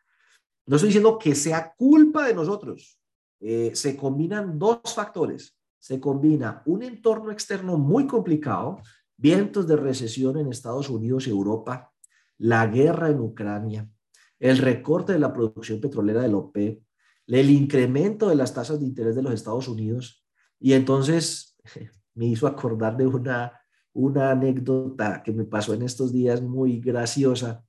[0.66, 3.00] No estoy diciendo que sea culpa de nosotros.
[3.40, 5.57] Eh, se combinan dos factores
[5.88, 8.82] se combina un entorno externo muy complicado,
[9.16, 11.94] vientos de recesión en Estados Unidos y Europa,
[12.38, 13.90] la guerra en Ucrania,
[14.38, 16.84] el recorte de la producción petrolera del OPEP,
[17.28, 20.28] el incremento de las tasas de interés de los Estados Unidos.
[20.60, 21.56] Y entonces
[22.16, 23.54] me hizo acordar de una,
[23.94, 27.64] una anécdota que me pasó en estos días muy graciosa.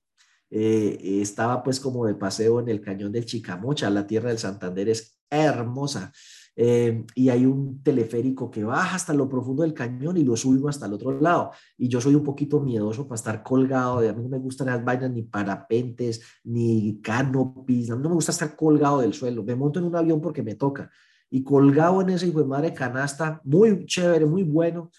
[0.50, 4.88] Eh, estaba pues como de paseo en el cañón del Chicamocha, la tierra del Santander
[4.88, 6.12] es hermosa.
[6.60, 10.68] Eh, y hay un teleférico que baja hasta lo profundo del cañón y lo sube
[10.68, 11.52] hasta el otro lado.
[11.76, 14.84] Y yo soy un poquito miedoso para estar colgado, a mí no me gustan las
[14.84, 19.44] vainas ni parapentes, ni canopies, no me gusta estar colgado del suelo.
[19.44, 20.90] Me monto en un avión porque me toca.
[21.30, 24.90] Y colgado en ese hijo de madre canasta, muy chévere, muy bueno.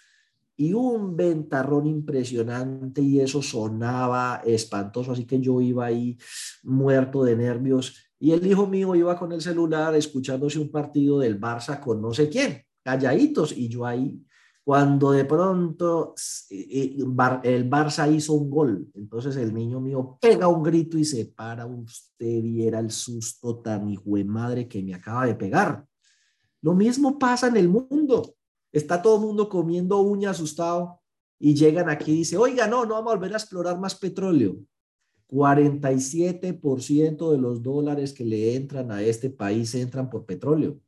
[0.55, 6.18] Y un ventarrón impresionante y eso sonaba espantoso, así que yo iba ahí
[6.64, 11.40] muerto de nervios y el hijo mío iba con el celular escuchándose un partido del
[11.40, 14.22] Barça con no sé quién, calladitos, y yo ahí,
[14.64, 16.14] cuando de pronto
[16.50, 16.98] eh,
[17.44, 21.66] el Barça hizo un gol, entonces el niño mío pega un grito y se para,
[21.66, 25.86] usted viera el susto tan hijo de madre que me acaba de pegar.
[26.62, 28.36] Lo mismo pasa en el mundo.
[28.72, 31.00] Está todo el mundo comiendo uña asustado
[31.40, 34.58] y llegan aquí y dice, oiga, no, no vamos a volver a explorar más petróleo.
[35.30, 40.80] 47% de los dólares que le entran a este país entran por petróleo.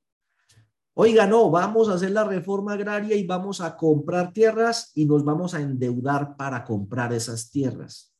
[0.93, 5.23] Oiga, no, vamos a hacer la reforma agraria y vamos a comprar tierras y nos
[5.23, 8.13] vamos a endeudar para comprar esas tierras.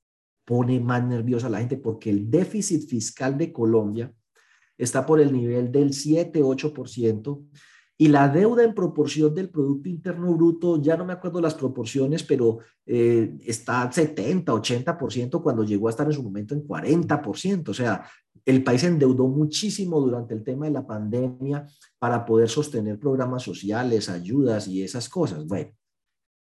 [0.46, 4.14] Pone más nerviosa a la gente porque el déficit fiscal de Colombia
[4.78, 7.46] está por el nivel del 7-8%
[8.02, 12.24] y la deuda en proporción del Producto Interno Bruto, ya no me acuerdo las proporciones,
[12.24, 17.70] pero eh, está 70, 80% cuando llegó a estar en su momento en 40%.
[17.70, 18.04] O sea,
[18.44, 21.68] el país endeudó muchísimo durante el tema de la pandemia
[22.00, 25.46] para poder sostener programas sociales, ayudas y esas cosas.
[25.46, 25.70] Bueno,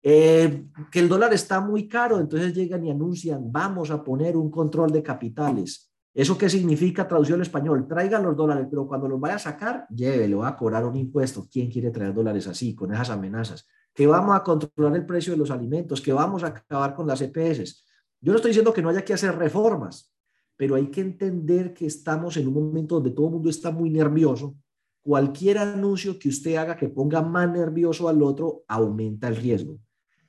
[0.03, 4.49] eh, que el dólar está muy caro, entonces llegan y anuncian, vamos a poner un
[4.49, 5.90] control de capitales.
[6.13, 7.87] ¿Eso qué significa traducción al español?
[7.87, 10.95] Traigan los dólares, pero cuando los vaya a sacar, lleve, le va a cobrar un
[10.95, 11.47] impuesto.
[11.49, 13.65] ¿Quién quiere traer dólares así, con esas amenazas?
[13.93, 17.21] Que vamos a controlar el precio de los alimentos, que vamos a acabar con las
[17.21, 17.85] EPS.
[18.19, 20.13] Yo no estoy diciendo que no haya que hacer reformas,
[20.57, 23.89] pero hay que entender que estamos en un momento donde todo el mundo está muy
[23.89, 24.55] nervioso
[25.01, 29.79] cualquier anuncio que usted haga que ponga más nervioso al otro aumenta el riesgo.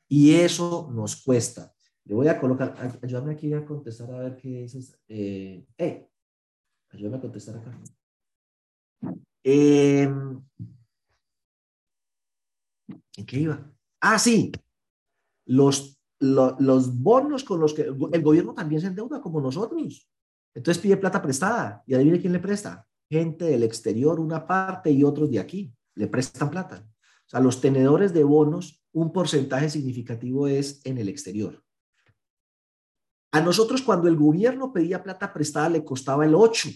[0.09, 1.72] Y eso nos cuesta.
[2.05, 4.99] Le voy a colocar, ayúdame aquí a contestar a ver qué es.
[5.09, 5.65] Eh,
[6.91, 7.79] ayúdame a contestar acá.
[9.45, 10.09] Eh,
[13.17, 13.73] ¿En qué iba?
[14.01, 14.51] Ah, sí.
[15.47, 20.09] Los, los bonos con los que el gobierno también se endeuda como nosotros.
[20.55, 21.83] Entonces pide plata prestada.
[21.87, 22.87] Y adivine quién le presta.
[23.09, 25.73] Gente del exterior, una parte y otros de aquí.
[25.95, 26.89] Le prestan plata.
[27.27, 31.63] O sea, los tenedores de bonos, un porcentaje significativo es en el exterior.
[33.33, 36.69] A nosotros cuando el gobierno pedía plata prestada le costaba el 8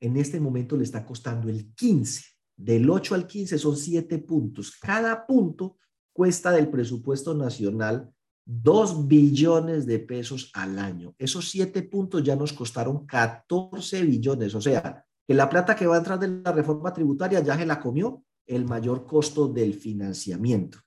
[0.00, 2.22] en este momento le está costando el 15.
[2.56, 4.76] Del 8 al 15 son 7 puntos.
[4.80, 5.76] Cada punto
[6.12, 8.12] cuesta del presupuesto nacional
[8.44, 11.14] 2 billones de pesos al año.
[11.18, 14.54] Esos 7 puntos ya nos costaron 14 billones.
[14.54, 17.66] O sea, que la plata que va a entrar de la reforma tributaria ya se
[17.66, 20.78] la comió el mayor costo del financiamiento.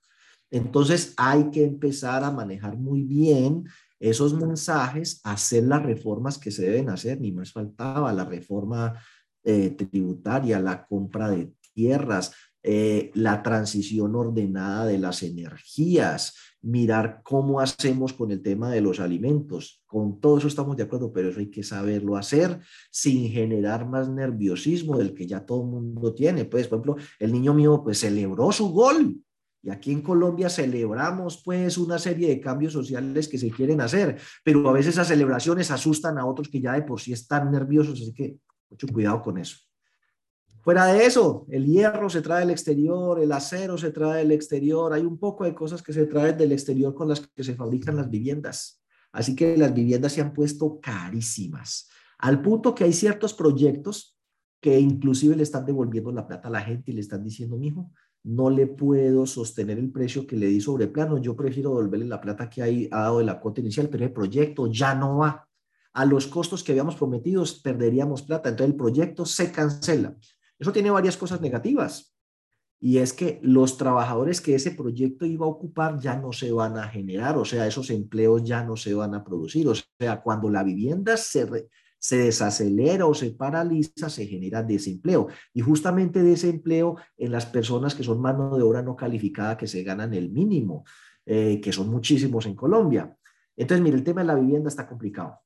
[0.50, 3.66] Entonces hay que empezar a manejar muy bien
[4.02, 9.00] esos mensajes, hacer las reformas que se deben hacer, ni más faltaba la reforma
[9.44, 12.34] eh, tributaria, la compra de tierras,
[12.64, 19.00] eh, la transición ordenada de las energías, mirar cómo hacemos con el tema de los
[19.00, 19.84] alimentos.
[19.86, 22.60] Con todo eso estamos de acuerdo, pero eso hay que saberlo hacer
[22.90, 26.46] sin generar más nerviosismo del que ya todo el mundo tiene.
[26.46, 29.22] Pues, por ejemplo, el niño mío pues celebró su gol
[29.64, 34.20] y aquí en Colombia celebramos pues una serie de cambios sociales que se quieren hacer,
[34.44, 38.02] pero a veces esas celebraciones asustan a otros que ya de por sí están nerviosos,
[38.02, 38.38] así que
[38.70, 39.58] mucho cuidado con eso.
[40.62, 44.94] Fuera de eso, el hierro se trae del exterior, el acero se trae del exterior,
[44.94, 47.96] hay un poco de cosas que se traen del exterior con las que se fabrican
[47.96, 48.84] las viviendas.
[49.12, 51.90] Así que las viviendas se han puesto carísimas,
[52.20, 54.18] al punto que hay ciertos proyectos
[54.62, 57.92] que inclusive le están devolviendo la plata a la gente y le están diciendo, mijo,
[58.24, 62.22] no le puedo sostener el precio que le di sobre plano, yo prefiero devolverle la
[62.22, 65.48] plata que hay, ha dado de la cuota inicial, pero el proyecto ya no va.
[65.94, 70.16] A los costos que habíamos prometido perderíamos plata, entonces el proyecto se cancela.
[70.58, 72.16] Eso tiene varias cosas negativas.
[72.80, 76.78] Y es que los trabajadores que ese proyecto iba a ocupar ya no se van
[76.78, 80.50] a generar, o sea, esos empleos ya no se van a producir, o sea, cuando
[80.50, 81.46] la vivienda se,
[82.02, 85.28] se desacelera o se paraliza, se genera desempleo.
[85.54, 89.84] Y justamente desempleo en las personas que son mano de obra no calificada, que se
[89.84, 90.84] ganan el mínimo,
[91.28, 93.16] eh, que son muchísimos en Colombia.
[93.56, 95.42] Entonces, mire, el tema de la vivienda está complicado.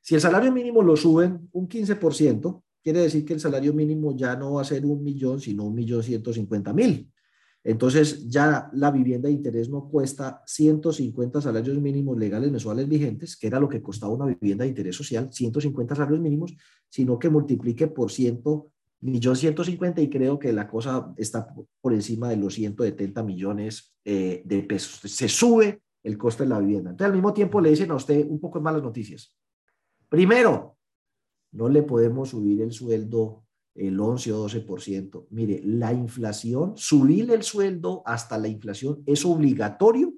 [0.00, 4.34] Si el salario mínimo lo suben un 15%, quiere decir que el salario mínimo ya
[4.34, 7.08] no va a ser un millón, sino un millón ciento cincuenta mil.
[7.62, 13.48] Entonces ya la vivienda de interés no cuesta 150 salarios mínimos legales mensuales vigentes, que
[13.48, 16.56] era lo que costaba una vivienda de interés social, 150 salarios mínimos,
[16.88, 18.42] sino que multiplique por 100,
[19.02, 24.42] millón 150 y creo que la cosa está por encima de los 170 millones eh,
[24.44, 25.10] de pesos.
[25.10, 26.90] Se sube el costo de la vivienda.
[26.90, 29.36] Entonces al mismo tiempo le dicen a usted un poco de malas noticias.
[30.08, 30.78] Primero,
[31.52, 33.44] no le podemos subir el sueldo
[33.80, 35.26] el 11 o 12%.
[35.30, 40.12] Mire, la inflación, subir el sueldo hasta la inflación es obligatorio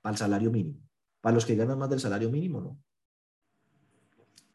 [0.00, 0.78] para el salario mínimo.
[1.20, 2.78] Para los que ganan más del salario mínimo, no.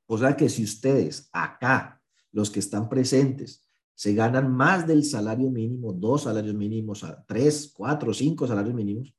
[0.07, 2.01] O sea que si ustedes acá,
[2.31, 8.13] los que están presentes, se ganan más del salario mínimo, dos salarios mínimos, tres, cuatro,
[8.13, 9.13] cinco salarios mínimos,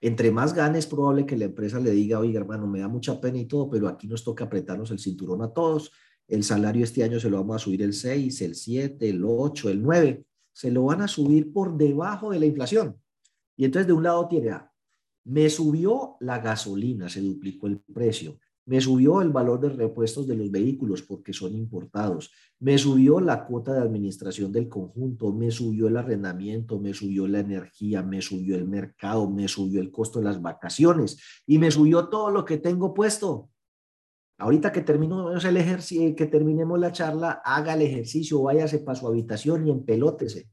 [0.00, 3.20] entre más gane es probable que la empresa le diga, oye hermano, me da mucha
[3.20, 5.90] pena y todo, pero aquí nos toca apretarnos el cinturón a todos
[6.30, 9.70] el salario este año se lo vamos a subir el 6, el 7, el 8,
[9.70, 10.24] el 9.
[10.52, 12.96] Se lo van a subir por debajo de la inflación.
[13.56, 14.52] Y entonces de un lado tiene,
[15.24, 18.38] me subió la gasolina, se duplicó el precio.
[18.66, 22.30] Me subió el valor de repuestos de los vehículos porque son importados.
[22.60, 25.32] Me subió la cuota de administración del conjunto.
[25.32, 26.78] Me subió el arrendamiento.
[26.78, 28.02] Me subió la energía.
[28.04, 29.28] Me subió el mercado.
[29.28, 31.18] Me subió el costo de las vacaciones.
[31.46, 33.50] Y me subió todo lo que tengo puesto.
[34.40, 39.66] Ahorita que terminemos el que terminemos la charla, haga el ejercicio, váyase para su habitación
[39.66, 40.48] y empelótese.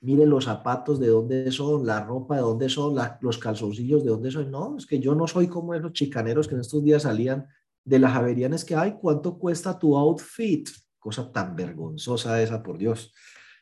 [0.00, 4.32] Mire los zapatos de dónde son, la ropa de dónde son, los calzoncillos de dónde
[4.32, 4.50] son.
[4.50, 7.46] No, es que yo no soy como esos chicaneros que en estos días salían
[7.84, 8.94] de las averianas que hay.
[9.00, 10.68] ¿Cuánto cuesta tu outfit?
[10.98, 13.12] Cosa tan vergonzosa esa, por Dios.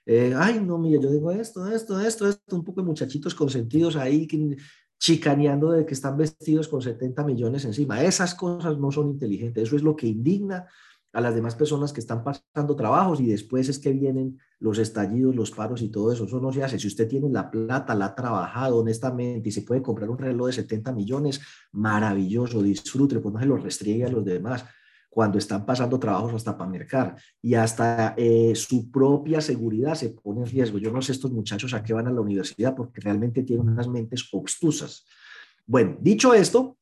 [0.06, 3.96] Eh, ay, no, mire, yo digo esto, esto, esto, esto, un poco de muchachitos consentidos
[3.96, 4.56] ahí que
[4.98, 8.02] chicaneando de que están vestidos con 70 millones encima.
[8.02, 9.64] Esas cosas no son inteligentes.
[9.64, 10.66] Eso es lo que indigna
[11.12, 15.34] a las demás personas que están pasando trabajos y después es que vienen los estallidos,
[15.34, 16.24] los paros y todo eso.
[16.24, 16.78] Eso no se hace.
[16.78, 20.48] Si usted tiene la plata, la ha trabajado honestamente y se puede comprar un reloj
[20.48, 21.40] de 70 millones,
[21.72, 24.64] maravilloso, disfrute, pues no se lo restriegue a los demás.
[25.08, 30.42] Cuando están pasando trabajos hasta para mercar y hasta eh, su propia seguridad se pone
[30.42, 30.78] en riesgo.
[30.78, 33.88] Yo no sé estos muchachos a qué van a la universidad porque realmente tienen unas
[33.88, 35.06] mentes obtusas.
[35.66, 36.78] Bueno, dicho esto,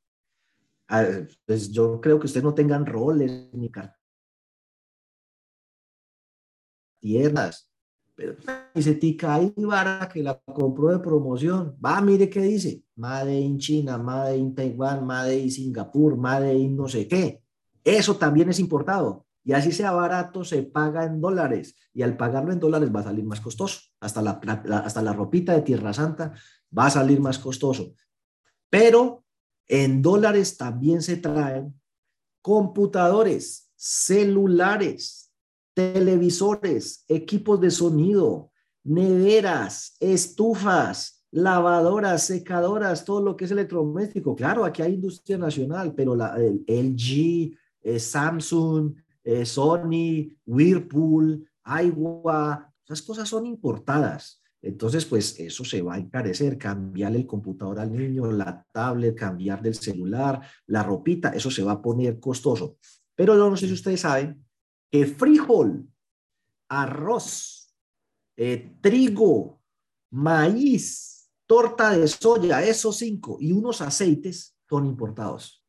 [1.46, 3.70] pues yo creo que ustedes no tengan roles ni
[7.00, 7.70] tierras,
[8.14, 8.34] pero
[8.74, 11.76] dice tica vara que la compró de promoción.
[11.84, 12.82] Va, mire qué dice.
[12.96, 17.42] Made in China, Made in Taiwán, Made in Singapur, Made in no sé qué.
[17.86, 19.26] Eso también es importado.
[19.44, 21.76] Y así sea barato, se paga en dólares.
[21.94, 23.78] Y al pagarlo en dólares va a salir más costoso.
[24.00, 24.40] Hasta la,
[24.84, 26.34] hasta la ropita de Tierra Santa
[26.76, 27.94] va a salir más costoso.
[28.68, 29.24] Pero
[29.68, 31.80] en dólares también se traen
[32.42, 35.32] computadores, celulares,
[35.74, 38.50] televisores, equipos de sonido,
[38.82, 44.34] neveras, estufas, lavadoras, secadoras, todo lo que es electrodoméstico.
[44.34, 47.56] Claro, aquí hay industria nacional, pero la, el LG,
[47.98, 48.94] Samsung,
[49.44, 54.40] Sony, Whirlpool, Aiwa, esas cosas son importadas.
[54.62, 59.62] Entonces, pues eso se va a encarecer, cambiarle el computador al niño, la tablet, cambiar
[59.62, 62.78] del celular, la ropita, eso se va a poner costoso.
[63.14, 64.44] Pero no sé si ustedes saben
[64.90, 65.88] que frijol,
[66.68, 67.72] arroz,
[68.36, 69.62] eh, trigo,
[70.10, 75.65] maíz, torta de soya, esos cinco, y unos aceites son importados.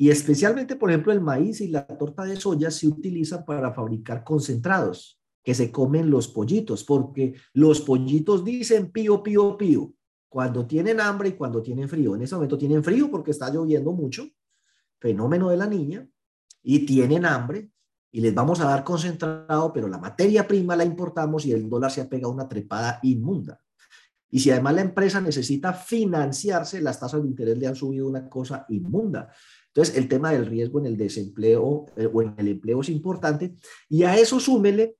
[0.00, 4.24] Y especialmente, por ejemplo, el maíz y la torta de soya se utilizan para fabricar
[4.24, 9.92] concentrados que se comen los pollitos, porque los pollitos dicen pío, pío, pío,
[10.26, 12.16] cuando tienen hambre y cuando tienen frío.
[12.16, 14.26] En ese momento tienen frío porque está lloviendo mucho,
[14.98, 16.08] fenómeno de la niña,
[16.62, 17.70] y tienen hambre
[18.10, 21.90] y les vamos a dar concentrado, pero la materia prima la importamos y el dólar
[21.90, 23.60] se ha pegado una trepada inmunda.
[24.30, 28.28] Y si además la empresa necesita financiarse, las tasas de interés le han subido una
[28.28, 29.30] cosa inmunda.
[29.72, 33.54] Entonces, el tema del riesgo en el desempleo eh, o en el empleo es importante.
[33.88, 34.96] Y a eso súmele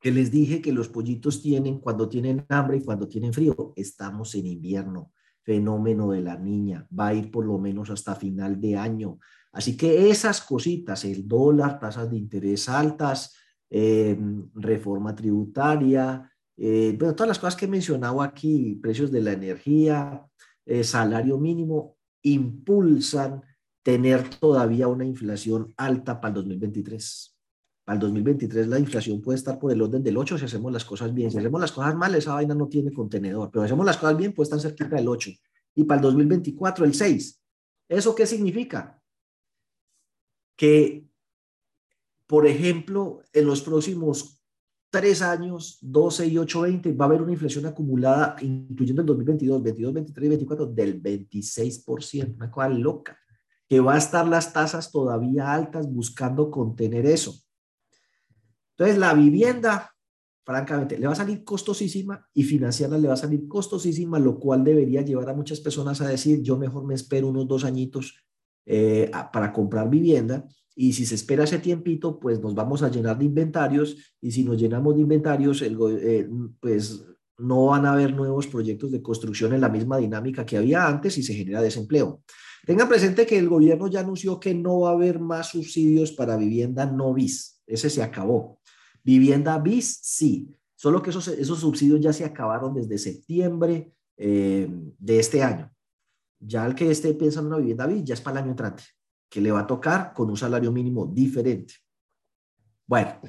[0.00, 3.72] que les dije que los pollitos tienen cuando tienen hambre y cuando tienen frío.
[3.74, 5.12] Estamos en invierno,
[5.42, 9.18] fenómeno de la niña, va a ir por lo menos hasta final de año.
[9.52, 13.34] Así que esas cositas, el dólar, tasas de interés altas,
[13.70, 20.26] em, reforma tributaria, eh, todas las cosas que he mencionado aquí, precios de la energía,
[20.66, 23.42] eh, salario mínimo, impulsan
[23.86, 27.38] tener todavía una inflación alta para el 2023.
[27.84, 30.84] Para el 2023 la inflación puede estar por el orden del 8 si hacemos las
[30.84, 31.30] cosas bien.
[31.30, 34.16] Si hacemos las cosas mal, esa vaina no tiene contenedor, pero si hacemos las cosas
[34.16, 35.30] bien, puede estar cerca del 8.
[35.76, 37.40] Y para el 2024 el 6.
[37.88, 39.00] ¿Eso qué significa?
[40.56, 41.06] que,
[42.26, 44.42] por ejemplo, en los próximos
[44.90, 49.62] tres años, 12 y 8, 20, va a haber una inflación acumulada, incluyendo el 2022,
[49.62, 53.18] 22, 23 y 24, del 26%, una cosa loca,
[53.68, 57.34] que va a estar las tasas todavía altas buscando contener eso.
[58.76, 59.94] Entonces, la vivienda,
[60.44, 64.62] francamente, le va a salir costosísima y financiarla le va a salir costosísima, lo cual
[64.62, 68.14] debería llevar a muchas personas a decir, yo mejor me espero unos dos añitos
[68.66, 70.46] eh, para comprar vivienda
[70.78, 74.44] y si se espera ese tiempito, pues nos vamos a llenar de inventarios y si
[74.44, 76.28] nos llenamos de inventarios, el, eh,
[76.60, 77.02] pues
[77.38, 81.16] no van a haber nuevos proyectos de construcción en la misma dinámica que había antes
[81.16, 82.22] y se genera desempleo.
[82.66, 86.36] Tengan presente que el gobierno ya anunció que no va a haber más subsidios para
[86.36, 87.62] vivienda no bis.
[87.64, 88.58] Ese se acabó.
[89.04, 90.52] Vivienda bis, sí.
[90.74, 94.68] Solo que esos, esos subsidios ya se acabaron desde septiembre eh,
[94.98, 95.72] de este año.
[96.40, 98.82] Ya el que esté pensando en una vivienda bis ya es para el año entrante,
[99.28, 101.74] que le va a tocar con un salario mínimo diferente.
[102.84, 103.20] Bueno,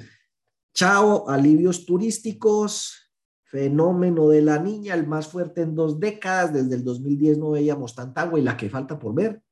[0.74, 3.07] chao, alivios turísticos,
[3.48, 7.94] fenómeno de la niña, el más fuerte en dos décadas, desde el 2010 no veíamos
[7.94, 9.42] tanta agua y la que falta por ver.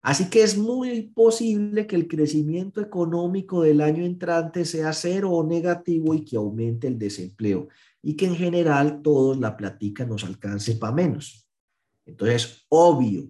[0.00, 5.44] Así que es muy posible que el crecimiento económico del año entrante sea cero o
[5.44, 7.68] negativo y que aumente el desempleo
[8.02, 11.48] y que en general todos la platica nos alcance para menos.
[12.04, 13.26] Entonces, obvio,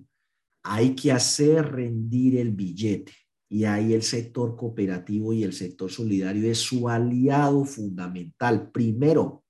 [0.65, 3.12] hay que hacer rendir el billete
[3.49, 8.73] y ahí el sector cooperativo y el sector solidario es su aliado fundamental.
[8.73, 9.43] Primero,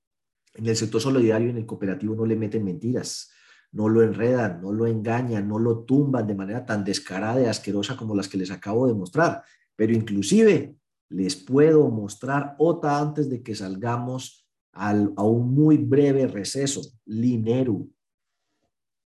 [0.55, 3.31] en el sector solidario y en el cooperativo no le meten mentiras,
[3.71, 7.97] no lo enredan, no lo engañan, no lo tumban de manera tan descarada y asquerosa
[7.97, 9.43] como las que les acabo de mostrar.
[9.75, 10.75] Pero inclusive
[11.09, 17.89] les puedo mostrar otra antes de que salgamos al, a un muy breve receso, Lineru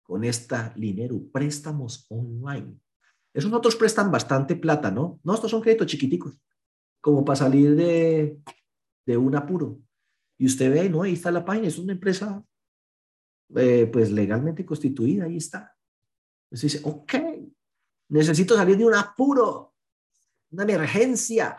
[0.05, 2.79] con esta Lineru, préstamos online.
[3.33, 5.19] Esos otros prestan bastante plata, ¿no?
[5.23, 6.39] No, estos son créditos chiquiticos,
[7.01, 8.39] como para salir de,
[9.05, 9.79] de un apuro.
[10.37, 11.03] Y usted ve, ¿no?
[11.03, 12.43] Ahí está la página, es una empresa
[13.55, 15.75] eh, pues legalmente constituida, ahí está.
[16.49, 17.13] Entonces dice, ok,
[18.09, 19.73] necesito salir de un apuro.
[20.51, 21.55] una emergencia.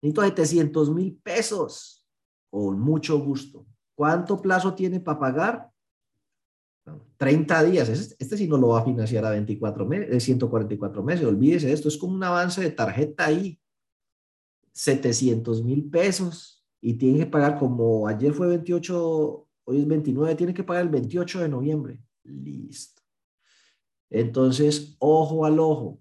[0.00, 2.06] Necesito 700 mil pesos.
[2.50, 3.66] Con mucho gusto.
[3.94, 5.70] ¿Cuánto plazo tiene para pagar?
[7.16, 7.88] 30 días.
[7.88, 11.26] Este, este sí no lo va a financiar a 24 meses, 144 meses.
[11.26, 11.88] Olvídese de esto.
[11.88, 13.60] Es como un avance de tarjeta ahí.
[14.72, 16.55] 700 mil pesos.
[16.86, 20.88] Y tiene que pagar como ayer fue 28, hoy es 29, tiene que pagar el
[20.88, 22.00] 28 de noviembre.
[22.22, 23.02] Listo.
[24.08, 26.00] Entonces, ojo al ojo.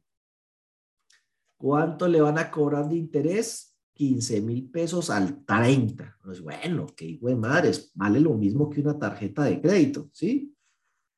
[1.57, 3.75] ¿Cuánto le van a cobrar de interés?
[3.95, 6.19] 15 mil pesos al 30.
[6.23, 10.53] Pues bueno, qué hijo de madres, vale lo mismo que una tarjeta de crédito, ¿sí?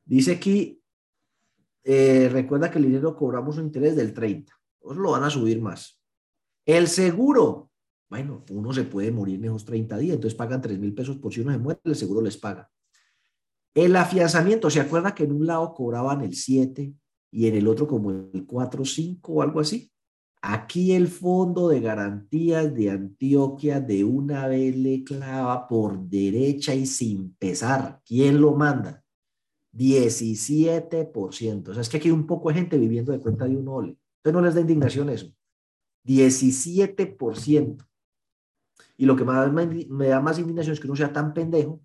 [0.06, 0.81] Dice aquí,
[1.84, 5.61] eh, recuerda que el dinero cobramos un interés del 30, pues lo van a subir
[5.61, 6.02] más.
[6.65, 7.69] El seguro,
[8.09, 11.34] bueno, uno se puede morir en esos 30 días, entonces pagan 3 mil pesos por
[11.34, 12.69] si uno se muere, el seguro les paga.
[13.73, 16.93] El afianzamiento, ¿se acuerda que en un lado cobraban el 7
[17.31, 19.91] y en el otro como el 4, 5 o algo así?
[20.41, 26.85] Aquí el Fondo de Garantías de Antioquia de una vez le clava por derecha y
[26.85, 28.01] sin pesar.
[28.05, 29.03] ¿Quién lo manda?
[29.73, 31.69] 17%.
[31.69, 33.67] O sea, es que aquí hay un poco de gente viviendo de cuenta de un
[33.67, 33.97] ole.
[34.23, 35.31] Entonces no les da indignación eso.
[36.05, 37.88] 17%.
[38.98, 41.82] Y lo que más me da más indignación es que uno sea tan pendejo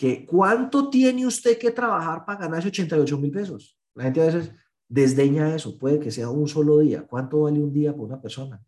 [0.00, 3.78] que ¿cuánto tiene usted que trabajar para ganar ese 88 mil pesos?
[3.94, 4.52] La gente a veces
[4.88, 7.06] desdeña eso, puede que sea un solo día.
[7.06, 8.64] ¿Cuánto vale un día por una persona?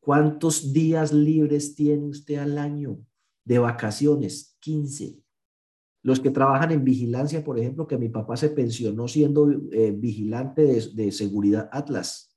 [0.00, 2.98] ¿Cuántos días libres tiene usted al año
[3.44, 4.56] de vacaciones?
[4.60, 5.22] 15.
[6.02, 10.62] Los que trabajan en vigilancia, por ejemplo, que mi papá se pensionó siendo eh, vigilante
[10.62, 12.33] de, de, seguridad Atlas.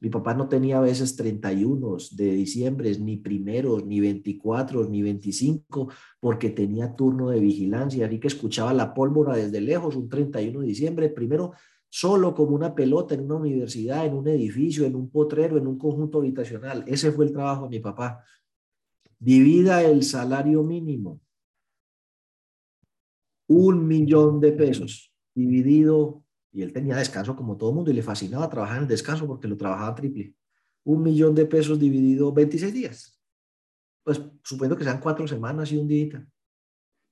[0.00, 5.88] Mi papá no tenía a veces 31 de diciembre, ni primeros, ni 24, ni 25,
[6.20, 8.06] porque tenía turno de vigilancia.
[8.06, 11.08] Así que escuchaba la pólvora desde lejos, un 31 de diciembre.
[11.08, 11.52] Primero
[11.88, 15.78] solo como una pelota en una universidad, en un edificio, en un potrero, en un
[15.78, 16.84] conjunto habitacional.
[16.86, 18.22] Ese fue el trabajo de mi papá.
[19.18, 21.20] Divida el salario mínimo.
[23.48, 26.24] Un millón de pesos dividido,
[26.56, 29.46] y él tenía descanso como todo mundo y le fascinaba trabajar en el descanso porque
[29.46, 30.34] lo trabajaba triple.
[30.84, 33.20] Un millón de pesos dividido 26 días.
[34.02, 36.26] Pues supongo que sean cuatro semanas y un día.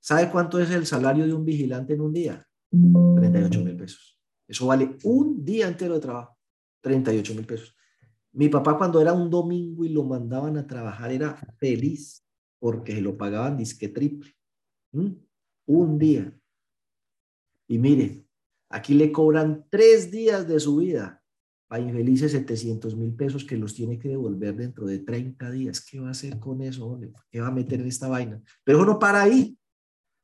[0.00, 2.42] ¿Sabe cuánto es el salario de un vigilante en un día?
[2.70, 4.18] 38 mil pesos.
[4.48, 6.38] Eso vale un día entero de trabajo,
[6.80, 7.76] 38 mil pesos.
[8.32, 12.24] Mi papá cuando era un domingo y lo mandaban a trabajar era feliz
[12.58, 14.34] porque se lo pagaban disque triple.
[15.66, 16.34] Un día.
[17.68, 18.23] Y mire,
[18.68, 21.22] aquí le cobran tres días de su vida
[21.68, 25.84] a infelices 700 mil pesos que los tiene que devolver dentro de 30 días.
[25.84, 27.00] ¿Qué va a hacer con eso?
[27.30, 28.40] ¿Qué va a meter en esta vaina?
[28.62, 29.58] Pero eso no para ahí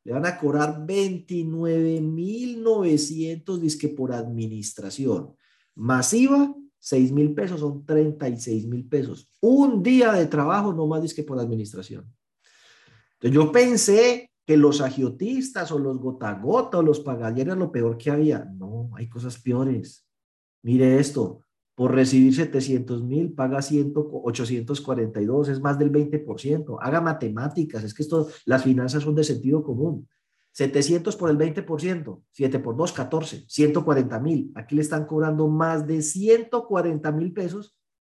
[0.05, 5.35] le van a cobrar 29.900 disque por administración.
[5.75, 9.29] Masiva, 6 mil pesos, son 36 mil pesos.
[9.41, 12.11] Un día de trabajo no más disque por administración.
[13.15, 17.97] Entonces yo pensé que los agiotistas o los gota gota o los pagalleros lo peor
[17.97, 18.47] que había.
[18.47, 20.09] No, hay cosas peores.
[20.65, 21.45] Mire esto,
[21.77, 26.79] por recibir 700 mil, paga 100, 842, es más del 20%.
[26.81, 30.09] Haga matemáticas, es que esto, las finanzas son de sentido común.
[30.51, 34.51] 700 por el 20%, 7 por 2, 14, 140 mil.
[34.57, 37.79] Aquí le están cobrando más de 140 mil pesos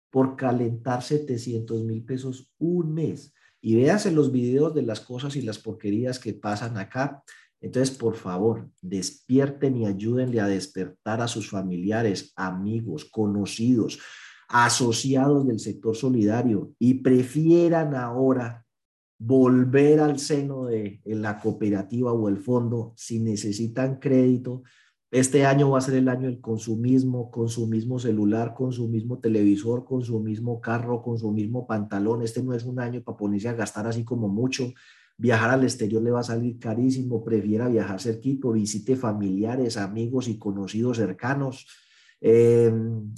[0.10, 3.34] por calentar 700 mil pesos un mes.
[3.62, 7.24] Y véase los videos de las cosas y las porquerías que pasan acá.
[7.62, 14.00] Entonces, por favor, despierten y ayúdenle a despertar a sus familiares, amigos, conocidos,
[14.48, 18.66] asociados del sector solidario y prefieran ahora
[19.18, 24.64] volver al seno de la cooperativa o el fondo si necesitan crédito.
[25.12, 31.02] Este año va a ser el año del consumismo, consumismo celular, consumismo televisor, consumismo carro,
[31.02, 32.22] consumismo pantalón.
[32.22, 34.74] Este no es un año para ponerse a gastar así como mucho
[35.22, 40.40] Viajar al exterior le va a salir carísimo, prefiera viajar cerquito, visite familiares, amigos y
[40.40, 41.68] conocidos cercanos.
[42.20, 43.14] Em,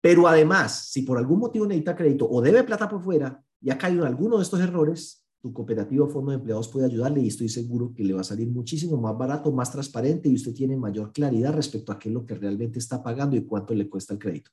[0.00, 3.76] pero además, si por algún motivo necesita crédito o debe plata por fuera y ha
[3.76, 7.28] caído en alguno de estos errores, tu cooperativa o fondo de empleados puede ayudarle y
[7.28, 10.74] estoy seguro que le va a salir muchísimo más barato, más transparente y usted tiene
[10.74, 14.14] mayor claridad respecto a qué es lo que realmente está pagando y cuánto le cuesta
[14.14, 14.50] el crédito.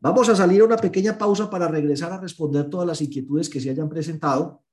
[0.00, 3.60] Vamos a salir a una pequeña pausa para regresar a responder todas las inquietudes que
[3.60, 4.64] se hayan presentado.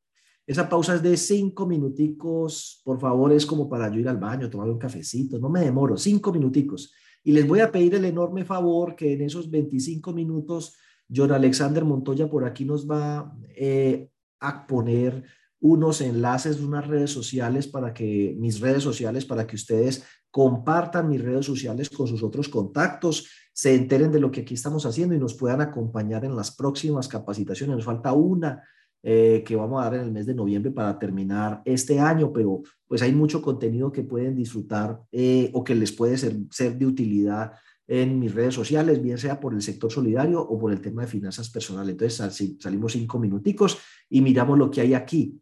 [0.47, 4.49] Esa pausa es de cinco minuticos, por favor, es como para yo ir al baño,
[4.49, 6.91] tomar un cafecito, no me demoro, cinco minuticos.
[7.23, 10.73] Y les voy a pedir el enorme favor que en esos 25 minutos,
[11.15, 14.09] John Alexander Montoya por aquí nos va eh,
[14.47, 15.23] a poner
[15.59, 21.23] unos enlaces, unas redes sociales para que, mis redes sociales, para que ustedes compartan mis
[21.23, 25.19] redes sociales con sus otros contactos, se enteren de lo que aquí estamos haciendo y
[25.19, 27.77] nos puedan acompañar en las próximas capacitaciones.
[27.77, 28.61] Nos falta una
[29.01, 32.63] eh, que vamos a dar en el mes de noviembre para terminar este año, pero
[32.87, 36.85] pues hay mucho contenido que pueden disfrutar eh, o que les puede ser, ser de
[36.85, 37.53] utilidad
[37.87, 41.07] en mis redes sociales, bien sea por el sector solidario o por el tema de
[41.07, 41.91] finanzas personales.
[41.91, 43.77] Entonces salimos cinco minuticos
[44.09, 45.39] y miramos lo que hay aquí.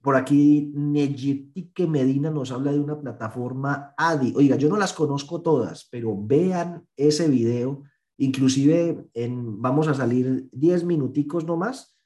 [0.00, 4.32] Por aquí, Neyetique Medina nos habla de una plataforma ADI.
[4.36, 7.84] Oiga, yo no las conozco todas, pero vean ese video.
[8.18, 11.96] Inclusive en, vamos a salir 10 minuticos nomás.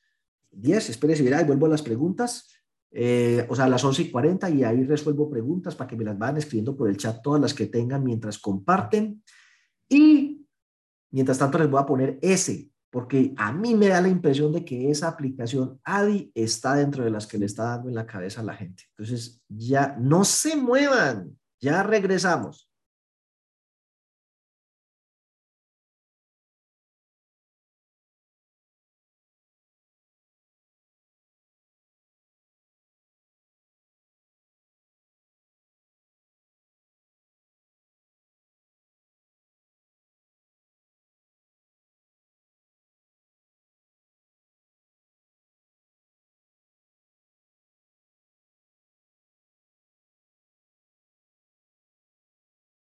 [0.51, 2.53] 10, espérese, verá, y vuelvo a las preguntas.
[2.91, 6.05] Eh, o sea, a las 11 y 40 y ahí resuelvo preguntas para que me
[6.05, 9.23] las vayan escribiendo por el chat todas las que tengan mientras comparten.
[9.89, 10.47] Y
[11.11, 14.65] mientras tanto les voy a poner ese porque a mí me da la impresión de
[14.65, 18.41] que esa aplicación ADI está dentro de las que le está dando en la cabeza
[18.41, 18.85] a la gente.
[18.97, 22.71] Entonces, ya no se muevan, ya regresamos.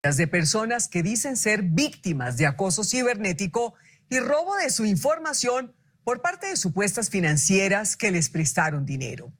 [0.02, 3.74] De personas que dicen ser víctimas de acoso cibernético
[4.08, 5.74] y robo de su información
[6.04, 9.30] por parte de supuestas financieras que les prestaron dinero.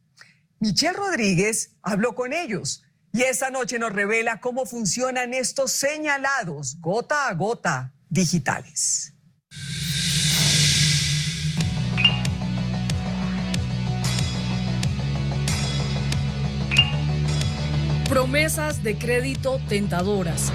[0.59, 7.29] Michelle Rodríguez habló con ellos y esta noche nos revela cómo funcionan estos señalados gota
[7.29, 9.15] a gota digitales.
[18.11, 20.53] Promesas de crédito tentadoras.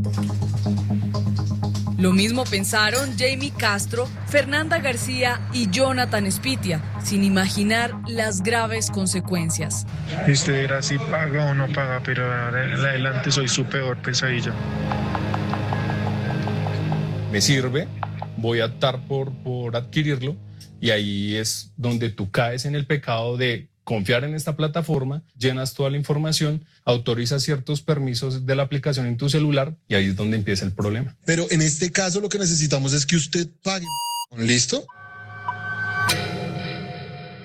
[1.99, 9.87] Lo mismo pensaron Jamie Castro, Fernanda García y Jonathan Spitia, sin imaginar las graves consecuencias.
[10.27, 14.53] Este era si paga o no paga, pero ahora en adelante soy su peor pesadilla.
[17.33, 17.89] Me sirve,
[18.37, 20.37] voy a optar por, por adquirirlo
[20.79, 25.75] y ahí es donde tú caes en el pecado de confiar en esta plataforma, llenas
[25.75, 30.17] toda la información, autorizas ciertos permisos de la aplicación en tu celular y ahí es
[30.17, 31.15] donde empieza el problema.
[31.25, 33.87] Pero en este caso lo que necesitamos es que usted pague.
[34.37, 34.85] ¿Listo?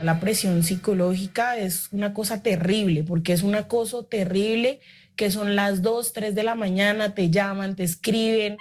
[0.01, 4.79] La presión psicológica es una cosa terrible porque es un acoso terrible
[5.15, 8.57] que son las 2, 3 de la mañana, te llaman, te escriben.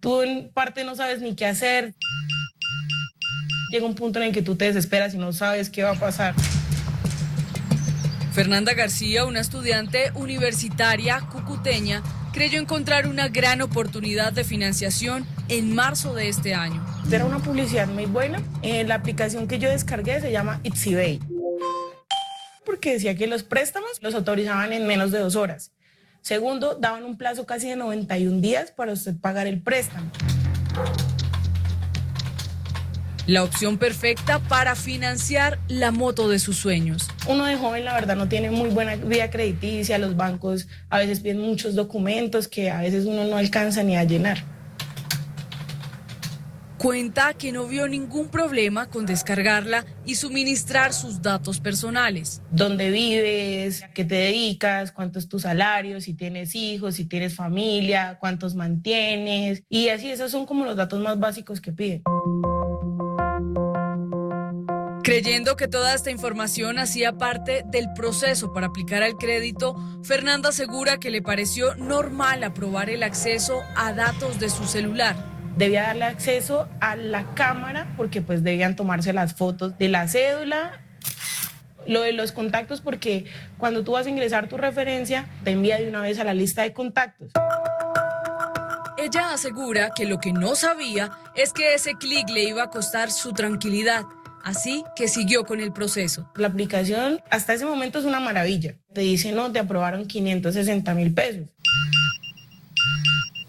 [0.00, 1.94] Tú en parte no sabes ni qué hacer
[3.70, 5.98] llega un punto en el que tú te desesperas y no sabes qué va a
[5.98, 6.34] pasar.
[8.32, 16.14] Fernanda García, una estudiante universitaria cucuteña, creyó encontrar una gran oportunidad de financiación en marzo
[16.14, 16.84] de este año.
[17.10, 18.40] Era una publicidad muy buena.
[18.62, 21.18] Eh, la aplicación que yo descargué se llama Itsybay,
[22.64, 25.72] porque decía que los préstamos los autorizaban en menos de dos horas.
[26.20, 30.10] Segundo, daban un plazo casi de 91 días para usted pagar el préstamo.
[33.28, 37.10] La opción perfecta para financiar la moto de sus sueños.
[37.26, 39.98] Uno de joven, la verdad, no tiene muy buena vida crediticia.
[39.98, 44.04] Los bancos a veces piden muchos documentos que a veces uno no alcanza ni a
[44.04, 44.38] llenar.
[46.78, 52.40] Cuenta que no vio ningún problema con descargarla y suministrar sus datos personales.
[52.50, 53.82] ¿Dónde vives?
[53.82, 54.90] ¿A qué te dedicas?
[54.90, 56.00] ¿Cuánto es tu salario?
[56.00, 59.64] Si tienes hijos, si tienes familia, cuántos mantienes.
[59.68, 62.04] Y así, esos son como los datos más básicos que piden.
[65.08, 69.74] Creyendo que toda esta información hacía parte del proceso para aplicar el crédito,
[70.04, 75.16] Fernanda asegura que le pareció normal aprobar el acceso a datos de su celular.
[75.56, 80.82] Debía darle acceso a la cámara porque pues debían tomarse las fotos de la cédula,
[81.86, 83.24] lo de los contactos porque
[83.56, 86.64] cuando tú vas a ingresar tu referencia te envía de una vez a la lista
[86.64, 87.30] de contactos.
[88.98, 93.12] Ella asegura que lo que no sabía es que ese clic le iba a costar
[93.12, 94.02] su tranquilidad,
[94.48, 96.30] así que siguió con el proceso.
[96.34, 98.76] La aplicación hasta ese momento es una maravilla.
[98.94, 101.46] Te dicen, no, te aprobaron 560 mil pesos.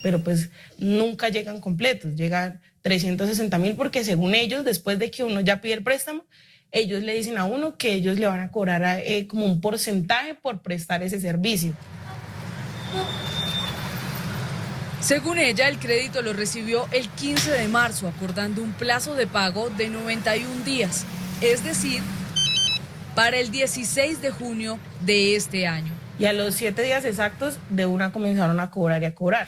[0.04, 5.40] Pero pues nunca llegan completos, llegan 360 mil porque según ellos, después de que uno
[5.40, 6.26] ya pide el préstamo,
[6.72, 10.36] ellos le dicen a uno que ellos le van a cobrar eh, como un porcentaje
[10.36, 11.74] por prestar ese servicio.
[15.02, 19.70] Según ella, el crédito lo recibió el 15 de marzo, acordando un plazo de pago
[19.70, 21.06] de 91 días,
[21.42, 22.02] es decir,
[23.16, 25.94] para el 16 de junio de este año.
[26.20, 29.48] Y a los siete días exactos, de una comenzaron a cobrar y a cobrar.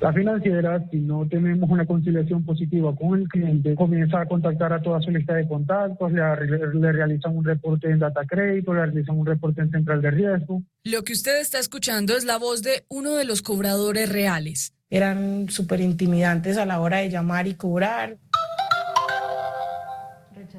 [0.00, 4.82] La financiera, si no tenemos una conciliación positiva con el cliente, comienza a contactar a
[4.82, 9.18] toda su lista de contactos, le, le, realizan un reporte en data crédito, le realizan
[9.18, 10.62] un reporte en central de riesgo.
[10.84, 14.74] Lo que usted está escuchando es la voz de uno de los cobradores reales.
[14.90, 18.18] Eran súper intimidantes a la hora de llamar y cobrar.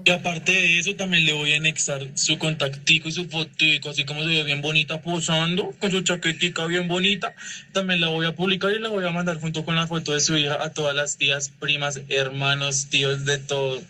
[0.07, 4.05] Y aparte de eso, también le voy a anexar su contactico y su fotico, así
[4.05, 7.35] como se ve bien bonita posando, con su chaquetica bien bonita.
[7.73, 10.21] También la voy a publicar y la voy a mandar junto con la foto de
[10.21, 13.81] su hija a todas las tías, primas, hermanos, tíos, de todo.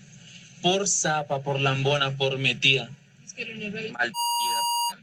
[0.64, 2.90] Por zapa, por lambona, por metida.
[3.24, 3.94] Es que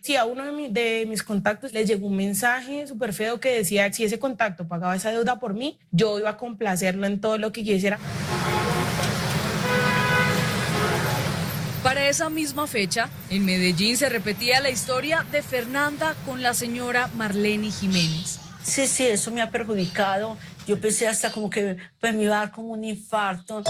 [0.01, 3.93] Sí, a uno de, de, mis contactos le llegó un mensaje súper feo que decía,
[3.93, 7.53] si ese contacto pagaba esa deuda por mí, yo iba a complacerlo en todo lo
[7.53, 8.01] que quisiera.
[11.85, 17.11] Para esa misma fecha, en Medellín se repetía la historia de Fernanda con la señora
[17.15, 18.39] Marlene Jiménez.
[18.63, 20.39] Sí, sí, eso me ha perjudicado.
[20.67, 23.63] Yo pensé hasta como que pues, me iba a dar como un infarto.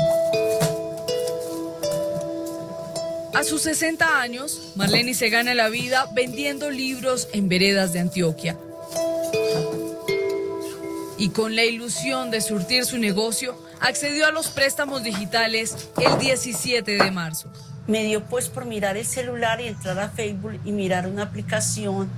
[3.34, 8.56] A sus 60 años, Marlene se gana la vida vendiendo libros en veredas de Antioquia.
[11.18, 16.92] Y con la ilusión de surtir su negocio, accedió a los préstamos digitales el 17
[16.92, 17.50] de marzo
[17.86, 22.08] me dio pues por mirar el celular y entrar a Facebook y mirar una aplicación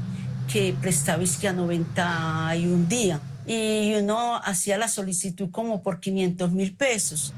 [0.52, 3.20] que prestaba que a 91 días.
[3.46, 7.32] Y uno hacía la solicitud como por 500 mil pesos.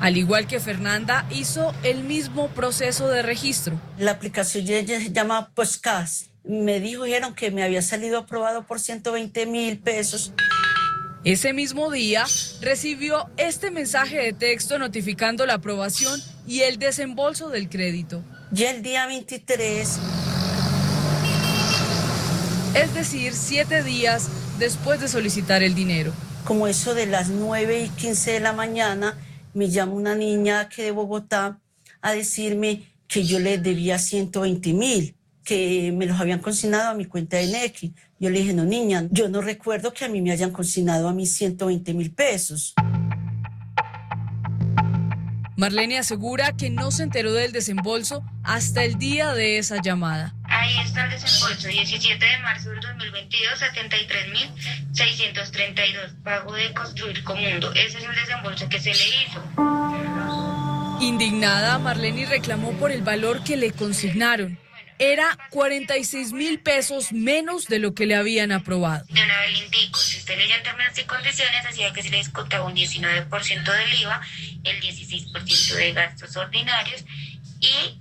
[0.00, 3.80] Al igual que Fernanda, hizo el mismo proceso de registro.
[3.98, 6.26] La aplicación se llama Postcast.
[6.44, 10.32] Me dijeron que me había salido aprobado por 120 mil pesos.
[11.26, 12.24] Ese mismo día
[12.60, 18.22] recibió este mensaje de texto notificando la aprobación y el desembolso del crédito.
[18.52, 19.98] Ya el día 23.
[22.76, 24.28] Es decir, siete días
[24.60, 26.12] después de solicitar el dinero.
[26.44, 29.18] Como eso de las 9 y 15 de la mañana,
[29.52, 31.58] me llama una niña que de Bogotá
[32.02, 37.06] a decirme que yo le debía 120 mil, que me los habían consignado a mi
[37.06, 37.94] cuenta de Nequi.
[38.18, 41.12] Yo le dije, no, niña, yo no recuerdo que a mí me hayan consignado a
[41.12, 42.72] mis 120 mil pesos.
[45.56, 50.34] Marlene asegura que no se enteró del desembolso hasta el día de esa llamada.
[50.44, 53.60] Ahí está el desembolso, 17 de marzo del 2022,
[54.94, 57.70] 73.632, pago de construir Comundo.
[57.72, 59.42] Ese es el desembolso que se le hizo.
[61.02, 64.58] Indignada, Marlene reclamó por el valor que le consignaron
[64.98, 69.04] era 46 mil pesos menos de lo que le habían aprobado.
[69.08, 72.18] De una vez le indico, si usted leía términos y condiciones, decía que se le
[72.18, 74.20] descontaba un 19% del IVA,
[74.64, 77.04] el 16% de gastos ordinarios
[77.60, 78.00] y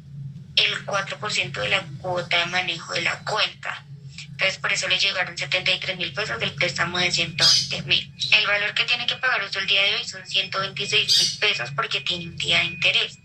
[0.56, 3.84] el 4% de la cuota de manejo de la cuenta.
[4.32, 8.14] Entonces, por eso le llegaron 73 mil pesos del préstamo de 120 mil.
[8.34, 11.72] El valor que tiene que pagar usted el día de hoy son 126 mil pesos
[11.72, 13.20] porque tiene un día de interés.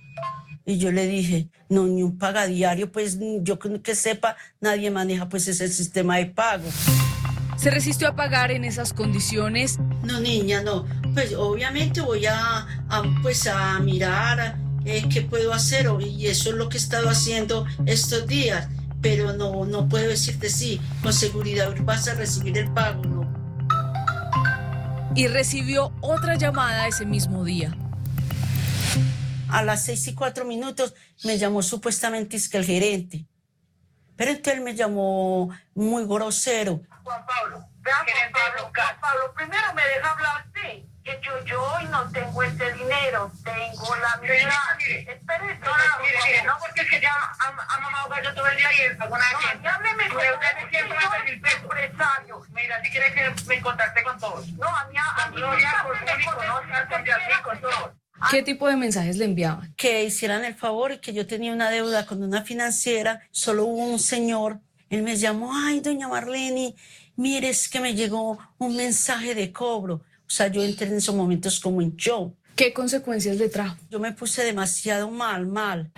[0.66, 5.48] Y yo le dije, no, ni un pagadiario, pues yo que sepa, nadie maneja pues
[5.48, 6.68] ese sistema de pago.
[7.56, 9.78] ¿Se resistió a pagar en esas condiciones?
[10.02, 10.86] No, niña, no.
[11.14, 12.66] Pues obviamente voy a,
[13.22, 17.66] pues a mirar eh, qué puedo hacer y eso es lo que he estado haciendo
[17.86, 18.68] estos días.
[19.02, 23.20] Pero no, no puedo decirte sí, con seguridad vas a recibir el pago, no.
[25.14, 27.76] Y recibió otra llamada ese mismo día
[29.52, 30.94] a las seis y cuatro minutos
[31.24, 33.26] me llamó supuestamente es que el gerente.
[34.16, 36.80] Pero entonces él me llamó muy grosero.
[37.02, 41.84] Juan Pablo, vean Juan Pablo, Juan Pablo, primero me deja hablar que yo, yo hoy
[41.86, 44.78] no tengo este dinero, tengo la mitad.
[44.78, 48.56] Espere, no, no, mire, mire, no, porque es que ya ha, mamado gallo todo el
[48.56, 50.04] día y es alguna no, ya me me
[51.52, 52.42] empresario.
[52.50, 54.48] Mira, si quieres que me contacte con todos.
[54.52, 55.48] No, a mí, a mí, no,
[57.42, 57.99] con todos.
[58.28, 59.72] ¿Qué tipo de mensajes le enviaban?
[59.76, 63.22] Que hicieran el favor y que yo tenía una deuda con una financiera.
[63.30, 64.60] Solo hubo un señor.
[64.90, 66.74] Él me llamó, ay, doña Marlene,
[67.16, 69.94] mire, es que me llegó un mensaje de cobro.
[69.94, 72.36] O sea, yo entré en esos momentos como en show.
[72.56, 73.76] ¿Qué consecuencias le trajo?
[73.90, 75.90] Yo me puse demasiado mal, mal.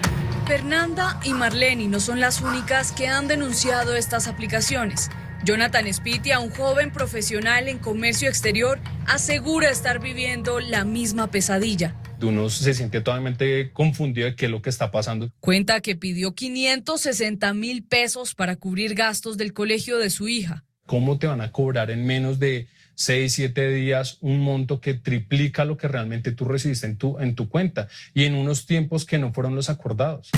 [0.46, 5.10] Fernanda y Marlene no son las únicas que han denunciado estas aplicaciones.
[5.44, 11.97] Jonathan Spitia, un joven profesional en comercio exterior, asegura estar viviendo la misma pesadilla.
[12.23, 15.32] Uno se siente totalmente confundido de qué es lo que está pasando.
[15.40, 20.64] Cuenta que pidió 560 mil pesos para cubrir gastos del colegio de su hija.
[20.86, 25.64] ¿Cómo te van a cobrar en menos de 6, 7 días un monto que triplica
[25.64, 29.19] lo que realmente tú recibiste en tu, en tu cuenta y en unos tiempos que
[29.19, 30.31] no fueron los acordados?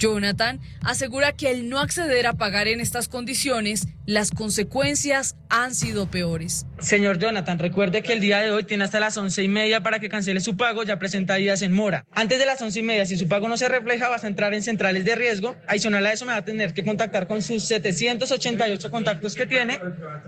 [0.00, 6.10] Jonathan asegura que el no acceder a pagar en estas condiciones, las consecuencias han sido
[6.10, 6.66] peores.
[6.80, 10.00] Señor Jonathan, recuerde que el día de hoy tiene hasta las once y media para
[10.00, 12.06] que cancele su pago, ya presenta días en mora.
[12.12, 14.54] Antes de las once y media, si su pago no se refleja, vas a entrar
[14.54, 15.54] en centrales de riesgo.
[15.68, 19.78] Adicional a eso, me va a tener que contactar con sus 788 contactos que tiene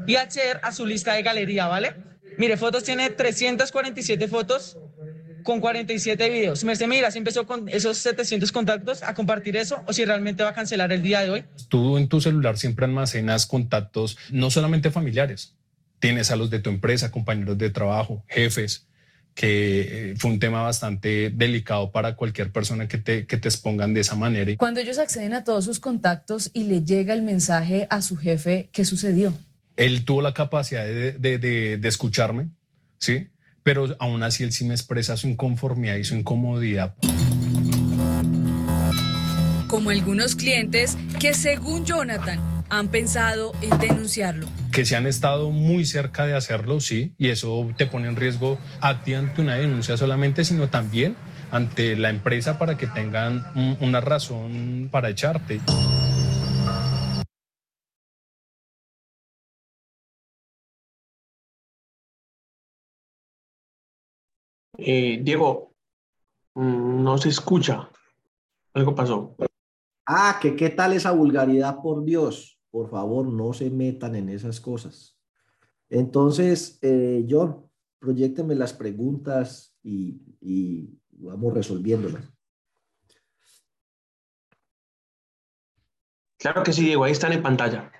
[0.06, 1.94] y acceder a su lista de galería, ¿vale?
[2.36, 4.76] Mire, fotos tiene 347 fotos
[5.42, 6.64] con 47 videos.
[6.64, 10.50] Merce, mira, si empezó con esos 700 contactos a compartir eso o si realmente va
[10.50, 11.44] a cancelar el día de hoy.
[11.68, 15.54] Tú en tu celular siempre almacenas contactos no solamente familiares,
[15.98, 18.86] tienes a los de tu empresa, compañeros de trabajo, jefes,
[19.34, 23.94] que eh, fue un tema bastante delicado para cualquier persona que te, que te expongan
[23.94, 24.54] de esa manera.
[24.56, 28.68] Cuando ellos acceden a todos sus contactos y le llega el mensaje a su jefe,
[28.72, 29.32] ¿qué sucedió?
[29.76, 32.48] Él tuvo la capacidad de, de, de, de escucharme,
[32.98, 33.28] ¿sí?
[33.62, 36.94] Pero aún así él sí me expresa su inconformidad y su incomodidad.
[39.68, 44.46] Como algunos clientes que según Jonathan han pensado en denunciarlo.
[44.70, 48.58] Que se han estado muy cerca de hacerlo, sí, y eso te pone en riesgo
[48.80, 51.14] a ti ante una denuncia solamente, sino también
[51.50, 53.44] ante la empresa para que tengan
[53.80, 55.60] una razón para echarte.
[64.84, 65.74] Eh, Diego,
[66.54, 67.90] mm, no se escucha.
[68.74, 69.36] Algo pasó.
[70.06, 72.60] Ah, que qué tal esa vulgaridad, por Dios.
[72.70, 75.18] Por favor, no se metan en esas cosas.
[75.88, 82.32] Entonces, eh, John, proyecteme las preguntas y, y vamos resolviéndolas.
[86.38, 87.92] Claro que sí, Diego, ahí están en pantalla.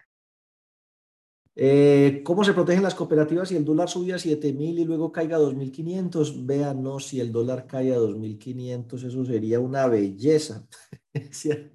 [1.55, 5.37] Eh, ¿Cómo se protegen las cooperativas si el dólar sube a 7.000 y luego caiga
[5.37, 6.47] a 2.500?
[6.47, 10.67] Vean, no, si el dólar cae a 2.500, eso sería una belleza.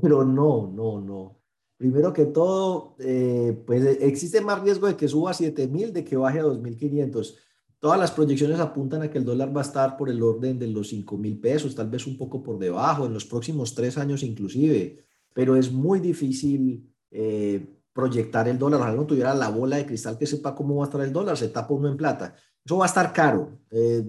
[0.00, 1.38] Pero no, no, no.
[1.76, 6.16] Primero que todo, eh, pues existe más riesgo de que suba a 7.000 de que
[6.16, 7.36] baje a 2.500.
[7.80, 10.68] Todas las proyecciones apuntan a que el dólar va a estar por el orden de
[10.68, 14.98] los 5.000 pesos, tal vez un poco por debajo, en los próximos tres años inclusive,
[15.34, 16.88] pero es muy difícil.
[17.10, 20.84] Eh, proyectar el dólar, ojalá no tuviera la bola de cristal que sepa cómo va
[20.84, 22.34] a estar el dólar, se tapa uno en plata.
[22.64, 23.58] Eso va a estar caro.
[23.70, 24.04] Eh,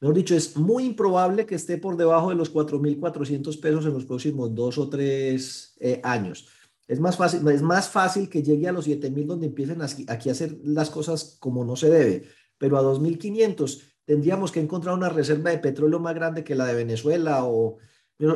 [0.00, 4.04] mejor dicho, es muy improbable que esté por debajo de los 4.400 pesos en los
[4.04, 6.48] próximos dos o tres eh, años.
[6.86, 10.32] Es más, fácil, es más fácil que llegue a los 7.000 donde empiecen aquí a
[10.32, 12.24] hacer las cosas como no se debe,
[12.56, 16.74] pero a 2.500 tendríamos que encontrar una reserva de petróleo más grande que la de
[16.74, 17.76] Venezuela o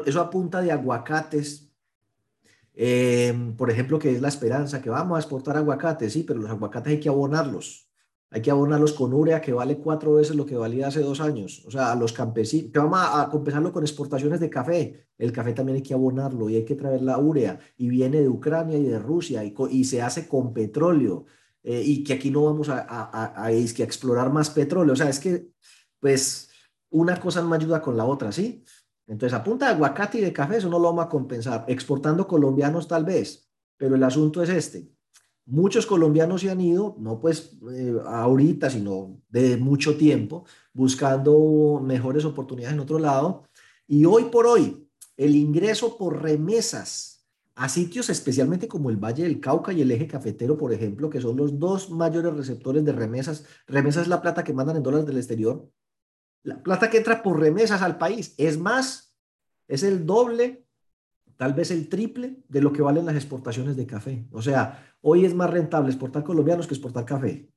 [0.04, 1.71] eso apunta de aguacates,
[2.74, 6.50] Em, por ejemplo, que es la esperanza, que vamos a exportar aguacates, sí, pero los
[6.50, 7.88] aguacates hay que abonarlos.
[8.30, 11.62] Hay que abonarlos con urea que vale cuatro veces lo que valía hace dos años.
[11.66, 15.06] O sea, a los campesinos, que vamos a, compensarlo con exportaciones de café.
[15.18, 17.58] El café también hay que abonarlo y hay que traer la urea.
[17.76, 21.26] Y viene de Ucrania y de Rusia y, y se hace con petróleo.
[21.62, 24.94] Eh, y que aquí no vamos a, a, a, a explorar más petróleo.
[24.94, 25.48] O sea, es que,
[26.00, 26.48] pues,
[26.90, 28.64] una cosa no ayuda con la otra, ¿sí?
[29.06, 31.64] Entonces, a punta de aguacate y de café, eso no lo vamos a compensar.
[31.68, 34.90] Exportando colombianos tal vez, pero el asunto es este.
[35.44, 42.24] Muchos colombianos se han ido, no pues eh, ahorita, sino de mucho tiempo, buscando mejores
[42.24, 43.44] oportunidades en otro lado.
[43.88, 49.40] Y hoy por hoy, el ingreso por remesas a sitios especialmente como el Valle del
[49.40, 53.44] Cauca y el eje cafetero, por ejemplo, que son los dos mayores receptores de remesas.
[53.66, 55.68] Remesas es la plata que mandan en dólares del exterior
[56.42, 59.14] la plata que entra por remesas al país es más,
[59.68, 60.66] es el doble,
[61.36, 64.26] tal vez el triple de lo que valen las exportaciones de café.
[64.32, 67.48] O sea, hoy es más rentable exportar colombianos que exportar café.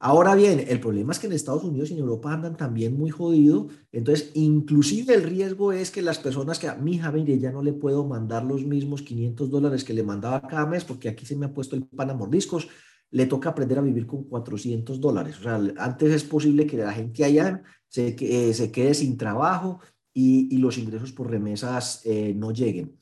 [0.00, 3.10] Ahora bien, el problema es que en Estados Unidos y en Europa andan también muy
[3.10, 3.68] jodido.
[3.90, 7.72] Entonces, inclusive el riesgo es que las personas que, mi hija, mire, ya no le
[7.72, 11.46] puedo mandar los mismos 500 dólares que le mandaba cada mes porque aquí se me
[11.46, 12.68] ha puesto el pan a mordiscos
[13.14, 15.38] le toca aprender a vivir con 400 dólares.
[15.38, 17.62] O sea, antes es posible que la gente allá
[17.94, 19.78] se, se quede sin trabajo
[20.12, 22.98] y, y, los ingresos por remesas eh, no lleguen.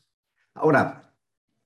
[0.54, 1.14] Ahora,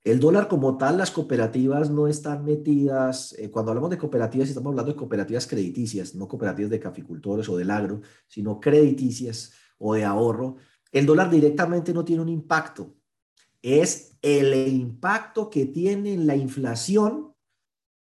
[0.03, 4.71] El dólar como tal, las cooperativas no están metidas, eh, cuando hablamos de cooperativas, estamos
[4.71, 7.99] hablando de cooperativas crediticias, no cooperativas de caficultores o del agro,
[8.29, 10.55] sino crediticias o de ahorro.
[10.93, 12.95] El dólar directamente no tiene un impacto,
[13.61, 17.33] es el impacto que tiene la inflación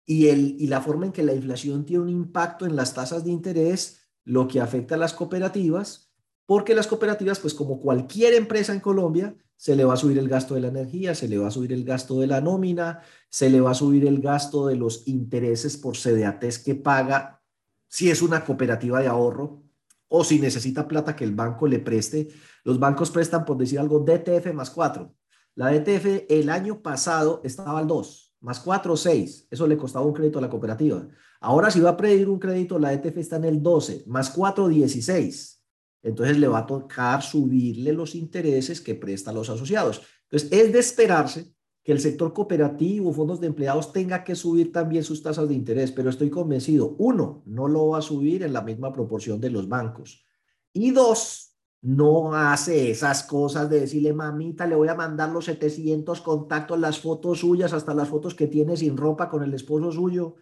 [0.06, 3.26] y, el, y la forma en que la inflación tiene un impacto en las tasas
[3.26, 3.99] de interés,
[4.30, 6.14] lo que afecta a las cooperativas,
[6.46, 10.30] porque las cooperativas, pues como cualquier empresa en Colombia, se le va a subir el
[10.30, 13.50] gasto de la energía, se le va a subir el gasto de la nómina, se
[13.50, 17.42] le va a subir el gasto de los intereses por CDATs que paga
[17.88, 19.64] si es una cooperativa de ahorro
[20.08, 22.28] o si necesita plata que el banco le preste.
[22.64, 25.12] Los bancos prestan, por decir algo, DTF más 4.
[25.56, 29.48] La DTF el año pasado estaba al 2, más 4 o 6.
[29.50, 31.08] Eso le costaba un crédito a la cooperativa.
[31.41, 34.68] Ahora si va a pedir un crédito, la DTF está en el 12, más 4,
[34.68, 35.60] 16
[36.02, 40.02] entonces le va a tocar subirle los intereses que presta a los asociados.
[40.24, 41.53] Entonces, es de esperarse
[41.84, 45.91] que el sector cooperativo, fondos de empleados tenga que subir también sus tasas de interés,
[45.91, 49.68] pero estoy convencido, uno, no lo va a subir en la misma proporción de los
[49.68, 50.26] bancos.
[50.72, 56.22] Y dos, no hace esas cosas de decirle, mamita, le voy a mandar los 700
[56.22, 60.36] contactos, las fotos suyas, hasta las fotos que tiene sin ropa con el esposo suyo.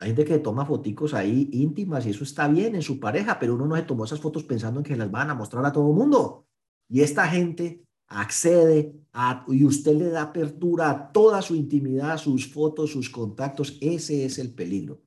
[0.00, 3.54] Hay gente que toma foticos ahí íntimas y eso está bien en su pareja, pero
[3.54, 5.90] uno no se tomó esas fotos pensando en que las van a mostrar a todo
[5.90, 6.46] el mundo.
[6.88, 12.52] Y esta gente accede a, y usted le da apertura a toda su intimidad, sus
[12.52, 13.76] fotos, sus contactos.
[13.80, 15.02] Ese es el peligro.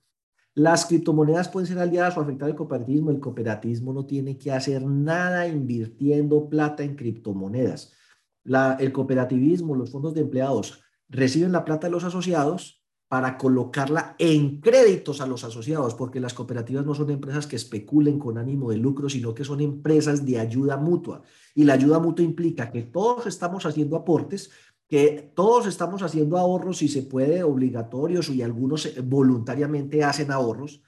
[0.53, 3.11] Las criptomonedas pueden ser aliadas o afectar el cooperativismo.
[3.11, 7.93] El cooperativismo no tiene que hacer nada invirtiendo plata en criptomonedas.
[8.43, 12.80] La, el cooperativismo, los fondos de empleados reciben la plata de los asociados
[13.11, 18.17] para colocarla en créditos a los asociados, porque las cooperativas no son empresas que especulen
[18.17, 21.21] con ánimo de lucro, sino que son empresas de ayuda mutua.
[21.53, 24.49] Y la ayuda mutua implica que todos estamos haciendo aportes,
[24.87, 30.81] que todos estamos haciendo ahorros, si se puede, obligatorios, y algunos voluntariamente hacen ahorros.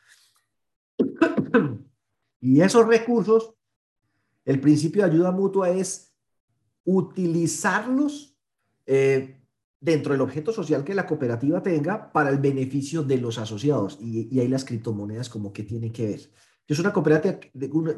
[2.40, 3.54] y esos recursos,
[4.46, 6.16] el principio de ayuda mutua es
[6.86, 8.38] utilizarlos
[8.86, 9.43] eh,
[9.84, 13.98] dentro del objeto social que la cooperativa tenga para el beneficio de los asociados.
[14.00, 16.32] Y, ahí las criptomonedas como que tienen que ver.
[16.66, 17.38] Es una cooperativa,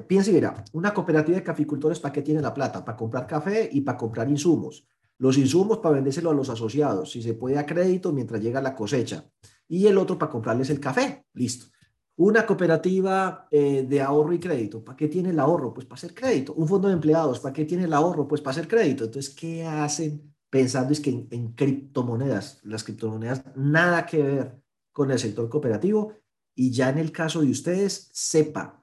[0.07, 2.83] piensa y verá, una cooperativa de caficultores, ¿para qué tiene la plata?
[2.83, 4.87] Para comprar café y para comprar insumos.
[5.19, 8.75] Los insumos para vendérselo a los asociados, si se puede a crédito mientras llega la
[8.75, 9.29] cosecha.
[9.67, 11.27] Y el otro para comprarles el café.
[11.33, 11.67] Listo.
[12.15, 15.71] Una cooperativa eh, de ahorro y crédito, ¿para qué tiene el ahorro?
[15.71, 16.53] Pues para hacer crédito.
[16.53, 18.27] Un fondo de empleados, ¿para qué tiene el ahorro?
[18.27, 19.03] Pues para hacer crédito.
[19.03, 24.61] Entonces, ¿qué hacen pensando es que en, criptomonedas, las criptomonedas nada que ver
[24.93, 26.13] con el sector cooperativo
[26.55, 28.81] y ya en el caso de ustedes, sepa,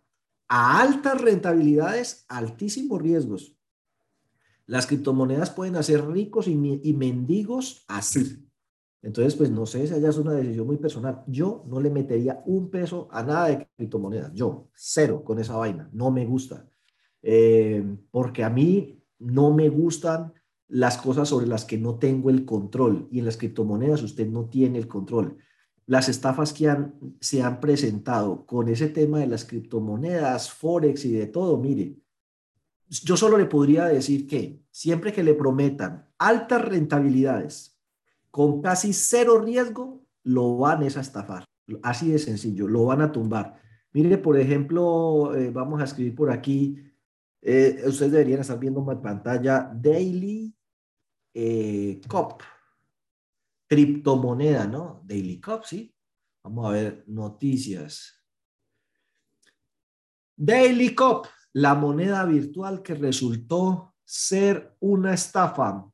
[0.48, 3.56] a altas rentabilidades, altísimos riesgos.
[4.66, 8.46] Las criptomonedas pueden hacer ricos y, y mendigos así.
[9.00, 11.24] Entonces, pues no sé si allá es una decisión muy personal.
[11.26, 14.30] Yo no le metería un peso a nada de criptomonedas.
[14.34, 15.88] Yo, cero con esa vaina.
[15.90, 16.68] No me gusta.
[17.22, 20.34] Eh, porque a mí no me gustan
[20.72, 24.46] las cosas sobre las que no tengo el control y en las criptomonedas usted no
[24.46, 25.36] tiene el control.
[25.84, 31.12] Las estafas que han, se han presentado con ese tema de las criptomonedas, Forex y
[31.12, 31.98] de todo, mire,
[32.88, 37.78] yo solo le podría decir que siempre que le prometan altas rentabilidades
[38.30, 41.44] con casi cero riesgo, lo van a estafar.
[41.82, 43.60] Así de sencillo, lo van a tumbar.
[43.92, 46.78] Mire, por ejemplo, eh, vamos a escribir por aquí,
[47.42, 50.54] eh, ustedes deberían estar viendo en pantalla Daily
[51.34, 52.42] eh, COP,
[53.66, 55.02] criptomoneda, ¿no?
[55.04, 55.94] Daily COP, ¿sí?
[56.44, 58.22] Vamos a ver noticias.
[60.36, 65.88] Daily COP, la moneda virtual que resultó ser una estafa.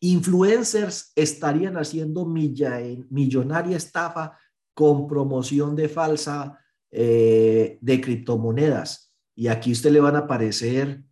[0.00, 4.38] Influencers estarían haciendo millonaria estafa
[4.74, 6.58] con promoción de falsa
[6.90, 9.12] eh, de criptomonedas.
[9.34, 11.02] Y aquí usted le van a aparecer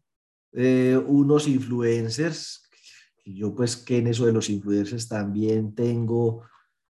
[0.52, 2.69] eh, unos influencers
[3.34, 6.42] yo pues que en eso de los influencers también tengo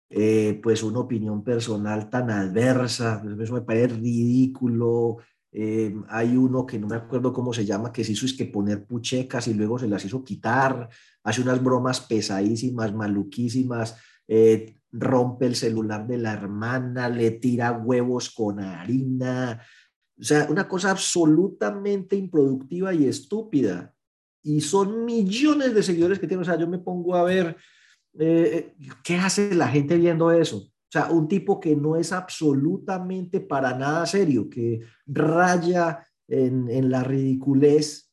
[0.10, 5.18] eh, pues una opinión personal tan adversa, pues, eso me parece ridículo.
[5.52, 8.46] Eh, hay uno que no me acuerdo cómo se llama, que se hizo es que
[8.46, 10.90] poner puchecas y luego se las hizo quitar,
[11.24, 13.98] hace unas bromas pesadísimas, maluquísimas,
[14.28, 19.62] eh, rompe el celular de la hermana, le tira huevos con harina,
[20.20, 23.94] o sea, una cosa absolutamente improductiva y estúpida
[24.44, 26.42] y son millones de seguidores que tiene.
[26.42, 27.56] O sea, yo me pongo a ver
[28.20, 30.58] eh, qué hace la gente viendo eso.
[30.58, 37.04] O sea, un tipo que no es absolutamente para nada serio, que raya en, la
[37.04, 38.12] ridiculez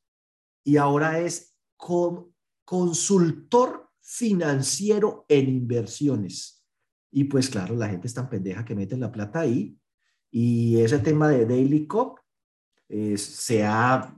[0.65, 1.57] y ahora es
[2.65, 6.65] consultor financiero en inversiones.
[7.13, 9.77] Y pues claro, la gente es tan pendeja que mete la plata ahí.
[10.31, 12.19] Y ese tema de Daily Cop
[12.89, 14.17] eh, se ha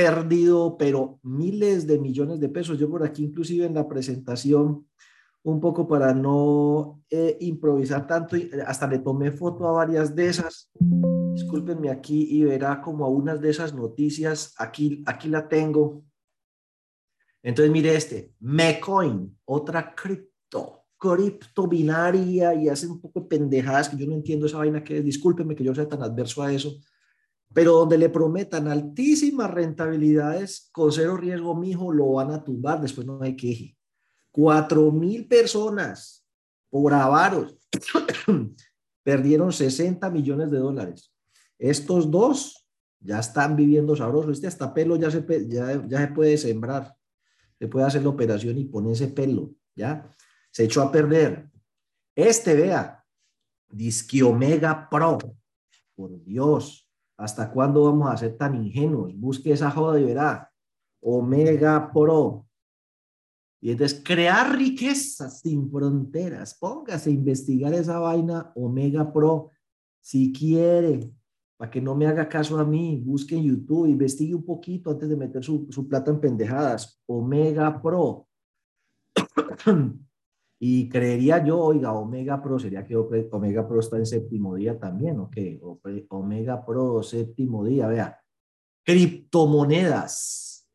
[0.00, 2.78] perdido, pero miles de millones de pesos.
[2.78, 4.86] Yo por aquí inclusive en la presentación,
[5.42, 8.36] un poco para no eh, improvisar tanto,
[8.66, 10.70] hasta le tomé foto a varias de esas.
[11.34, 16.02] Discúlpenme aquí y verá como a unas de esas noticias, aquí, aquí la tengo.
[17.42, 23.98] Entonces mire este, Mecoin, otra cripto, cripto binaria y hace un poco de pendejadas que
[23.98, 26.72] yo no entiendo esa vaina que es, discúlpenme que yo sea tan adverso a eso,
[27.52, 33.06] pero donde le prometan altísimas rentabilidades con cero riesgo, mijo, lo van a tumbar, después
[33.06, 33.76] no hay queje.
[34.30, 36.24] Cuatro mil personas
[36.68, 37.56] por avaros
[39.02, 41.12] perdieron 60 millones de dólares.
[41.58, 42.68] Estos dos
[43.00, 44.30] ya están viviendo sabroso.
[44.30, 46.94] Este hasta pelo ya se, ya, ya se puede sembrar.
[47.58, 50.08] Se puede hacer la operación y ponerse pelo, ¿ya?
[50.50, 51.50] Se echó a perder.
[52.14, 53.04] Este, vea,
[53.68, 55.18] Disque Omega Pro.
[55.94, 56.89] Por Dios,
[57.20, 59.12] ¿hasta cuándo vamos a ser tan ingenuos?
[59.14, 60.50] Busque esa joda y verá.
[61.02, 62.46] Omega Pro.
[63.60, 66.54] Y entonces, crear riquezas sin fronteras.
[66.54, 69.50] Póngase a investigar esa vaina Omega Pro
[70.00, 71.12] si quiere,
[71.58, 73.02] para que no me haga caso a mí.
[73.04, 77.02] Busque en YouTube, investigue un poquito antes de meter su, su plata en pendejadas.
[77.06, 78.26] Omega Pro.
[80.62, 85.18] Y creería yo, oiga, Omega Pro, sería que Omega Pro está en séptimo día también,
[85.18, 85.36] ¿ok?
[86.10, 88.20] Omega Pro, séptimo día, vea.
[88.84, 90.68] Criptomonedas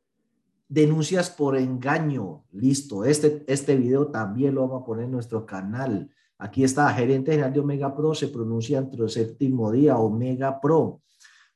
[0.67, 2.45] denuncias por engaño.
[2.51, 6.09] Listo, este, este video también lo vamos a poner en nuestro canal.
[6.39, 11.03] Aquí está, gerente general de Omega Pro, se pronuncia entre el séptimo día, Omega Pro.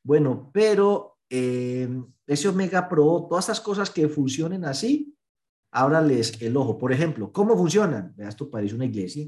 [0.03, 1.89] Bueno, pero eh,
[2.27, 5.15] ese Omega Pro, todas esas cosas que funcionen así,
[5.71, 6.77] ábrales el ojo.
[6.77, 8.13] Por ejemplo, ¿cómo funcionan?
[8.15, 9.27] Vea, esto parece una iglesia.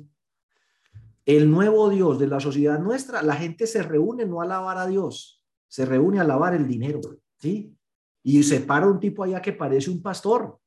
[1.25, 4.87] El nuevo Dios de la sociedad nuestra, la gente se reúne no a alabar a
[4.87, 6.99] Dios, se reúne a alabar el dinero,
[7.37, 7.75] ¿sí?
[8.23, 10.59] Y se para un tipo allá que parece un pastor.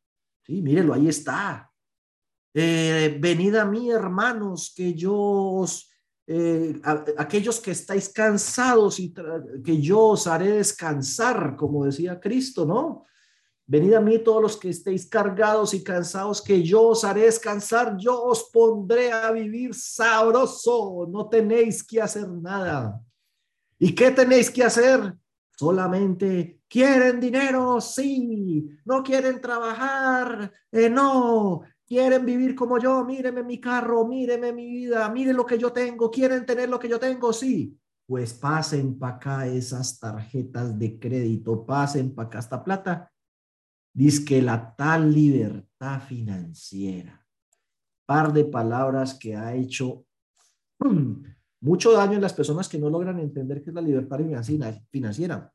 [0.43, 1.71] Sí, mírelo, ahí está.
[2.53, 5.91] Eh, venid a mí, hermanos, que yo os,
[6.27, 6.81] eh,
[7.17, 9.13] aquellos que estáis cansados y
[9.65, 13.05] que yo os haré descansar, como decía Cristo, ¿no?
[13.66, 17.97] Venid a mí todos los que estéis cargados y cansados, que yo os haré descansar,
[17.97, 23.01] yo os pondré a vivir sabroso, no tenéis que hacer nada.
[23.78, 25.15] ¿Y qué tenéis que hacer?
[25.57, 28.69] Solamente quieren dinero, sí.
[28.85, 31.62] No quieren trabajar, eh, no.
[31.86, 36.11] Quieren vivir como yo, míreme mi carro, míreme mi vida, mire lo que yo tengo.
[36.11, 37.78] Quieren tener lo que yo tengo, sí.
[38.07, 43.12] Pues pasen para acá esas tarjetas de crédito, pasen para acá esta plata.
[43.95, 47.25] Dice que la tal libertad financiera.
[48.05, 50.05] Par de palabras que ha hecho
[51.61, 54.19] mucho daño en las personas que no logran entender qué es la libertad
[54.91, 55.53] financiera.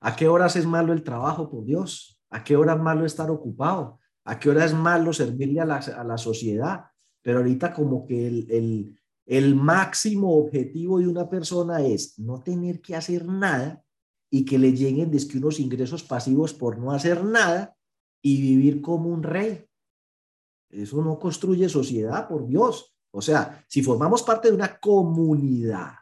[0.00, 2.20] ¿A qué horas es malo el trabajo, por Dios?
[2.30, 4.00] ¿A qué hora es malo estar ocupado?
[4.24, 6.86] ¿A qué hora es malo servirle a la, a la sociedad?
[7.22, 12.80] Pero ahorita como que el, el, el máximo objetivo de una persona es no tener
[12.80, 13.84] que hacer nada
[14.30, 17.76] y que le lleguen que unos ingresos pasivos por no hacer nada
[18.22, 19.64] y vivir como un rey.
[20.70, 22.94] Eso no construye sociedad, por Dios.
[23.12, 25.94] O sea, si formamos parte de una comunidad,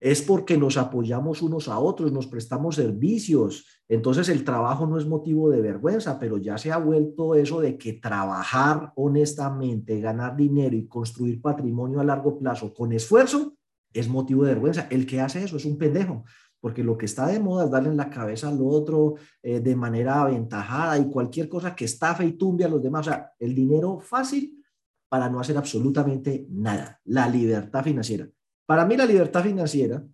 [0.00, 3.66] es porque nos apoyamos unos a otros, nos prestamos servicios.
[3.88, 7.78] Entonces el trabajo no es motivo de vergüenza, pero ya se ha vuelto eso de
[7.78, 13.56] que trabajar honestamente, ganar dinero y construir patrimonio a largo plazo con esfuerzo
[13.92, 14.86] es motivo de vergüenza.
[14.90, 16.24] El que hace eso es un pendejo,
[16.66, 19.76] porque lo que está de moda es darle en la cabeza al otro eh, de
[19.76, 23.06] manera aventajada y cualquier cosa que estafe y tumbe a los demás.
[23.06, 24.64] O sea, el dinero fácil
[25.08, 27.00] para no hacer absolutamente nada.
[27.04, 28.28] La libertad financiera.
[28.66, 30.04] Para mí la libertad financiera,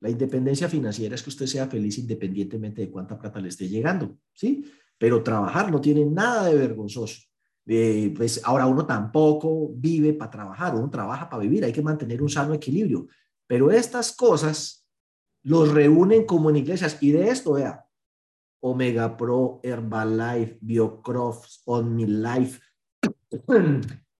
[0.00, 4.16] la independencia financiera es que usted sea feliz independientemente de cuánta plata le esté llegando,
[4.32, 4.64] ¿sí?
[4.96, 7.20] Pero trabajar no tiene nada de vergonzoso.
[7.66, 12.22] Eh, pues ahora uno tampoco vive para trabajar, uno trabaja para vivir, hay que mantener
[12.22, 13.08] un sano equilibrio.
[13.48, 14.85] Pero estas cosas
[15.46, 17.86] los reúnen como en iglesias y de esto, vea,
[18.60, 22.60] Omega Pro, Herbalife, Biocrofts, On Me Life,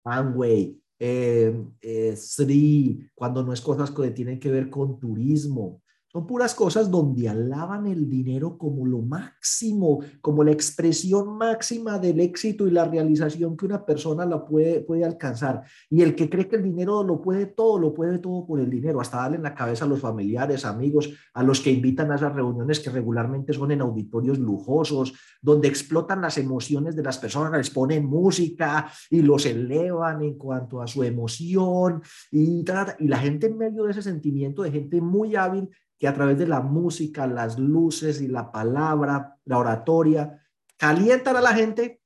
[0.05, 5.83] Amway, eh, eh, Sri, cuando no es cosas que tienen que ver con turismo.
[6.17, 12.21] Son puras cosas donde alaban el dinero como lo máximo, como la expresión máxima del
[12.21, 15.65] éxito y la realización que una persona la puede, puede alcanzar.
[15.91, 18.71] Y el que cree que el dinero lo puede todo, lo puede todo por el
[18.71, 22.15] dinero, hasta darle en la cabeza a los familiares, amigos, a los que invitan a
[22.15, 25.13] esas reuniones que regularmente son en auditorios lujosos,
[25.43, 30.81] donde explotan las emociones de las personas, les ponen música y los elevan en cuanto
[30.81, 32.65] a su emoción y,
[33.01, 35.69] y la gente en medio de ese sentimiento de gente muy hábil
[35.99, 40.43] que a través de la música, las luces y la palabra, la oratoria,
[40.77, 42.03] calientan a la gente,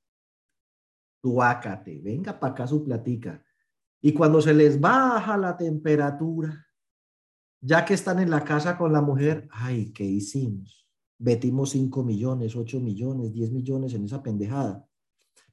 [1.21, 3.43] tuácate, venga para acá su platica.
[4.01, 6.65] Y cuando se les baja la temperatura,
[7.59, 10.87] ya que están en la casa con la mujer, ay, ¿qué hicimos?
[11.19, 14.87] Metimos 5 millones, 8 millones, 10 millones en esa pendejada.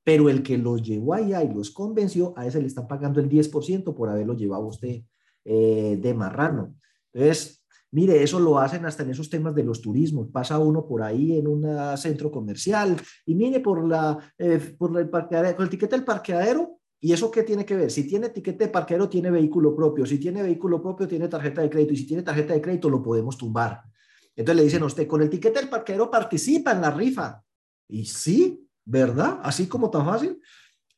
[0.03, 3.29] Pero el que los llevó allá y los convenció, a ese le están pagando el
[3.29, 5.03] 10% por haberlo llevado usted
[5.45, 6.75] eh, de marrano.
[7.13, 7.58] Entonces,
[7.91, 10.29] Mire, eso lo hacen hasta en esos temas de los turismos.
[10.31, 11.65] Pasa uno por ahí en un
[11.97, 16.79] centro comercial y mire por la, eh, por el parqueadero, con el tiquete del parqueadero.
[17.01, 17.91] ¿Y eso qué tiene que ver?
[17.91, 20.05] Si tiene tiquete de parqueadero, tiene vehículo propio.
[20.05, 21.95] Si tiene vehículo propio, tiene tarjeta de crédito.
[21.95, 23.83] Y si tiene tarjeta de crédito, lo podemos tumbar.
[24.37, 27.43] Entonces le dicen a usted, con el tiquete del parqueadero participa en la rifa.
[27.89, 29.41] Y sí, ¿verdad?
[29.43, 30.41] Así como tan fácil.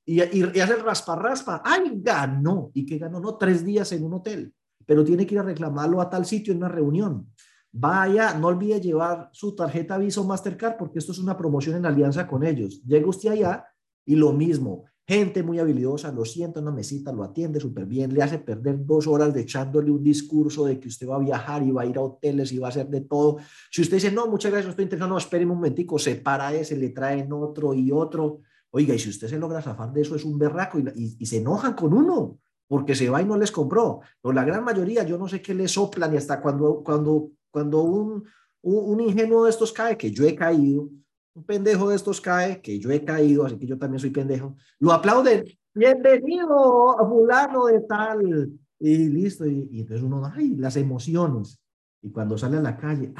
[0.04, 1.62] Y, y, y hace el raspa, raspa.
[1.64, 2.70] ¡Ay, ganó!
[2.74, 3.20] ¿Y qué ganó?
[3.20, 4.52] No, tres días en un hotel
[4.90, 7.32] pero tiene que ir a reclamarlo a tal sitio en una reunión.
[7.70, 11.86] Vaya, no olvide llevar su tarjeta Visa o Mastercard porque esto es una promoción en
[11.86, 12.82] alianza con ellos.
[12.84, 13.64] Llega usted allá
[14.04, 14.86] y lo mismo.
[15.06, 18.84] Gente muy habilidosa, lo sienta en una mesita, lo atiende súper bien, le hace perder
[18.84, 21.86] dos horas de echándole un discurso de que usted va a viajar y va a
[21.86, 23.36] ir a hoteles y va a hacer de todo.
[23.70, 26.88] Si usted dice, no, muchas gracias, estoy interesado, no, un momentico, se para ese, le
[26.88, 28.40] traen otro y otro.
[28.72, 31.74] Oiga, y si usted se logra zafar de eso, es un berraco y se enojan
[31.74, 32.40] con uno
[32.70, 34.00] porque se va y no les compró.
[34.22, 37.82] Pero la gran mayoría, yo no sé qué les soplan y hasta cuando, cuando, cuando
[37.82, 38.24] un,
[38.62, 40.88] un, ingenuo de estos cae, que yo he caído,
[41.34, 44.54] un pendejo de estos cae, que yo he caído, así que yo también soy pendejo,
[44.78, 51.60] lo aplauden, bienvenido fulano de tal, y listo, y, entonces uno, ay, las emociones,
[52.00, 53.12] y cuando sale a la calle,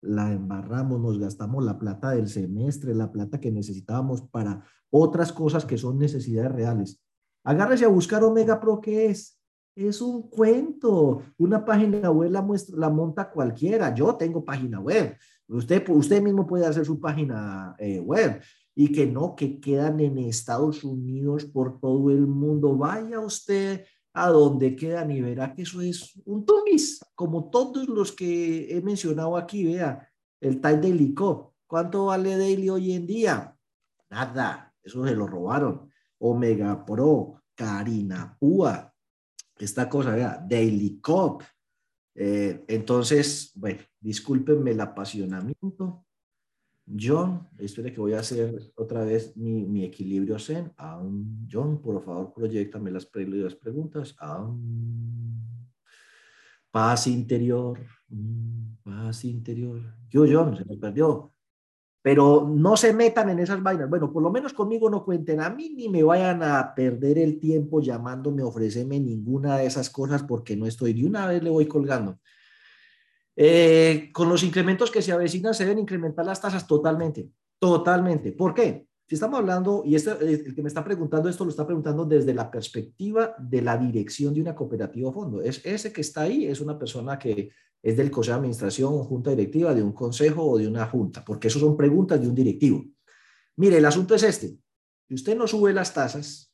[0.00, 5.66] la embarramos, nos gastamos la plata del semestre, la plata que necesitábamos para otras cosas
[5.66, 7.03] que son necesidades reales.
[7.44, 9.38] Agárrese a buscar Omega Pro, ¿qué es?
[9.76, 11.22] Es un cuento.
[11.36, 13.94] Una página web la, muestra, la monta cualquiera.
[13.94, 15.16] Yo tengo página web.
[15.48, 18.40] Usted, usted mismo puede hacer su página eh, web.
[18.74, 22.76] Y que no, que quedan en Estados Unidos por todo el mundo.
[22.76, 23.84] Vaya usted
[24.14, 28.80] a donde quedan y verá que eso es un tumis, como todos los que he
[28.80, 29.64] mencionado aquí.
[29.64, 30.08] Vea,
[30.40, 31.14] el Time Daily.
[31.66, 33.56] ¿Cuánto vale Daily hoy en día?
[34.08, 34.72] Nada.
[34.82, 35.90] Eso se lo robaron.
[36.26, 38.90] Omega Pro, Karina Púa,
[39.58, 41.42] esta cosa, vea, Daily Cop.
[42.14, 46.06] Eh, entonces, bueno, discúlpenme el apasionamiento.
[46.86, 50.72] John, espere que voy a hacer otra vez mi, equilibrio zen.
[51.50, 54.16] John, por favor, proyectame las, las preguntas.
[56.70, 57.78] paz interior,
[58.08, 59.80] mm, paz interior.
[60.08, 61.33] Yo, John, se me perdió
[62.04, 63.88] pero no se metan en esas vainas.
[63.88, 67.40] Bueno, por lo menos conmigo no cuenten a mí ni me vayan a perder el
[67.40, 70.92] tiempo llamándome, ofrecerme ninguna de esas cosas porque no estoy.
[70.92, 72.20] De una vez le voy colgando.
[73.34, 78.32] Eh, con los incrementos que se avecinan se deben incrementar las tasas totalmente, totalmente.
[78.32, 78.86] ¿Por qué?
[79.08, 82.34] Si estamos hablando, y este, el que me está preguntando esto lo está preguntando desde
[82.34, 85.40] la perspectiva de la dirección de una cooperativa o fondo.
[85.40, 87.48] Es ese que está ahí, es una persona que
[87.84, 91.48] es del consejo de administración, junta directiva, de un consejo o de una junta, porque
[91.48, 92.82] eso son preguntas de un directivo.
[93.56, 94.58] Mire, el asunto es este.
[95.06, 96.50] Si usted no sube las tasas,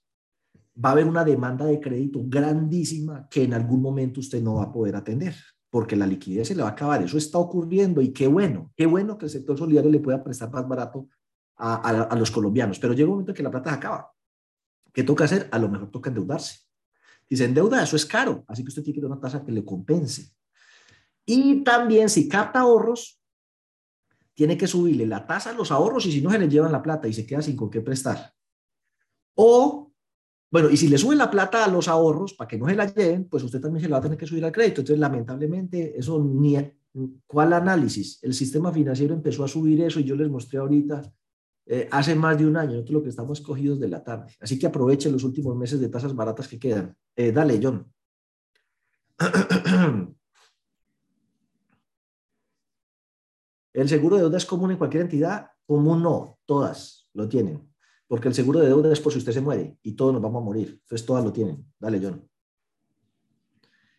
[0.84, 4.64] va a haber una demanda de crédito grandísima que en algún momento usted no va
[4.64, 5.36] a poder atender,
[5.70, 7.00] porque la liquidez se le va a acabar.
[7.00, 10.50] Eso está ocurriendo y qué bueno, qué bueno que el sector solidario le pueda prestar
[10.50, 11.08] más barato
[11.56, 14.10] a, los colombianos, pero llega un momento en que la plata se acaba.
[14.92, 15.48] ¿Qué toca hacer?
[15.52, 16.58] A lo mejor toca endeudarse.
[17.28, 19.64] Si endeuda, eso es caro, así que usted tiene que dar una tasa que le
[19.64, 20.32] compense.
[21.32, 23.20] Y también si capta ahorros,
[24.34, 26.82] tiene que subirle la tasa a los ahorros y si no se le llevan la
[26.82, 28.34] plata y se queda sin con qué prestar.
[29.36, 29.92] O,
[30.50, 32.92] bueno, y si le suben la plata a los ahorros para que no se la
[32.92, 34.80] lleven, pues usted también se la va a tener que subir al crédito.
[34.80, 36.56] Entonces, lamentablemente, eso ni...
[37.28, 38.18] ¿Cuál análisis?
[38.22, 41.00] El sistema financiero empezó a subir eso y yo les mostré ahorita
[41.66, 44.34] eh, hace más de un año, nosotros lo que estamos cogidos de la tarde.
[44.40, 46.96] Así que aprovechen los últimos meses de tasas baratas que quedan.
[47.14, 47.86] Eh, dale, John.
[53.72, 55.48] ¿El seguro de deuda es común en cualquier entidad?
[55.66, 57.68] Común no, todas lo tienen.
[58.06, 60.42] Porque el seguro de deuda es por si usted se muere y todos nos vamos
[60.42, 60.80] a morir.
[60.82, 61.64] Entonces todas lo tienen.
[61.78, 62.28] Dale, John.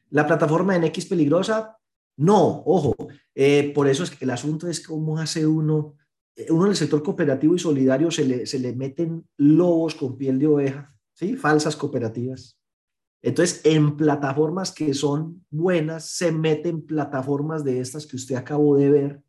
[0.09, 1.77] ¿La plataforma en X peligrosa?
[2.17, 2.93] No, ojo.
[3.33, 5.95] Eh, por eso es que el asunto es cómo hace uno,
[6.35, 10.17] eh, uno en el sector cooperativo y solidario se le, se le meten lobos con
[10.17, 11.37] piel de oveja, ¿sí?
[11.37, 12.59] Falsas cooperativas.
[13.21, 18.89] Entonces, en plataformas que son buenas, se meten plataformas de estas que usted acabó de
[18.89, 19.23] ver,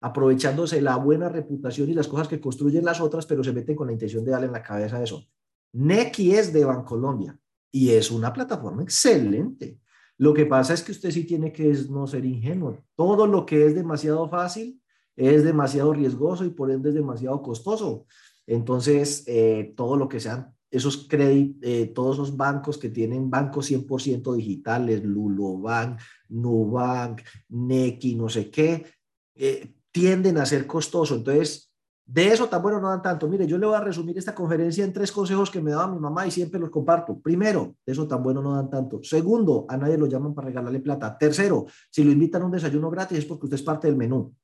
[0.00, 3.88] aprovechándose la buena reputación y las cosas que construyen las otras, pero se meten con
[3.88, 5.24] la intención de darle en la cabeza eso.
[5.72, 7.38] Neki es de Bancolombia
[7.70, 9.80] y es una plataforma excelente.
[10.16, 12.78] Lo que pasa es que usted sí tiene que no ser ingenuo.
[12.96, 14.80] Todo lo que es demasiado fácil
[15.14, 18.06] es demasiado riesgoso y por ende es demasiado costoso.
[18.46, 23.66] Entonces, eh, todo lo que sean esos créditos, eh, todos esos bancos que tienen bancos
[23.70, 28.84] 100% digitales, Lulobank, Nubank, Neki, no sé qué,
[29.34, 31.18] eh, tienden a ser costosos.
[31.18, 31.68] Entonces,
[32.04, 33.28] de eso tan bueno no dan tanto.
[33.28, 35.98] Mire, yo le voy a resumir esta conferencia en tres consejos que me daba mi
[35.98, 37.20] mamá y siempre los comparto.
[37.20, 39.00] Primero, de eso tan bueno no dan tanto.
[39.02, 41.18] Segundo, a nadie lo llaman para regalarle plata.
[41.18, 44.34] Tercero, si lo invitan a un desayuno gratis es porque usted es parte del menú.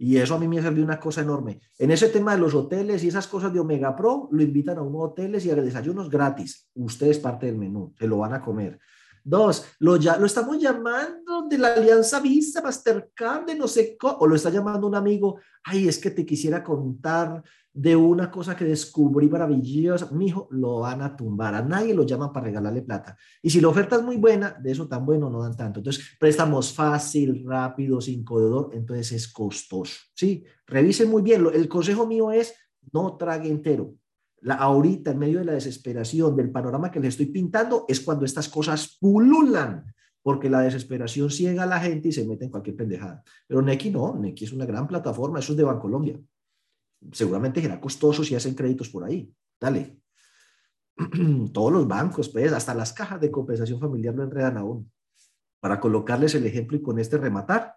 [0.00, 1.60] Y eso a mí me servido una cosa enorme.
[1.76, 4.82] En ese tema de los hoteles y esas cosas de Omega Pro, lo invitan a
[4.82, 6.68] unos hoteles y a desayunos gratis.
[6.74, 8.78] Usted es parte del menú, se lo van a comer.
[9.24, 14.18] Dos, lo, ya, lo estamos llamando de la Alianza Visa, Mastercard, de no sé cómo,
[14.18, 17.42] o lo está llamando un amigo, ay, es que te quisiera contar
[17.72, 20.10] de una cosa que descubrí maravillosa.
[20.10, 23.16] Mijo, lo van a tumbar, a nadie lo llaman para regalarle plata.
[23.42, 25.80] Y si la oferta es muy buena, de eso tan bueno no dan tanto.
[25.80, 29.94] Entonces, préstamos fácil, rápido, sin codedor, entonces es costoso.
[30.14, 31.46] Sí, revisen muy bien.
[31.52, 32.54] El consejo mío es
[32.92, 33.94] no trague entero
[34.42, 38.24] la, ahorita, en medio de la desesperación, del panorama que les estoy pintando, es cuando
[38.24, 39.84] estas cosas pululan,
[40.22, 43.22] porque la desesperación ciega a la gente y se mete en cualquier pendejada.
[43.46, 46.20] Pero Neki no, Neki es una gran plataforma, eso es de Bancolombia.
[47.12, 49.32] Seguramente será costoso si hacen créditos por ahí.
[49.60, 49.98] Dale.
[51.52, 54.90] Todos los bancos, pues, hasta las cajas de compensación familiar lo enredan aún.
[55.60, 57.74] Para colocarles el ejemplo y con este rematar.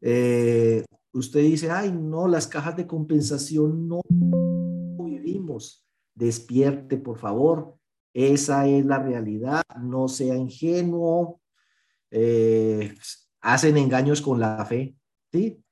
[0.00, 4.00] Eh, usted dice, ay, no, las cajas de compensación no
[6.14, 7.76] Despierte, por favor.
[8.12, 9.62] Esa es la realidad.
[9.80, 11.40] No sea ingenuo.
[12.10, 12.94] Eh,
[13.40, 14.94] hacen engaños con la fe.
[15.32, 15.62] ¿sí?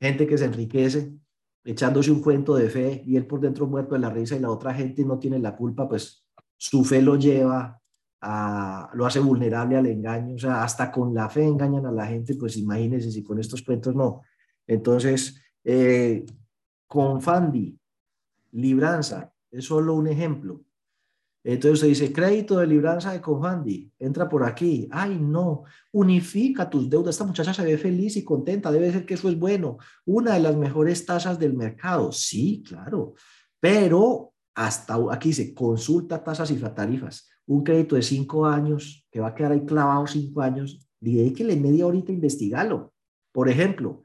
[0.00, 1.12] Gente que se enriquece
[1.64, 4.50] echándose un cuento de fe y él por dentro muerto de la risa y la
[4.50, 6.26] otra gente no tiene la culpa, pues
[6.56, 7.80] su fe lo lleva
[8.20, 12.06] a, lo hace vulnerable al engaño, o sea, hasta con la fe engañan a la
[12.06, 14.22] gente, pues imagínense si con estos cuentos no.
[14.66, 16.24] Entonces, eh,
[16.86, 17.78] con Fandi,
[18.52, 20.62] libranza, es solo un ejemplo.
[21.42, 24.88] Entonces se dice, crédito de libranza de Confandi, entra por aquí.
[24.90, 27.14] Ay, no, unifica tus deudas.
[27.14, 29.78] Esta muchacha se ve feliz y contenta, debe ser que eso es bueno.
[30.04, 32.12] Una de las mejores tasas del mercado.
[32.12, 33.14] Sí, claro.
[33.58, 37.30] Pero hasta aquí se consulta tasas y tarifas.
[37.46, 41.86] Un crédito de cinco años, que va a quedar ahí clavado cinco años, le media
[41.86, 42.92] horita a investigarlo.
[43.32, 44.04] Por ejemplo,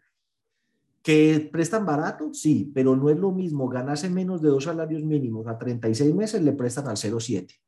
[1.05, 2.33] ¿Que prestan barato?
[2.33, 6.41] Sí, pero no es lo mismo ganarse menos de dos salarios mínimos a 36 meses,
[6.41, 7.59] le prestan al 0,7.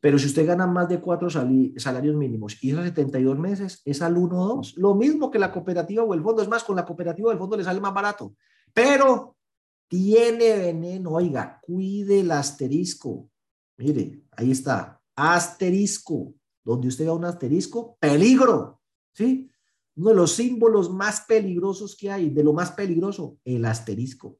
[0.00, 4.16] Pero si usted gana más de cuatro salarios mínimos y esos 72 meses es al
[4.16, 4.76] 1,2.
[4.76, 6.40] Lo mismo que la cooperativa o el fondo.
[6.40, 8.34] Es más, con la cooperativa o el fondo le sale más barato.
[8.72, 9.36] Pero
[9.86, 11.10] tiene veneno.
[11.10, 13.28] Oiga, cuide el asterisco.
[13.76, 14.98] Mire, ahí está.
[15.14, 16.32] Asterisco.
[16.64, 18.80] Donde usted vea un asterisco, peligro.
[19.12, 19.50] ¿Sí?
[19.98, 24.38] Uno de los símbolos más peligrosos que hay, de lo más peligroso, el asterisco.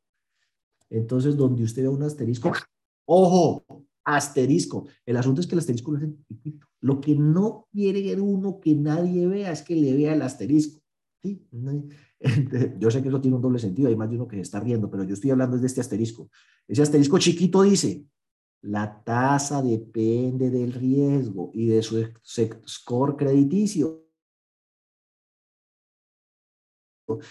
[0.88, 2.52] Entonces, donde usted ve un asterisco,
[3.04, 3.64] ojo,
[4.04, 4.86] asterisco.
[5.04, 6.12] El asunto es que el asterisco lo hace
[6.80, 10.80] Lo que no quiere uno que nadie vea es que le vea el asterisco.
[11.22, 11.44] ¿sí?
[12.78, 14.60] Yo sé que eso tiene un doble sentido, hay más de uno que se está
[14.60, 16.30] riendo, pero yo estoy hablando de este asterisco.
[16.66, 18.04] Ese asterisco chiquito dice,
[18.62, 22.04] la tasa depende del riesgo y de su
[22.66, 24.07] score crediticio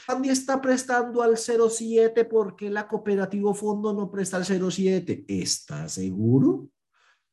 [0.05, 5.25] también está prestando al 0,7 porque la cooperativo fondo no presta al 0,7.
[5.27, 6.69] ¿Está seguro?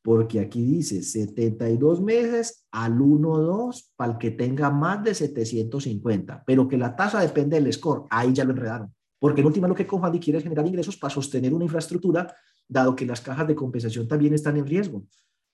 [0.03, 6.67] Porque aquí dice 72 meses al 1,2 para el que tenga más de 750, pero
[6.67, 8.03] que la tasa depende del score.
[8.11, 8.93] Ahí ya lo enredaron.
[9.17, 12.31] Porque en última lo que Confandi quiere es generar ingresos para sostener una infraestructura,
[12.67, 15.03] dado que las cajas de compensación también están en riesgo,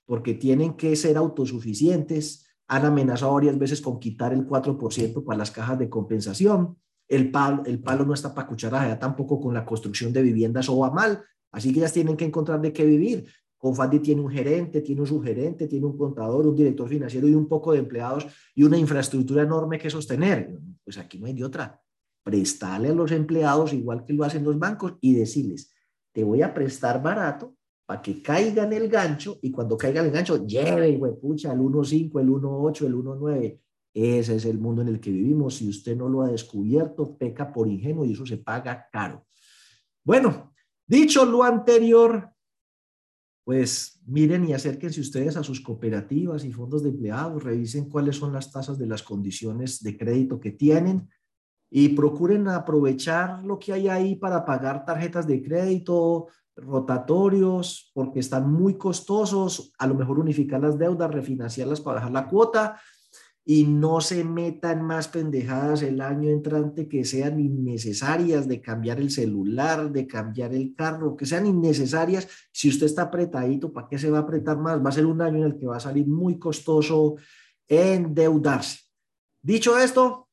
[0.05, 5.51] porque tienen que ser autosuficientes, han amenazado varias veces con quitar el 4% para las
[5.51, 6.77] cajas de compensación.
[7.05, 10.77] El palo, el palo no está para cucharadas, tampoco con la construcción de viviendas o
[10.79, 11.21] va mal.
[11.51, 13.27] Así que ellas tienen que encontrar de qué vivir.
[13.57, 17.49] Confandi tiene un gerente, tiene un subgerente, tiene un contador, un director financiero y un
[17.49, 18.25] poco de empleados
[18.55, 20.57] y una infraestructura enorme que sostener.
[20.85, 21.77] Pues aquí no hay de otra.
[22.23, 25.73] Prestarle a los empleados igual que lo hacen los bancos y decirles,
[26.13, 27.53] te voy a prestar barato
[27.91, 31.51] para que caiga en el gancho y cuando caiga en el gancho, lleve, güey, pucha,
[31.51, 33.59] el 1.5, el 1.8, el 1.9.
[33.93, 35.55] Ese es el mundo en el que vivimos.
[35.55, 39.25] Si usted no lo ha descubierto, peca por ingenuo y eso se paga caro.
[40.05, 40.53] Bueno,
[40.87, 42.29] dicho lo anterior,
[43.43, 48.31] pues miren y acérquense ustedes a sus cooperativas y fondos de empleados, revisen cuáles son
[48.31, 51.09] las tasas de las condiciones de crédito que tienen
[51.69, 56.27] y procuren aprovechar lo que hay ahí para pagar tarjetas de crédito,
[56.61, 62.27] rotatorios, porque están muy costosos, a lo mejor unificar las deudas, refinanciarlas para bajar la
[62.27, 62.79] cuota
[63.43, 69.09] y no se metan más pendejadas el año entrante que sean innecesarias de cambiar el
[69.09, 72.27] celular, de cambiar el carro, que sean innecesarias.
[72.51, 74.83] Si usted está apretadito, ¿para qué se va a apretar más?
[74.83, 77.15] Va a ser un año en el que va a salir muy costoso
[77.67, 78.79] endeudarse.
[79.41, 80.29] Dicho esto,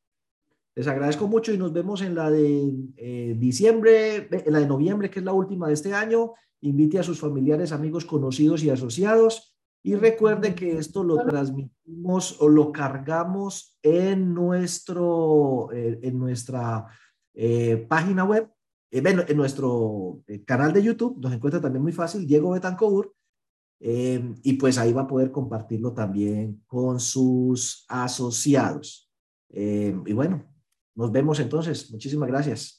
[0.78, 5.10] les agradezco mucho y nos vemos en la de eh, diciembre, en la de noviembre,
[5.10, 6.34] que es la última de este año.
[6.60, 12.48] Invite a sus familiares, amigos, conocidos y asociados y recuerde que esto lo transmitimos o
[12.48, 16.86] lo cargamos en, nuestro, eh, en nuestra
[17.34, 18.48] eh, página web,
[18.92, 23.10] eh, en nuestro canal de YouTube, nos encuentra también muy fácil, Diego Betancourt,
[23.80, 29.10] y pues ahí va a poder compartirlo también con sus asociados.
[29.50, 30.48] y bueno,
[30.99, 31.91] nos vemos entonces.
[31.93, 32.77] Muchísimas gracias.